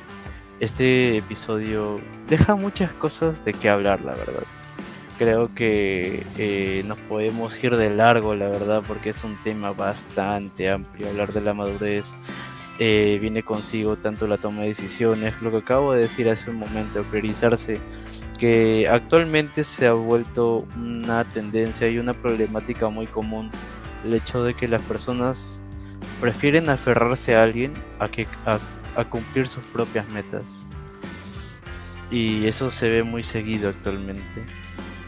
este 0.62 1.18
episodio 1.18 2.00
deja 2.30 2.56
muchas 2.56 2.94
cosas 2.94 3.44
de 3.44 3.54
qué 3.54 3.70
hablar, 3.70 4.02
la 4.02 4.14
verdad. 4.14 4.44
Creo 5.18 5.54
que 5.54 6.24
eh, 6.38 6.84
nos 6.86 6.98
podemos 6.98 7.62
ir 7.62 7.76
de 7.76 7.90
largo, 7.90 8.36
la 8.36 8.48
verdad, 8.48 8.84
porque 8.88 9.10
es 9.10 9.24
un 9.24 9.38
tema 9.44 9.72
bastante 9.72 10.72
amplio. 10.72 11.10
Hablar 11.10 11.34
de 11.34 11.42
la 11.42 11.54
madurez 11.54 12.06
eh, 12.80 13.20
viene 13.22 13.44
consigo 13.44 13.98
tanto 13.98 14.28
la 14.28 14.38
toma 14.38 14.62
de 14.62 14.70
decisiones, 14.70 15.42
lo 15.42 15.52
que 15.52 15.58
acabo 15.58 15.94
de 15.94 16.04
decir 16.04 16.30
hace 16.30 16.50
un 16.50 16.58
momento, 16.58 17.04
priorizarse 17.04 17.80
que 18.40 18.88
actualmente 18.90 19.64
se 19.64 19.88
ha 19.88 19.94
vuelto 19.94 20.66
una 20.76 21.24
tendencia 21.24 21.88
y 21.88 21.98
una 21.98 22.14
problemática 22.14 22.90
muy 22.90 23.08
común 23.08 23.52
el 24.04 24.14
hecho 24.14 24.44
de 24.44 24.54
que 24.54 24.68
las 24.68 24.82
personas 24.82 25.62
prefieren 26.20 26.70
aferrarse 26.70 27.36
a 27.36 27.44
alguien 27.44 27.74
a 28.00 28.08
que 28.08 28.28
a, 28.46 28.60
cumplir 29.06 29.48
sus 29.48 29.64
propias 29.66 30.08
metas 30.10 30.54
y 32.12 32.46
eso 32.46 32.70
se 32.70 32.90
ve 32.90 33.04
muy 33.04 33.24
seguido 33.24 33.70
actualmente 33.70 34.46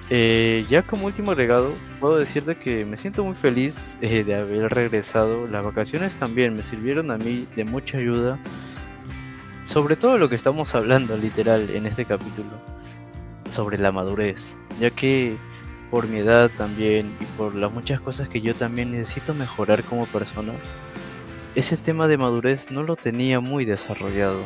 Eh, 0.10 0.66
ya 0.70 0.84
como 0.84 1.08
último 1.08 1.32
agregado, 1.32 1.74
puedo 2.00 2.18
decirte 2.18 2.58
que 2.58 2.86
me 2.86 2.96
siento 2.96 3.24
muy 3.24 3.34
feliz 3.34 3.98
eh, 4.02 4.24
de 4.24 4.36
haber 4.36 4.72
regresado. 4.72 5.48
Las 5.48 5.66
vacaciones 5.66 6.16
también 6.16 6.56
me 6.56 6.62
sirvieron 6.62 7.10
a 7.10 7.18
mí 7.18 7.48
de 7.56 7.64
mucha 7.66 7.98
ayuda. 7.98 8.38
Sobre 9.66 9.96
todo 9.96 10.20
lo 10.20 10.30
que 10.30 10.36
estamos 10.36 10.76
hablando 10.76 11.18
literal 11.18 11.72
en 11.72 11.88
este 11.88 12.06
capítulo. 12.06 12.52
Sobre 13.50 13.80
la 13.80 13.92
madurez. 13.92 14.60
Ya 14.80 14.92
que 14.92 15.38
por 15.92 16.08
mi 16.08 16.20
edad 16.20 16.52
también 16.58 17.16
y 17.20 17.26
por 17.38 17.56
las 17.56 17.72
muchas 17.72 18.00
cosas 18.00 18.28
que 18.30 18.42
yo 18.42 18.56
también 18.56 18.92
necesito 18.92 19.34
mejorar 19.34 19.84
como 19.84 20.06
persona, 20.06 20.54
ese 21.56 21.78
tema 21.78 22.08
de 22.08 22.18
madurez 22.18 22.72
no 22.72 22.84
lo 22.84 22.96
tenía 22.96 23.40
muy 23.40 23.66
desarrollado. 23.66 24.42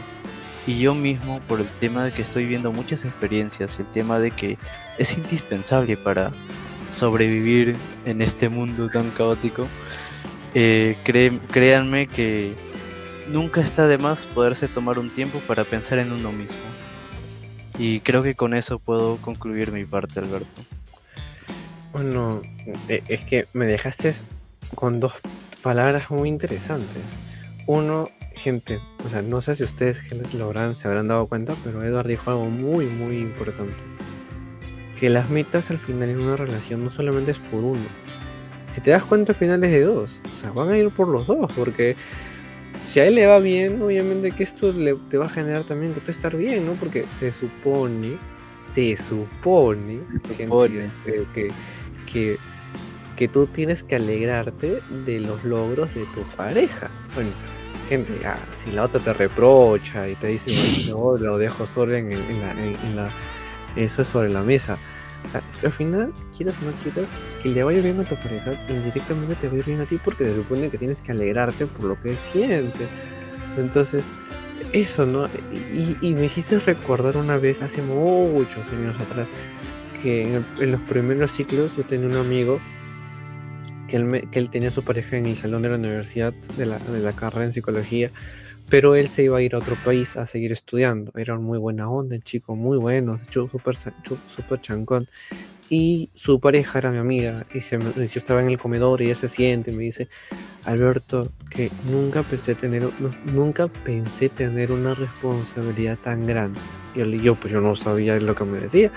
Y 0.68 0.80
yo 0.80 0.94
mismo, 0.94 1.40
por 1.48 1.60
el 1.60 1.68
tema 1.68 2.04
de 2.04 2.12
que 2.12 2.22
estoy 2.22 2.46
viendo 2.46 2.72
muchas 2.72 3.04
experiencias, 3.06 3.80
el 3.80 3.88
tema 3.88 4.20
de 4.20 4.32
que 4.32 4.58
es 4.98 5.18
indispensable 5.18 5.98
para 5.98 6.32
sobrevivir 6.92 7.76
en 8.06 8.22
este 8.22 8.50
mundo 8.50 8.90
tan 8.90 9.10
caótico, 9.12 9.68
eh, 10.54 10.98
créanme 11.52 12.08
que 12.08 12.54
nunca 13.30 13.62
está 13.62 13.88
de 13.88 13.98
más 13.98 14.22
poderse 14.36 14.68
tomar 14.68 15.00
un 15.00 15.10
tiempo 15.10 15.40
para 15.48 15.64
pensar 15.64 16.00
en 16.00 16.12
uno 16.12 16.32
mismo. 16.32 16.58
Y 17.78 18.02
creo 18.02 18.22
que 18.22 18.36
con 18.36 18.54
eso 18.54 18.78
puedo 18.78 19.18
concluir 19.18 19.72
mi 19.72 19.86
parte, 19.86 20.20
Alberto. 20.20 20.62
Bueno, 21.92 22.42
e, 22.88 23.04
es 23.08 23.24
que 23.24 23.48
me 23.54 23.66
dejaste 23.66 24.14
con 24.76 25.00
dos 25.00 25.14
palabras 25.62 26.12
muy 26.12 26.30
interesantes. 26.30 27.02
Uno, 27.66 28.10
gente, 28.34 28.80
o 29.06 29.10
sea, 29.10 29.22
no 29.22 29.42
sé 29.42 29.56
si 29.56 29.64
ustedes 29.64 30.34
lo 30.34 30.46
habrán, 30.46 30.76
se 30.76 30.88
habrán 30.88 31.08
dado 31.08 31.28
cuenta, 31.28 31.56
pero 31.64 31.84
Edward 31.84 32.08
dijo 32.08 32.32
algo 32.32 32.46
muy, 32.46 32.86
muy 32.86 33.20
importante. 33.20 33.84
Que 35.00 35.10
las 35.10 35.30
metas 35.30 35.72
al 35.72 35.78
final 35.78 36.10
en 36.10 36.20
una 36.20 36.36
relación 36.36 36.84
no 36.84 36.90
solamente 36.90 37.32
es 37.32 37.40
por 37.40 37.64
uno. 37.64 37.86
Si 38.66 38.82
te 38.82 38.92
das 38.92 39.04
cuenta, 39.04 39.32
al 39.32 39.38
final 39.38 39.64
es 39.64 39.72
de 39.72 39.84
dos. 39.84 40.22
O 40.34 40.38
sea, 40.38 40.52
van 40.52 40.70
a 40.70 40.78
ir 40.78 40.90
por 40.90 41.10
los 41.10 41.26
dos, 41.26 41.52
porque 41.54 41.96
si 42.86 43.00
a 43.00 43.06
él 43.06 43.16
le 43.16 43.26
va 43.26 43.40
bien, 43.40 43.82
obviamente 43.82 44.32
que 44.32 44.44
esto 44.44 44.72
le, 44.72 44.96
te 45.10 45.18
va 45.18 45.26
a 45.26 45.30
generar 45.30 45.64
también 45.64 45.94
que 45.94 46.02
tú 46.02 46.12
estar 46.12 46.36
bien, 46.36 46.66
¿no? 46.66 46.74
Porque 46.74 47.06
se 47.20 47.32
supone, 47.32 48.18
se 48.74 48.98
supone, 48.98 50.00
este, 50.24 51.26
que, 51.34 51.52
que, 52.12 52.38
que 53.18 53.28
tú 53.28 53.48
tienes 53.48 53.84
que 53.84 53.96
alegrarte 53.96 54.82
de 55.06 55.20
los 55.20 55.44
logros 55.44 55.94
de 55.94 56.06
tu 56.14 56.22
pareja. 56.36 56.90
Bueno, 57.16 57.30
gente, 57.88 58.14
si 58.64 58.72
la 58.72 58.84
otra 58.84 59.02
te 59.02 59.14
reprocha 59.14 60.08
y 60.08 60.16
te 60.16 60.28
dice, 60.28 60.52
no, 60.90 61.18
lo 61.18 61.38
dejo 61.38 61.66
solo 61.66 61.96
en, 61.96 62.12
la, 62.96 63.10
eso 63.76 64.02
es 64.02 64.08
sobre 64.08 64.30
la 64.30 64.44
mesa. 64.44 64.78
O 65.26 65.28
sea, 65.28 65.42
al 65.64 65.72
final, 65.72 66.14
quieras 66.36 66.56
o 66.62 66.66
no 66.66 66.72
quieras, 66.82 67.12
que 67.44 67.50
le 67.50 67.64
vaya 67.64 67.82
bien 67.82 68.00
a 68.00 68.06
tu 68.06 68.16
pareja, 68.16 68.54
indirectamente 68.70 69.36
te 69.36 69.50
va 69.50 69.56
a 69.56 69.58
ir 69.58 69.66
bien 69.66 69.82
a 69.82 69.86
ti 69.86 70.00
porque 70.04 70.24
se 70.24 70.36
supone 70.36 70.70
que 70.70 70.78
tienes 70.78 71.02
que 71.02 71.12
alegrarte 71.12 71.66
por 71.66 71.86
lo 71.86 72.02
que 72.02 72.12
él 72.12 72.18
siente. 72.18 72.88
Entonces, 73.58 74.12
eso, 74.72 75.06
¿no? 75.06 75.28
Y, 76.02 76.14
me 76.14 76.26
hiciste 76.26 76.60
recordar 76.60 77.18
una 77.18 77.38
vez, 77.38 77.62
hace 77.62 77.82
muchos 77.82 78.70
años 78.70 79.00
atrás, 79.00 79.28
que 80.02 80.36
en, 80.36 80.46
en 80.60 80.72
los 80.72 80.82
primeros 80.82 81.32
ciclos 81.32 81.78
yo 81.78 81.84
tenía 81.84 82.08
un 82.08 82.18
amigo 82.18 82.60
que 83.90 83.98
él, 83.98 84.30
que 84.32 84.40
él 84.40 84.50
tenía 84.50 84.72
su 84.72 84.84
pareja 84.84 85.18
en 85.18 85.26
el 85.26 85.36
salón 85.36 85.64
de 85.64 85.70
la 85.70 85.76
universidad 85.76 86.34
de 86.58 86.66
la, 86.66 86.80
de 86.80 87.00
la 87.00 87.14
carrera 87.14 87.46
en 87.46 87.54
psicología, 87.54 88.12
pero 88.70 88.96
él 88.96 89.10
se 89.10 89.24
iba 89.24 89.38
a 89.38 89.42
ir 89.42 89.56
a 89.56 89.58
otro 89.58 89.76
país 89.84 90.16
a 90.16 90.26
seguir 90.28 90.52
estudiando. 90.52 91.12
Era 91.16 91.38
muy 91.38 91.58
buena 91.58 91.90
onda, 91.90 92.16
el 92.16 92.24
chico 92.24 92.56
muy 92.56 92.78
bueno, 92.78 93.20
súper 93.32 93.76
super 93.76 94.62
chancón. 94.62 95.08
Y 95.72 96.10
su 96.16 96.40
pareja 96.40 96.80
era 96.80 96.92
mi 96.92 96.98
amiga, 96.98 97.46
y 97.54 97.62
se 97.62 97.78
yo 97.78 98.04
estaba 98.04 98.42
en 98.42 98.50
el 98.50 98.58
comedor 98.58 99.02
y 99.02 99.06
ella 99.06 99.16
se 99.16 99.30
siente 99.30 99.70
y 99.70 99.76
me 99.76 99.84
dice, 99.84 100.08
Alberto, 100.66 101.32
que 101.52 101.70
nunca 101.86 102.24
pensé 102.24 102.56
tener, 102.56 102.90
nunca 103.26 103.68
pensé 103.68 104.30
tener 104.30 104.72
una 104.72 104.96
responsabilidad 104.96 106.00
tan 106.04 106.26
grande. 106.26 106.60
Y 106.96 107.22
yo, 107.22 107.36
pues 107.36 107.54
yo 107.54 107.62
no 107.62 107.76
sabía 107.76 108.20
lo 108.20 108.34
que 108.34 108.46
me 108.46 108.58
decía. 108.58 108.92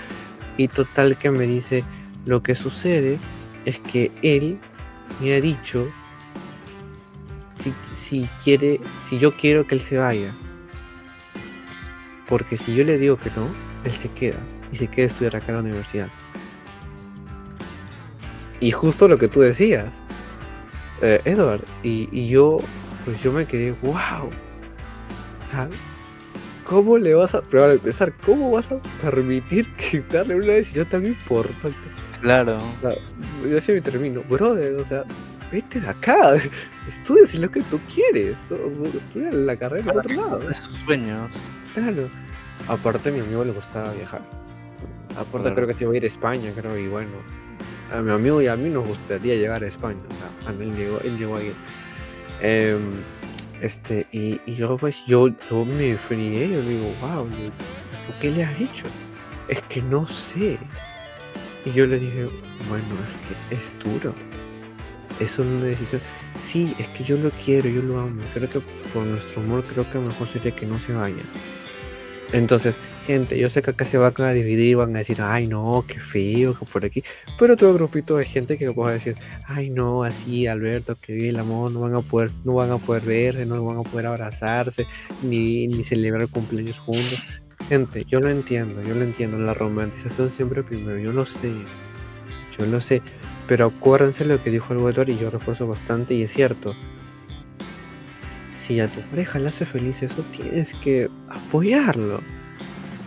Y 0.57 0.67
total 0.67 1.17
que 1.17 1.31
me 1.31 1.45
dice, 1.45 1.83
lo 2.25 2.43
que 2.43 2.55
sucede 2.55 3.19
es 3.65 3.79
que 3.79 4.11
él 4.21 4.59
me 5.19 5.33
ha 5.33 5.41
dicho 5.41 5.87
si, 7.55 7.73
si 7.93 8.29
quiere, 8.43 8.79
si 8.99 9.17
yo 9.19 9.35
quiero 9.35 9.65
que 9.65 9.75
él 9.75 9.81
se 9.81 9.97
vaya. 9.97 10.35
Porque 12.27 12.57
si 12.57 12.75
yo 12.75 12.83
le 12.83 12.97
digo 12.97 13.17
que 13.17 13.29
no, 13.35 13.47
él 13.83 13.91
se 13.91 14.09
queda 14.09 14.39
y 14.71 14.75
se 14.75 14.87
queda 14.87 15.05
a 15.05 15.07
estudiar 15.07 15.35
acá 15.35 15.47
en 15.49 15.53
la 15.55 15.61
universidad. 15.61 16.09
Y 18.59 18.71
justo 18.71 19.07
lo 19.07 19.17
que 19.17 19.27
tú 19.27 19.41
decías, 19.41 20.01
eh, 21.01 21.21
Edward, 21.25 21.61
y, 21.83 22.27
yo, 22.27 22.61
pues 23.03 23.21
yo 23.21 23.33
me 23.33 23.45
quedé, 23.45 23.73
wow. 23.81 24.29
Sea, 25.49 25.69
¿cómo 26.65 26.97
le 26.97 27.13
vas 27.13 27.35
a, 27.35 27.41
pero 27.41 27.63
para 27.63 27.73
empezar, 27.73 28.13
cómo 28.25 28.51
vas 28.51 28.71
a 28.71 28.79
permitir 29.01 29.69
que 29.75 30.01
darle 30.11 30.35
una 30.35 30.53
decisión 30.53 30.85
tan 30.87 31.05
importante? 31.05 31.77
Claro. 32.21 32.57
yo 33.45 33.57
así 33.57 33.73
me 33.73 33.81
termino, 33.81 34.21
brother, 34.29 34.75
o 34.75 34.85
sea, 34.85 35.03
vete 35.51 35.81
de 35.81 35.89
acá, 35.89 36.35
estudia 36.87 37.27
si 37.27 37.37
lo 37.37 37.51
que 37.51 37.61
tú 37.63 37.79
quieres, 37.93 38.41
estudia 38.95 39.31
la 39.31 39.55
carrera 39.57 39.91
en 39.91 39.97
otro 39.97 40.13
lado. 40.13 40.53
sus 40.53 40.77
sueños. 40.85 41.31
Claro. 41.73 42.09
Aparte, 42.67 43.09
a 43.09 43.11
mi 43.11 43.19
amigo 43.19 43.43
le 43.43 43.51
gustaba 43.51 43.91
viajar. 43.93 44.21
aparte, 45.17 45.53
creo 45.53 45.67
que 45.67 45.73
se 45.73 45.83
iba 45.83 45.93
a 45.93 45.97
ir 45.97 46.03
a 46.03 46.07
España, 46.07 46.51
creo, 46.55 46.77
y 46.77 46.87
bueno, 46.87 47.11
a 47.91 48.01
mi 48.01 48.11
amigo 48.11 48.41
y 48.41 48.47
a 48.47 48.55
mí 48.55 48.69
nos 48.69 48.87
gustaría 48.87 49.35
llegar 49.35 49.63
a 49.63 49.67
España. 49.67 49.99
O 50.09 50.43
sea, 50.43 50.49
a 50.49 50.53
mí 50.53 50.65
él 50.65 50.75
llegó, 50.75 50.99
él 51.03 51.17
llegó 51.17 51.35
ahí. 51.35 51.53
Eh, 52.41 52.77
este, 53.63 54.05
y, 54.11 54.41
y, 54.45 54.55
yo, 54.55 54.77
pues, 54.77 55.05
yo, 55.05 55.29
yo 55.49 55.63
me 55.63 55.95
frié, 55.95 56.49
yo 56.49 56.61
digo, 56.63 56.93
wow, 56.99 57.25
¿por 57.25 58.15
qué 58.19 58.29
le 58.29 58.43
has 58.43 58.59
dicho? 58.59 58.83
Es 59.47 59.61
que 59.69 59.81
no 59.81 60.05
sé. 60.05 60.59
Y 61.63 61.71
yo 61.71 61.87
le 61.87 61.97
dije, 61.97 62.27
bueno, 62.67 62.85
es 63.49 63.49
que 63.49 63.55
es 63.55 63.73
duro. 63.81 64.13
Es 65.21 65.39
una 65.39 65.63
decisión. 65.63 66.01
Sí, 66.35 66.75
es 66.77 66.89
que 66.89 67.05
yo 67.05 67.15
lo 67.15 67.31
quiero, 67.31 67.69
yo 67.69 67.81
lo 67.81 68.01
amo. 68.01 68.21
Creo 68.33 68.49
que 68.49 68.59
por 68.93 69.05
nuestro 69.05 69.41
amor, 69.41 69.63
creo 69.63 69.89
que 69.89 69.97
mejor 69.97 70.27
sería 70.27 70.53
que 70.53 70.65
no 70.65 70.77
se 70.77 70.91
vaya. 70.91 71.23
Entonces, 72.33 72.77
gente, 73.05 73.37
yo 73.37 73.49
sé 73.49 73.61
que 73.61 73.71
acá 73.71 73.85
se 73.85 73.97
van 73.97 74.13
a 74.19 74.31
dividir 74.31 74.71
y 74.71 74.73
van 74.75 74.95
a 74.95 74.99
decir, 74.99 75.21
ay 75.21 75.47
no, 75.47 75.83
qué 75.87 75.99
feo, 75.99 76.57
que 76.57 76.65
por 76.65 76.85
aquí. 76.85 77.03
Pero 77.37 77.53
otro 77.53 77.73
grupito 77.73 78.17
de 78.17 78.25
gente 78.25 78.57
que 78.57 78.69
va 78.69 78.89
a 78.89 78.93
decir, 78.93 79.15
ay 79.45 79.69
no, 79.69 80.03
así 80.03 80.47
Alberto, 80.47 80.95
que 80.95 81.13
vive 81.13 81.29
el 81.29 81.39
amor, 81.39 81.71
no 81.71 81.81
van 81.81 81.95
a 81.95 82.01
poder, 82.01 82.29
no 82.45 82.55
van 82.55 82.71
a 82.71 82.77
poder 82.77 83.03
verse, 83.03 83.45
no 83.45 83.63
van 83.63 83.77
a 83.77 83.83
poder 83.83 84.07
abrazarse, 84.07 84.85
ni, 85.21 85.67
ni 85.67 85.83
celebrar 85.83 86.27
cumpleaños 86.29 86.79
juntos. 86.79 87.23
Gente, 87.69 88.05
yo 88.05 88.19
lo 88.19 88.29
entiendo, 88.29 88.81
yo 88.83 88.95
lo 88.95 89.03
entiendo, 89.03 89.37
la 89.37 89.53
romantización 89.53 90.29
siempre 90.29 90.63
primero, 90.63 90.97
yo 90.99 91.13
lo 91.13 91.25
sé, 91.25 91.51
yo 92.57 92.65
lo 92.65 92.81
sé, 92.81 93.01
pero 93.47 93.67
acuérdense 93.67 94.25
lo 94.25 94.41
que 94.41 94.51
dijo 94.51 94.73
el 94.73 94.79
Eduardo 94.79 95.11
y 95.11 95.17
yo 95.17 95.29
refuerzo 95.29 95.67
bastante 95.67 96.13
y 96.13 96.23
es 96.23 96.33
cierto. 96.33 96.73
Si 98.51 98.79
a 98.79 98.87
tu 98.87 99.01
pareja 99.09 99.39
le 99.39 99.47
hace 99.47 99.65
feliz 99.65 100.03
eso, 100.03 100.23
tienes 100.31 100.73
que 100.75 101.09
apoyarlo. 101.27 102.21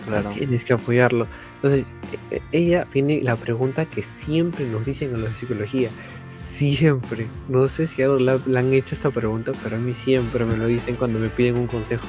Claro. 0.07 0.31
Tienes 0.31 0.65
que 0.65 0.73
apoyarlo. 0.73 1.27
Entonces, 1.57 1.87
e, 2.31 2.37
e, 2.37 2.43
ella 2.53 2.87
viene 2.93 3.21
la 3.23 3.37
pregunta 3.37 3.85
que 3.87 4.03
siempre 4.03 4.65
nos 4.67 4.85
dicen 4.85 5.15
en 5.15 5.23
los 5.23 5.31
de 5.31 5.37
psicología. 5.37 5.91
Siempre. 6.29 7.27
No 7.49 7.69
sé 7.69 7.87
si 7.87 8.03
le 8.03 8.59
han 8.59 8.73
hecho 8.73 8.95
esta 8.95 9.11
pregunta, 9.11 9.53
pero 9.63 9.77
a 9.77 9.79
mí 9.79 9.95
siempre 9.95 10.45
me 10.45 10.57
lo 10.57 10.67
dicen 10.67 10.97
cuando 10.97 11.19
me 11.19 11.29
piden 11.29 11.57
un 11.57 11.67
consejo. 11.67 12.07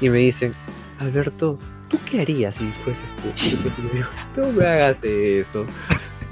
Y 0.00 0.10
me 0.10 0.18
dicen, 0.18 0.54
Alberto, 0.98 1.58
¿tú 1.88 1.98
qué 2.10 2.20
harías 2.20 2.56
si 2.56 2.66
fueses 2.70 3.14
tú? 3.16 4.40
No 4.40 4.52
me 4.52 4.66
hagas 4.66 5.02
eso. 5.02 5.64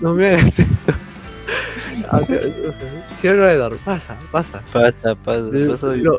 No 0.00 0.14
me 0.14 0.28
hagas 0.28 0.58
eso. 0.58 0.74
Cierra 3.12 3.48
de 3.48 3.58
dar, 3.58 3.76
pasa, 3.76 4.16
pasa. 4.30 4.62
Pasa, 4.72 5.14
pasa, 5.14 5.96
lo, 5.96 6.18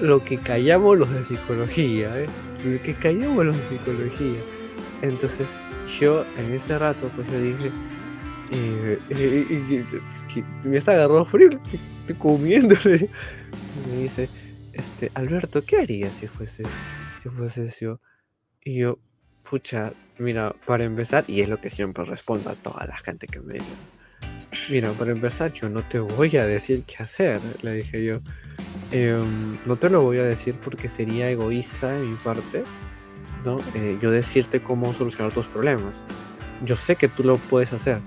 lo, 0.00 0.24
que 0.24 0.38
callamos 0.38 0.98
los 0.98 1.12
de 1.12 1.24
psicología, 1.24 2.18
¿eh? 2.20 2.26
Lo 2.66 2.82
que 2.82 2.94
callamos 2.94 3.46
los 3.46 3.56
de 3.56 3.64
psicología. 3.64 4.40
Entonces, 5.02 5.56
yo 6.00 6.24
en 6.36 6.52
ese 6.52 6.78
rato, 6.78 7.10
pues 7.14 7.30
yo 7.30 7.40
dije, 7.40 7.70
eh, 8.50 8.98
me 10.64 10.76
está 10.76 10.92
agarrando 10.92 11.24
frío, 11.24 11.50
estoy 11.50 12.16
comiéndole. 12.18 13.08
me 13.88 14.02
dice, 14.02 14.28
este, 14.72 15.10
Alberto, 15.14 15.62
¿qué 15.64 15.78
harías 15.78 16.12
si 16.12 16.26
fuese, 16.26 16.64
si 17.18 17.28
fuese 17.28 17.72
yo? 17.80 18.00
Y 18.64 18.78
yo, 18.78 18.98
pucha, 19.48 19.92
mira, 20.18 20.54
para 20.66 20.84
empezar, 20.84 21.24
y 21.28 21.40
es 21.40 21.48
lo 21.48 21.60
que 21.60 21.70
siempre 21.70 22.04
respondo 22.04 22.50
a 22.50 22.56
toda 22.56 22.86
la 22.86 22.96
gente 22.96 23.26
que 23.26 23.40
me 23.40 23.54
dice, 23.54 23.70
mira, 24.68 24.92
para 24.92 25.12
empezar, 25.12 25.52
yo 25.52 25.68
no 25.68 25.82
te 25.82 25.98
voy 25.98 26.36
a 26.36 26.46
decir 26.46 26.84
qué 26.86 27.02
hacer, 27.02 27.40
le 27.62 27.72
dije 27.72 28.04
yo. 28.04 28.20
Em, 28.90 29.58
no 29.66 29.76
te 29.76 29.90
lo 29.90 30.02
voy 30.02 30.18
a 30.18 30.24
decir 30.24 30.54
porque 30.62 30.88
sería 30.88 31.30
egoísta 31.30 31.92
de 31.92 32.06
mi 32.06 32.16
parte, 32.16 32.64
¿no? 33.44 33.58
Eh, 33.74 33.98
yo 34.00 34.10
decirte 34.10 34.62
cómo 34.62 34.94
solucionar 34.94 35.32
tus 35.32 35.46
problemas. 35.46 36.04
yo 36.64 36.76
sé 36.76 36.96
que 36.96 37.08
tú 37.08 37.22
lo 37.22 37.36
puedes 37.36 37.72
hacer, 37.74 38.00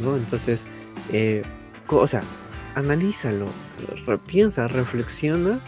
¿no? 0.00 0.16
Entonces, 0.16 0.64
eh, 1.12 1.42
o 1.86 2.06
sea, 2.06 2.22
analízalo, 2.74 3.46
piensa, 4.26 4.68
reflexiona 4.68 5.60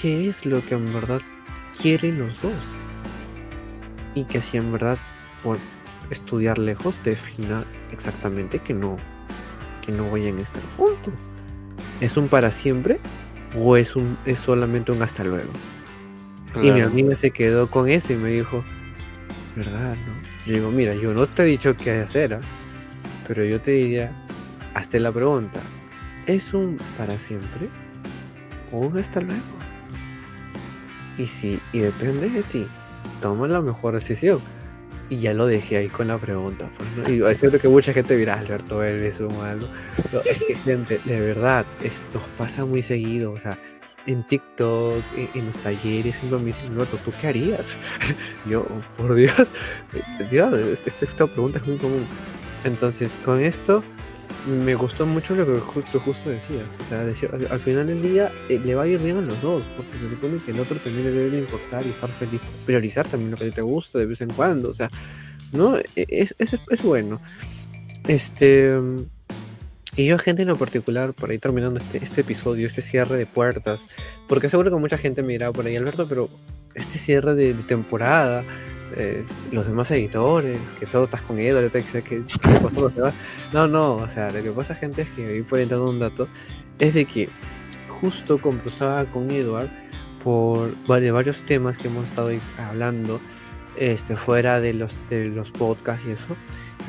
qué 0.00 0.28
es 0.28 0.46
lo 0.46 0.64
que 0.64 0.74
en 0.74 0.92
verdad 0.92 1.20
quieren 1.80 2.18
los 2.18 2.40
dos. 2.40 2.54
Y 4.14 4.24
que 4.24 4.40
si 4.40 4.56
en 4.56 4.72
verdad 4.72 4.98
por 5.42 5.58
estudiar 6.10 6.58
lejos 6.58 6.96
defina 7.04 7.64
exactamente 7.92 8.58
que 8.58 8.74
no, 8.74 8.96
que 9.84 9.92
no 9.92 10.10
vayan 10.10 10.38
a 10.38 10.42
estar 10.42 10.62
juntos. 10.76 11.14
¿Es 12.00 12.16
un 12.16 12.28
para 12.28 12.50
siempre 12.50 13.00
o 13.56 13.76
es 13.76 13.96
un 13.96 14.18
es 14.26 14.38
solamente 14.38 14.92
un 14.92 15.02
hasta 15.02 15.24
luego? 15.24 15.50
Y 16.62 16.70
mi 16.70 16.80
amiga 16.80 17.14
se 17.14 17.30
quedó 17.32 17.68
con 17.68 17.88
eso 17.88 18.14
y 18.14 18.16
me 18.16 18.30
dijo, 18.30 18.64
¿verdad? 19.56 19.94
No? 19.94 20.26
Yo 20.46 20.54
digo, 20.54 20.70
mira, 20.70 20.94
yo 20.94 21.12
no 21.12 21.26
te 21.26 21.42
he 21.42 21.46
dicho 21.46 21.76
qué 21.76 22.00
hacer, 22.00 22.34
¿ah? 22.34 22.40
pero 23.26 23.44
yo 23.44 23.60
te 23.60 23.72
diría, 23.72 24.12
hazte 24.74 25.00
la 25.00 25.12
pregunta, 25.12 25.60
¿es 26.26 26.54
un 26.54 26.78
para 26.96 27.18
siempre 27.18 27.68
o 28.72 28.78
un 28.78 28.96
hasta 28.96 29.20
luego? 29.20 29.42
Y 31.18 31.26
si, 31.26 31.60
y 31.72 31.80
depende 31.80 32.30
de 32.30 32.42
ti, 32.42 32.66
toma 33.20 33.48
la 33.48 33.60
mejor 33.60 33.94
decisión. 33.94 34.40
Y 35.08 35.18
ya 35.18 35.34
lo 35.34 35.46
dejé 35.46 35.76
ahí 35.76 35.88
con 35.88 36.08
la 36.08 36.18
pregunta. 36.18 36.68
Pues, 36.76 37.08
Y 37.10 37.22
es 37.22 37.38
cierto 37.38 37.58
que 37.58 37.68
mucha 37.68 37.92
gente 37.92 38.16
dirá, 38.16 38.38
Alberto, 38.38 38.82
es 38.82 39.20
un 39.20 39.36
malo. 39.38 39.68
es 40.24 40.42
que, 40.42 40.54
gente, 40.56 41.00
de 41.04 41.20
verdad, 41.20 41.64
nos 42.12 42.22
pasa 42.36 42.64
muy 42.64 42.82
seguido. 42.82 43.32
O 43.32 43.38
sea, 43.38 43.58
en 44.06 44.24
TikTok, 44.24 45.02
en, 45.34 45.46
los 45.46 45.58
talleres, 45.58 46.16
siempre 46.16 46.38
me 46.38 46.46
dicen, 46.46 46.72
Alberto, 46.72 46.98
¿tú 47.04 47.12
qué 47.20 47.28
harías? 47.28 47.78
Yo, 48.50 48.66
por 48.96 49.14
Dios, 49.14 49.34
Dios 50.30 50.54
esta, 50.54 51.04
esta 51.04 51.26
pregunta 51.26 51.58
es 51.58 51.66
muy 51.66 51.76
común. 51.76 52.04
Entonces, 52.64 53.16
con 53.24 53.40
esto 53.40 53.82
me 54.46 54.74
gustó 54.74 55.06
mucho 55.06 55.34
lo 55.34 55.44
que 55.44 55.60
justo, 55.60 56.00
justo 56.00 56.30
decías. 56.30 56.76
O 56.80 56.84
sea, 56.84 57.00
al 57.00 57.60
final 57.60 57.86
del 57.86 58.00
día 58.00 58.30
eh, 58.48 58.60
le 58.64 58.74
va 58.74 58.84
a 58.84 58.86
ir 58.86 59.00
bien 59.00 59.18
a 59.18 59.20
los 59.20 59.40
dos, 59.42 59.64
porque 59.76 59.92
se 59.98 60.10
supone 60.10 60.38
que 60.38 60.52
el 60.52 60.60
otro 60.60 60.76
también 60.76 61.04
le 61.04 61.10
debe 61.10 61.38
importar 61.38 61.84
y 61.84 61.90
estar 61.90 62.10
feliz, 62.10 62.40
priorizar 62.64 63.08
también 63.08 63.32
lo 63.32 63.36
que 63.36 63.50
te 63.50 63.62
gusta 63.62 63.98
de 63.98 64.06
vez 64.06 64.20
en 64.20 64.30
cuando. 64.30 64.70
O 64.70 64.72
sea, 64.72 64.90
¿no? 65.52 65.76
E, 65.78 65.86
es, 65.94 66.34
es, 66.38 66.56
es 66.70 66.82
bueno. 66.82 67.20
Este. 68.06 68.72
Y 69.96 70.04
yo, 70.04 70.18
gente 70.18 70.42
en 70.42 70.48
lo 70.48 70.56
particular, 70.56 71.14
por 71.14 71.30
ahí 71.30 71.38
terminando 71.38 71.80
este, 71.80 71.98
este 72.04 72.20
episodio, 72.20 72.66
este 72.66 72.82
cierre 72.82 73.16
de 73.16 73.24
puertas, 73.24 73.86
porque 74.28 74.50
seguro 74.50 74.70
que 74.70 74.78
mucha 74.78 74.98
gente 74.98 75.22
me 75.22 75.32
dirá 75.32 75.50
por 75.52 75.64
ahí, 75.64 75.74
Alberto, 75.74 76.06
pero 76.06 76.28
este 76.74 76.98
cierre 76.98 77.34
de 77.34 77.54
temporada, 77.54 78.44
los 79.52 79.66
demás 79.66 79.90
editores, 79.90 80.58
que 80.78 80.86
todo 80.86 81.04
estás 81.04 81.22
con 81.22 81.38
Edward, 81.38 81.70
que, 81.70 82.24
No, 83.52 83.68
no, 83.68 83.96
o 83.96 84.08
sea, 84.08 84.30
lo 84.30 84.42
que 84.42 84.50
pasa, 84.50 84.74
gente, 84.74 85.02
es 85.02 85.10
que 85.10 85.26
hoy 85.26 85.42
por 85.42 85.58
entrar 85.58 85.80
un 85.80 85.98
dato, 85.98 86.28
es 86.78 86.94
de 86.94 87.04
que 87.04 87.28
justo 87.88 88.38
conversaba 88.38 89.04
con 89.06 89.30
Edward 89.30 89.70
por 90.22 90.70
varios 90.86 91.44
temas 91.44 91.78
que 91.78 91.88
hemos 91.88 92.06
estado 92.06 92.30
hablando, 92.58 93.20
este, 93.76 94.16
fuera 94.16 94.60
de 94.60 94.74
los, 94.74 94.96
de 95.08 95.26
los 95.26 95.50
podcasts 95.52 96.04
y 96.06 96.10
eso. 96.10 96.36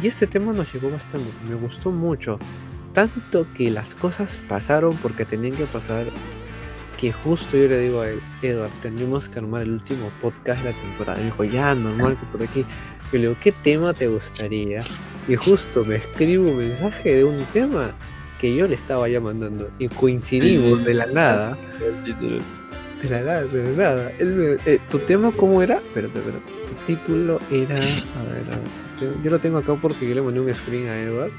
Y 0.01 0.07
este 0.07 0.27
tema 0.27 0.53
nos 0.53 0.73
llegó 0.73 0.89
bastante, 0.89 1.29
me 1.47 1.55
gustó 1.55 1.91
mucho. 1.91 2.39
Tanto 2.93 3.45
que 3.53 3.69
las 3.69 3.93
cosas 3.93 4.39
pasaron 4.47 4.97
porque 4.97 5.23
tenían 5.25 5.55
que 5.55 5.65
pasar 5.65 6.05
que 6.97 7.11
justo 7.11 7.55
yo 7.55 7.67
le 7.67 7.79
digo 7.79 8.01
a 8.01 8.09
él, 8.09 8.19
Edward, 8.41 8.71
tendríamos 8.81 9.29
que 9.29 9.39
armar 9.39 9.61
el 9.61 9.71
último 9.73 10.11
podcast 10.21 10.63
de 10.63 10.71
la 10.71 10.77
temporada. 10.77 11.19
Y 11.19 11.25
me 11.25 11.31
dijo, 11.31 11.43
ya, 11.43 11.75
normal 11.75 12.17
que 12.19 12.25
por 12.25 12.43
aquí. 12.43 12.65
Yo 13.11 13.13
le 13.13 13.19
digo, 13.19 13.35
¿qué 13.41 13.51
tema 13.51 13.93
te 13.93 14.07
gustaría? 14.07 14.83
Y 15.27 15.35
justo 15.35 15.85
me 15.85 15.95
escribo 15.95 16.49
un 16.49 16.57
mensaje 16.57 17.15
de 17.15 17.23
un 17.23 17.43
tema 17.53 17.91
que 18.39 18.55
yo 18.55 18.67
le 18.67 18.75
estaba 18.75 19.07
ya 19.07 19.21
mandando. 19.21 19.69
Y 19.79 19.87
coincidimos 19.89 20.83
de 20.83 20.93
la 20.93 21.05
nada. 21.05 21.57
De 23.01 23.09
la 23.09 23.21
nada, 23.21 23.43
de 23.45 23.63
la 23.63 23.77
nada. 23.77 24.11
Eh, 24.19 24.79
¿Tu 24.89 24.99
tema 24.99 25.31
cómo 25.31 25.61
era? 25.61 25.75
Espérate, 25.75 26.17
espérate. 26.17 26.45
Tu 26.67 26.93
título 26.95 27.39
era. 27.51 27.75
A 27.75 28.23
ver, 28.23 28.45
a 28.51 28.57
ver. 28.57 29.23
Yo 29.23 29.29
lo 29.29 29.39
tengo 29.39 29.59
acá 29.59 29.75
porque 29.75 30.09
yo 30.09 30.15
le 30.15 30.21
mandé 30.21 30.39
un 30.39 30.53
screen 30.53 30.87
a 30.87 30.99
Edward. 30.99 31.31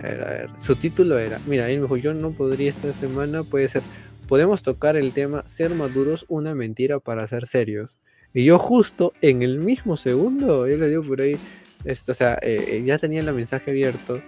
A 0.00 0.02
ver, 0.02 0.22
a 0.22 0.26
ver. 0.26 0.50
Su 0.58 0.74
título 0.74 1.18
era. 1.18 1.38
Mira, 1.46 1.70
él 1.70 1.78
me 1.78 1.82
dijo, 1.84 1.96
yo 1.96 2.12
no 2.12 2.32
podría 2.32 2.68
esta 2.68 2.92
semana, 2.92 3.44
puede 3.44 3.68
ser 3.68 3.82
podemos 4.28 4.62
tocar 4.62 4.96
el 4.96 5.12
tema 5.12 5.42
ser 5.48 5.74
maduros, 5.74 6.26
una 6.28 6.54
mentira 6.54 7.00
para 7.00 7.26
ser 7.26 7.46
serios. 7.46 7.98
Y 8.34 8.44
yo 8.44 8.58
justo 8.58 9.14
en 9.22 9.42
el 9.42 9.58
mismo 9.58 9.96
segundo, 9.96 10.68
yo 10.68 10.76
le 10.76 10.88
digo 10.90 11.02
por 11.02 11.22
ahí, 11.22 11.36
esto, 11.84 12.12
o 12.12 12.14
sea, 12.14 12.34
eh, 12.42 12.64
eh, 12.68 12.82
ya 12.84 12.98
tenía 12.98 13.20
el 13.20 13.32
mensaje 13.32 13.70
abierto, 13.70 14.20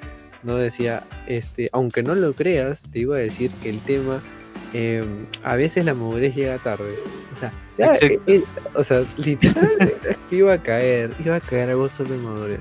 no 0.42 0.56
decía, 0.56 1.04
este, 1.26 1.68
aunque 1.72 2.02
no 2.02 2.14
lo 2.14 2.32
creas, 2.32 2.82
te 2.90 3.00
iba 3.00 3.16
a 3.16 3.20
decir 3.20 3.52
que 3.62 3.68
el 3.68 3.80
tema, 3.82 4.22
em, 4.72 5.26
a 5.42 5.56
veces 5.56 5.84
la 5.84 5.92
madurez 5.92 6.34
llega 6.34 6.56
tarde. 6.58 6.94
O 7.30 7.36
sea, 7.36 7.52
eh, 8.26 8.42
o 8.74 8.82
sea, 8.82 9.04
literal, 9.18 9.94
iba 10.30 10.54
a 10.54 10.62
caer, 10.62 11.14
iba 11.22 11.36
a 11.36 11.40
caer 11.40 11.68
algo 11.70 11.90
sobre 11.90 12.16
madurez. 12.16 12.60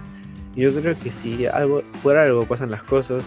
Yo 0.57 0.73
creo 0.73 0.99
que 0.99 1.09
si 1.09 1.45
algo, 1.45 1.83
por 2.03 2.17
algo 2.17 2.45
pasan 2.45 2.69
las 2.69 2.83
cosas, 2.83 3.23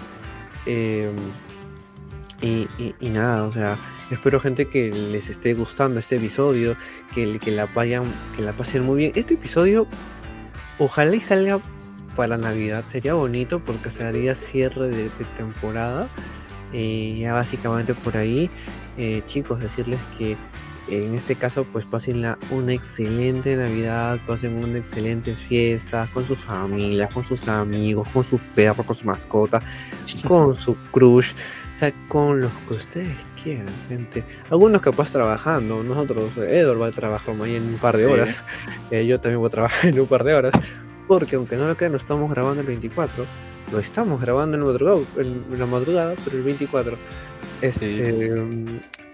y, 2.43 2.68
nada, 3.09 3.45
o 3.45 3.53
sea, 3.53 3.78
Espero 4.11 4.40
gente 4.40 4.68
que 4.68 4.93
les 4.93 5.30
esté 5.30 5.55
gustando 5.55 5.99
este 5.99 6.16
episodio, 6.16 6.76
que, 7.14 7.38
que 7.38 7.51
la 7.51 7.64
vayan, 7.64 8.05
que 8.36 8.43
la 8.43 8.53
pasen 8.53 8.84
muy 8.84 8.99
bien. 8.99 9.12
Este 9.14 9.34
episodio, 9.34 9.86
ojalá 10.78 11.16
y 11.16 11.20
salga 11.20 11.62
para 12.14 12.36
Navidad, 12.36 12.84
sería 12.88 13.14
bonito 13.14 13.61
porque 13.61 13.90
sería 13.90 14.34
cierre 14.34 14.90
de, 14.90 15.09
temporada. 15.38 16.11
Eh, 16.74 17.18
ya 17.20 17.32
básicamente 17.32 17.95
por 17.95 18.18
ahí, 18.18 18.51
eh, 18.99 19.22
chicos, 19.24 19.61
decirles 19.61 20.01
que 20.18 20.36
en 20.88 21.14
este 21.14 21.36
caso 21.36 21.64
pues 21.64 21.84
pasen 21.84 22.24
una 22.51 22.72
excelente 22.72 23.57
Navidad, 23.57 24.20
pasen 24.26 24.62
una 24.62 24.78
excelente 24.78 25.34
fiesta 25.34 26.09
con 26.12 26.26
sus 26.26 26.40
familias, 26.40 27.12
con 27.14 27.24
sus 27.24 27.49
amigos, 27.49 28.09
con 28.09 28.24
sus 28.24 28.40
perros, 28.55 28.84
con 28.84 28.97
su 28.97 29.07
mascota, 29.07 29.62
con 30.26 30.55
su 30.55 30.76
crush, 30.90 31.32
o 31.73 31.75
sea, 31.75 31.93
con 32.09 32.43
los 32.43 32.53
que 32.68 32.75
ustedes 32.75 33.16
quieran, 33.43 33.66
gente. 33.89 34.23
Algunos 34.51 34.83
capaz 34.83 35.11
trabajando, 35.11 35.83
nosotros, 35.83 36.37
Edward 36.37 36.83
va 36.83 36.87
a 36.89 36.93
trabajar 36.93 37.35
mañana 37.35 37.66
en 37.66 37.73
un 37.75 37.79
par 37.79 37.97
de 37.97 38.07
horas, 38.07 38.45
eh, 38.91 39.07
yo 39.07 39.18
también 39.18 39.41
voy 39.41 39.49
a 39.49 39.51
trabajar 39.51 39.91
en 39.91 40.01
un 40.01 40.07
par 40.07 40.23
de 40.23 40.35
horas, 40.35 40.53
porque 41.09 41.37
aunque 41.37 41.57
no 41.57 41.66
lo 41.66 41.77
crean, 41.77 41.93
lo 41.93 41.99
estamos 41.99 42.31
grabando 42.31 42.61
el 42.61 42.66
24, 42.66 43.25
lo 43.73 43.79
estamos 43.79 44.20
grabando 44.20 44.59
en, 44.59 44.64
madrugada, 44.64 45.01
en 45.16 45.59
la 45.59 45.66
madrugada, 45.66 46.14
pero 46.25 46.37
el 46.37 46.43
24. 46.43 46.97
Este, 47.62 48.35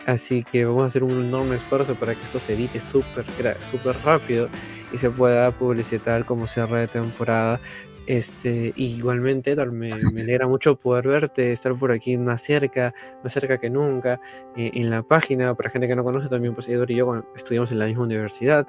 Así 0.08 0.42
que 0.42 0.64
vamos 0.64 0.84
a 0.84 0.86
hacer 0.86 1.04
un 1.04 1.10
enorme 1.10 1.56
esfuerzo 1.56 1.94
para 1.94 2.14
que 2.14 2.22
esto 2.22 2.40
se 2.40 2.54
edite 2.54 2.80
súper 2.80 3.26
super 3.70 3.94
rápido 4.02 4.48
y 4.90 4.96
se 4.96 5.10
pueda 5.10 5.50
publicitar 5.50 6.24
como 6.24 6.46
cierre 6.46 6.80
de 6.80 6.88
temporada. 6.88 7.60
Este, 8.08 8.72
igualmente, 8.76 9.54
me, 9.54 9.90
me, 10.12 10.22
alegra 10.22 10.48
mucho 10.48 10.76
poder 10.76 11.06
verte, 11.06 11.52
estar 11.52 11.74
por 11.74 11.92
aquí 11.92 12.16
más 12.16 12.40
cerca, 12.40 12.94
más 13.22 13.32
cerca 13.32 13.58
que 13.58 13.68
nunca, 13.68 14.18
eh, 14.56 14.70
en 14.72 14.90
la 14.90 15.02
página. 15.02 15.54
Para 15.54 15.70
gente 15.70 15.86
que 15.86 15.94
no 15.94 16.04
conoce, 16.04 16.28
también 16.28 16.54
pues 16.54 16.68
Edward 16.68 16.90
y 16.90 16.96
yo 16.96 17.22
estudiamos 17.36 17.70
en 17.70 17.78
la 17.78 17.86
misma 17.86 18.04
universidad 18.04 18.66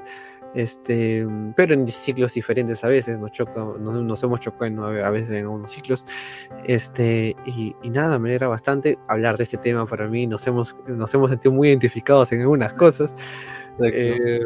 este, 0.56 1.28
pero 1.56 1.74
en 1.74 1.88
ciclos 1.88 2.34
diferentes 2.34 2.84
a 2.84 2.88
veces, 2.88 3.20
nos, 3.20 3.32
choca, 3.32 3.64
nos, 3.80 4.24
hemos 4.24 4.40
chocado 4.40 4.86
a 4.86 5.10
veces 5.10 5.30
en 5.32 5.48
unos 5.48 5.72
ciclos, 5.72 6.06
este, 6.66 7.36
y, 7.46 7.76
nada, 7.90 8.18
me 8.20 8.30
alegra 8.30 8.48
bastante 8.48 8.98
hablar 9.08 9.38
de 9.38 9.44
este 9.44 9.58
tema 9.58 9.86
para 9.86 10.08
mí, 10.08 10.28
nos 10.28 10.46
hemos, 10.48 10.76
nos 10.88 11.14
hemos 11.14 11.30
sentido 11.30 11.54
muy 11.54 11.70
identificados 11.70 12.32
en 12.32 12.42
algunas 12.42 12.74
cosas, 12.74 13.16
eh, 13.84 14.40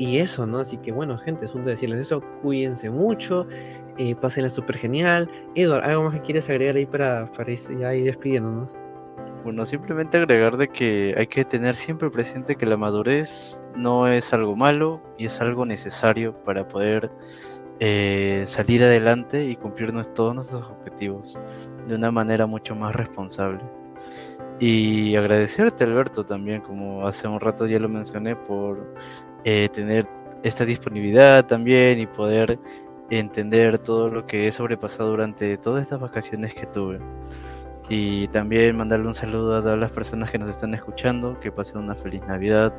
y 0.00 0.16
eso, 0.16 0.46
¿no? 0.46 0.60
Así 0.60 0.78
que 0.78 0.92
bueno, 0.92 1.18
gente, 1.18 1.44
es 1.44 1.54
un 1.54 1.66
de 1.66 1.72
decirles 1.72 2.00
eso, 2.00 2.22
cuídense 2.40 2.88
mucho, 2.88 3.46
eh, 3.98 4.14
pásenla 4.14 4.48
súper 4.48 4.78
genial. 4.78 5.30
Edward, 5.54 5.84
¿algo 5.84 6.04
más 6.04 6.14
que 6.14 6.22
quieres 6.22 6.48
agregar 6.48 6.76
ahí 6.76 6.86
para, 6.86 7.26
para 7.26 7.52
ir 7.52 8.04
despidiéndonos? 8.04 8.80
Bueno, 9.44 9.66
simplemente 9.66 10.16
agregar 10.16 10.56
de 10.56 10.68
que 10.68 11.14
hay 11.18 11.26
que 11.26 11.44
tener 11.44 11.76
siempre 11.76 12.10
presente 12.10 12.56
que 12.56 12.64
la 12.64 12.78
madurez 12.78 13.62
no 13.76 14.08
es 14.08 14.32
algo 14.32 14.56
malo 14.56 15.02
y 15.18 15.26
es 15.26 15.38
algo 15.42 15.66
necesario 15.66 16.34
para 16.44 16.66
poder 16.66 17.10
eh, 17.78 18.44
salir 18.46 18.82
adelante 18.82 19.44
y 19.44 19.56
cumplir 19.56 19.92
todos 20.14 20.34
nuestros 20.34 20.66
objetivos 20.66 21.38
de 21.86 21.94
una 21.94 22.10
manera 22.10 22.46
mucho 22.46 22.74
más 22.74 22.94
responsable. 22.94 23.60
Y 24.60 25.14
agradecerte 25.16 25.84
Alberto 25.84 26.24
también, 26.24 26.60
como 26.60 27.06
hace 27.06 27.28
un 27.28 27.40
rato 27.40 27.66
ya 27.66 27.78
lo 27.78 27.88
mencioné, 27.88 28.36
por 28.36 28.94
eh, 29.44 29.68
tener 29.72 30.06
esta 30.42 30.64
disponibilidad 30.64 31.46
también 31.46 31.98
y 31.98 32.06
poder 32.06 32.58
entender 33.10 33.78
todo 33.78 34.08
lo 34.08 34.26
que 34.26 34.46
he 34.46 34.52
sobrepasado 34.52 35.10
durante 35.10 35.56
todas 35.58 35.82
estas 35.82 36.00
vacaciones 36.00 36.54
que 36.54 36.66
tuve. 36.66 37.00
Y 37.88 38.28
también 38.28 38.76
mandarle 38.76 39.08
un 39.08 39.14
saludo 39.14 39.56
a 39.56 39.62
todas 39.62 39.78
las 39.78 39.90
personas 39.90 40.30
que 40.30 40.38
nos 40.38 40.48
están 40.48 40.74
escuchando, 40.74 41.40
que 41.40 41.50
pasen 41.50 41.78
una 41.78 41.96
feliz 41.96 42.22
Navidad, 42.26 42.72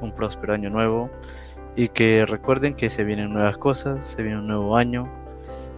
un 0.00 0.12
próspero 0.12 0.54
año 0.54 0.70
nuevo. 0.70 1.10
y 1.76 1.88
que 1.88 2.24
recuerden 2.24 2.76
que 2.76 2.88
se 2.88 3.02
vienen 3.02 3.32
nuevas 3.32 3.56
cosas, 3.58 4.06
se 4.06 4.22
viene 4.22 4.38
un 4.38 4.46
nuevo 4.46 4.76
año 4.76 5.08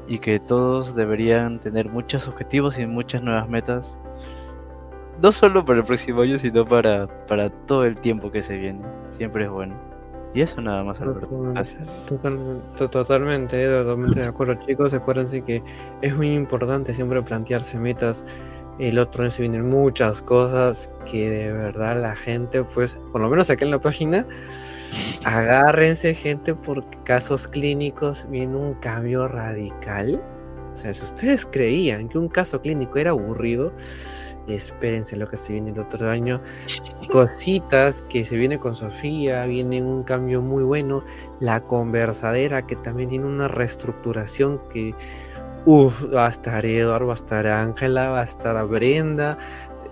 y 0.06 0.18
que 0.18 0.38
todos 0.40 0.94
deberían 0.94 1.58
tener 1.58 1.88
muchos 1.88 2.28
objetivos 2.28 2.78
y 2.78 2.86
muchas 2.86 3.22
nuevas 3.22 3.48
metas, 3.48 3.98
no 5.22 5.32
solo 5.32 5.64
para 5.64 5.78
el 5.78 5.84
próximo 5.86 6.20
año, 6.20 6.38
sino 6.38 6.66
para, 6.66 7.06
para 7.26 7.48
todo 7.48 7.84
el 7.86 7.96
tiempo 7.98 8.30
que 8.30 8.42
se 8.42 8.58
viene. 8.58 8.82
Siempre 9.16 9.44
es 9.44 9.50
bueno. 9.50 9.95
Y 10.36 10.42
eso 10.42 10.60
nada 10.60 10.84
más, 10.84 11.00
Alberto. 11.00 11.30
Totalmente, 12.06 12.88
totalmente, 12.90 13.66
totalmente 13.66 14.20
de 14.20 14.26
acuerdo, 14.26 14.54
chicos. 14.56 14.92
Acuérdense 14.92 15.40
que 15.40 15.62
es 16.02 16.14
muy 16.14 16.28
importante 16.34 16.92
siempre 16.92 17.22
plantearse 17.22 17.78
metas. 17.78 18.22
El 18.78 18.98
otro 18.98 19.22
año 19.22 19.30
se 19.30 19.40
vienen 19.40 19.70
muchas 19.70 20.20
cosas 20.20 20.90
que 21.10 21.30
de 21.30 21.52
verdad 21.54 22.02
la 22.02 22.14
gente, 22.14 22.64
pues, 22.64 23.00
por 23.12 23.22
lo 23.22 23.30
menos 23.30 23.48
acá 23.48 23.64
en 23.64 23.70
la 23.70 23.80
página, 23.80 24.26
agárrense, 25.24 26.14
gente, 26.14 26.54
porque 26.54 26.98
casos 27.04 27.48
clínicos 27.48 28.26
viene 28.28 28.56
un 28.56 28.74
cambio 28.74 29.28
radical. 29.28 30.22
O 30.74 30.76
sea, 30.76 30.92
si 30.92 31.02
ustedes 31.02 31.46
creían 31.46 32.10
que 32.10 32.18
un 32.18 32.28
caso 32.28 32.60
clínico 32.60 32.98
era 32.98 33.12
aburrido, 33.12 33.72
espérense 34.48 35.16
lo 35.16 35.28
que 35.28 35.36
se 35.36 35.54
viene 35.54 35.70
el 35.70 35.78
otro 35.78 36.08
año. 36.08 36.40
Cositas 37.10 38.02
que 38.08 38.24
se 38.24 38.36
viene 38.36 38.58
con 38.58 38.74
Sofía, 38.74 39.46
viene 39.46 39.82
un 39.82 40.02
cambio 40.02 40.42
muy 40.42 40.64
bueno. 40.64 41.04
La 41.40 41.60
conversadera 41.60 42.66
que 42.66 42.76
también 42.76 43.08
tiene 43.08 43.26
una 43.26 43.48
reestructuración 43.48 44.60
que, 44.72 44.94
uff, 45.64 46.04
va 46.14 46.26
a 46.26 46.30
estar 46.30 46.64
Eduardo, 46.64 47.08
va 47.08 47.14
a 47.14 47.16
estar 47.16 47.46
Ángela, 47.46 48.10
va 48.10 48.20
a 48.20 48.24
estar 48.24 48.66
Brenda. 48.66 49.38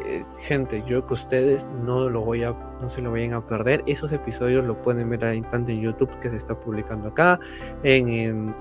Eh, 0.06 0.22
gente, 0.40 0.82
yo 0.86 1.06
que 1.06 1.14
ustedes 1.14 1.66
no 1.82 2.10
lo 2.10 2.20
voy 2.20 2.44
a, 2.44 2.52
no 2.80 2.88
se 2.88 3.00
lo 3.00 3.12
vayan 3.12 3.32
a 3.32 3.46
perder. 3.46 3.82
Esos 3.86 4.12
episodios 4.12 4.64
lo 4.64 4.80
pueden 4.82 5.08
ver 5.08 5.24
ahí 5.24 5.40
tanto 5.42 5.72
en 5.72 5.80
YouTube 5.80 6.10
que 6.20 6.30
se 6.30 6.36
está 6.36 6.58
publicando 6.58 7.08
acá, 7.08 7.38
en 7.82 8.08
en 8.08 8.54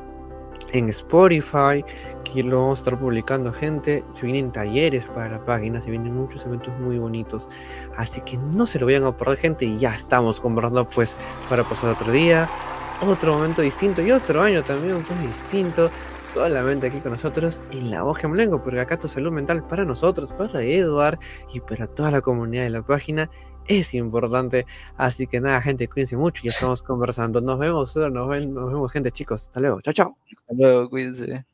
Spotify, 0.74 1.84
que 2.24 2.44
lo 2.44 2.62
vamos 2.62 2.80
a 2.80 2.82
estar 2.82 3.00
publicando, 3.00 3.54
gente. 3.54 4.04
Se 4.14 4.26
vienen 4.26 4.52
talleres 4.52 5.06
para 5.06 5.30
la 5.30 5.46
página, 5.46 5.80
se 5.80 5.92
vienen 5.92 6.16
muchos 6.16 6.46
eventos 6.46 6.74
muy 6.80 6.98
bonitos. 6.98 7.48
Así 7.96 8.22
que 8.22 8.38
no 8.38 8.66
se 8.66 8.80
lo 8.80 8.88
vayan 8.88 9.06
a 9.06 9.16
perder, 9.16 9.38
gente. 9.38 9.66
Y 9.66 9.78
ya 9.78 9.94
estamos 9.94 10.42
conversando, 10.42 10.90
pues, 10.90 11.16
para 11.50 11.64
pasar 11.64 11.92
otro 11.92 12.12
día, 12.12 12.50
otro 13.02 13.34
momento 13.34 13.62
distinto 13.62 14.02
y 14.02 14.12
otro 14.12 14.42
año 14.42 14.64
también, 14.64 15.04
pues, 15.04 15.22
distinto. 15.22 15.92
Solamente 16.20 16.88
aquí 16.88 17.00
con 17.00 17.12
nosotros 17.12 17.64
en 17.72 17.92
la 17.92 18.04
hoja 18.04 18.28
en 18.28 18.34
blanco, 18.34 18.64
porque 18.64 18.80
acá 18.80 18.98
tu 18.98 19.08
salud 19.08 19.32
mental 19.32 19.66
para 19.68 19.86
nosotros, 19.86 20.32
para 20.32 20.64
Eduard 20.64 21.20
y 21.54 21.60
para 21.60 21.88
toda 21.88 22.12
la 22.12 22.22
comunidad 22.22 22.64
de 22.64 22.70
la 22.72 22.82
página 22.82 23.30
es 23.68 23.94
importante. 23.94 24.66
Así 24.98 25.28
que 25.28 25.40
nada, 25.42 25.62
gente, 25.62 25.88
cuídense 25.88 26.18
mucho. 26.18 26.44
Ya 26.44 26.52
estamos 26.52 26.82
conversando. 26.82 27.42
Nos 27.42 27.60
vemos, 27.60 27.96
nos, 27.96 28.12
nos 28.12 28.30
vemos, 28.72 28.92
gente, 28.92 29.12
chicos. 29.12 29.44
Hasta 29.44 29.60
luego. 29.60 29.82
Chao, 29.82 29.94
chao. 29.94 30.18
Hasta 30.30 30.54
luego, 30.54 30.90
cuídense. 30.90 31.53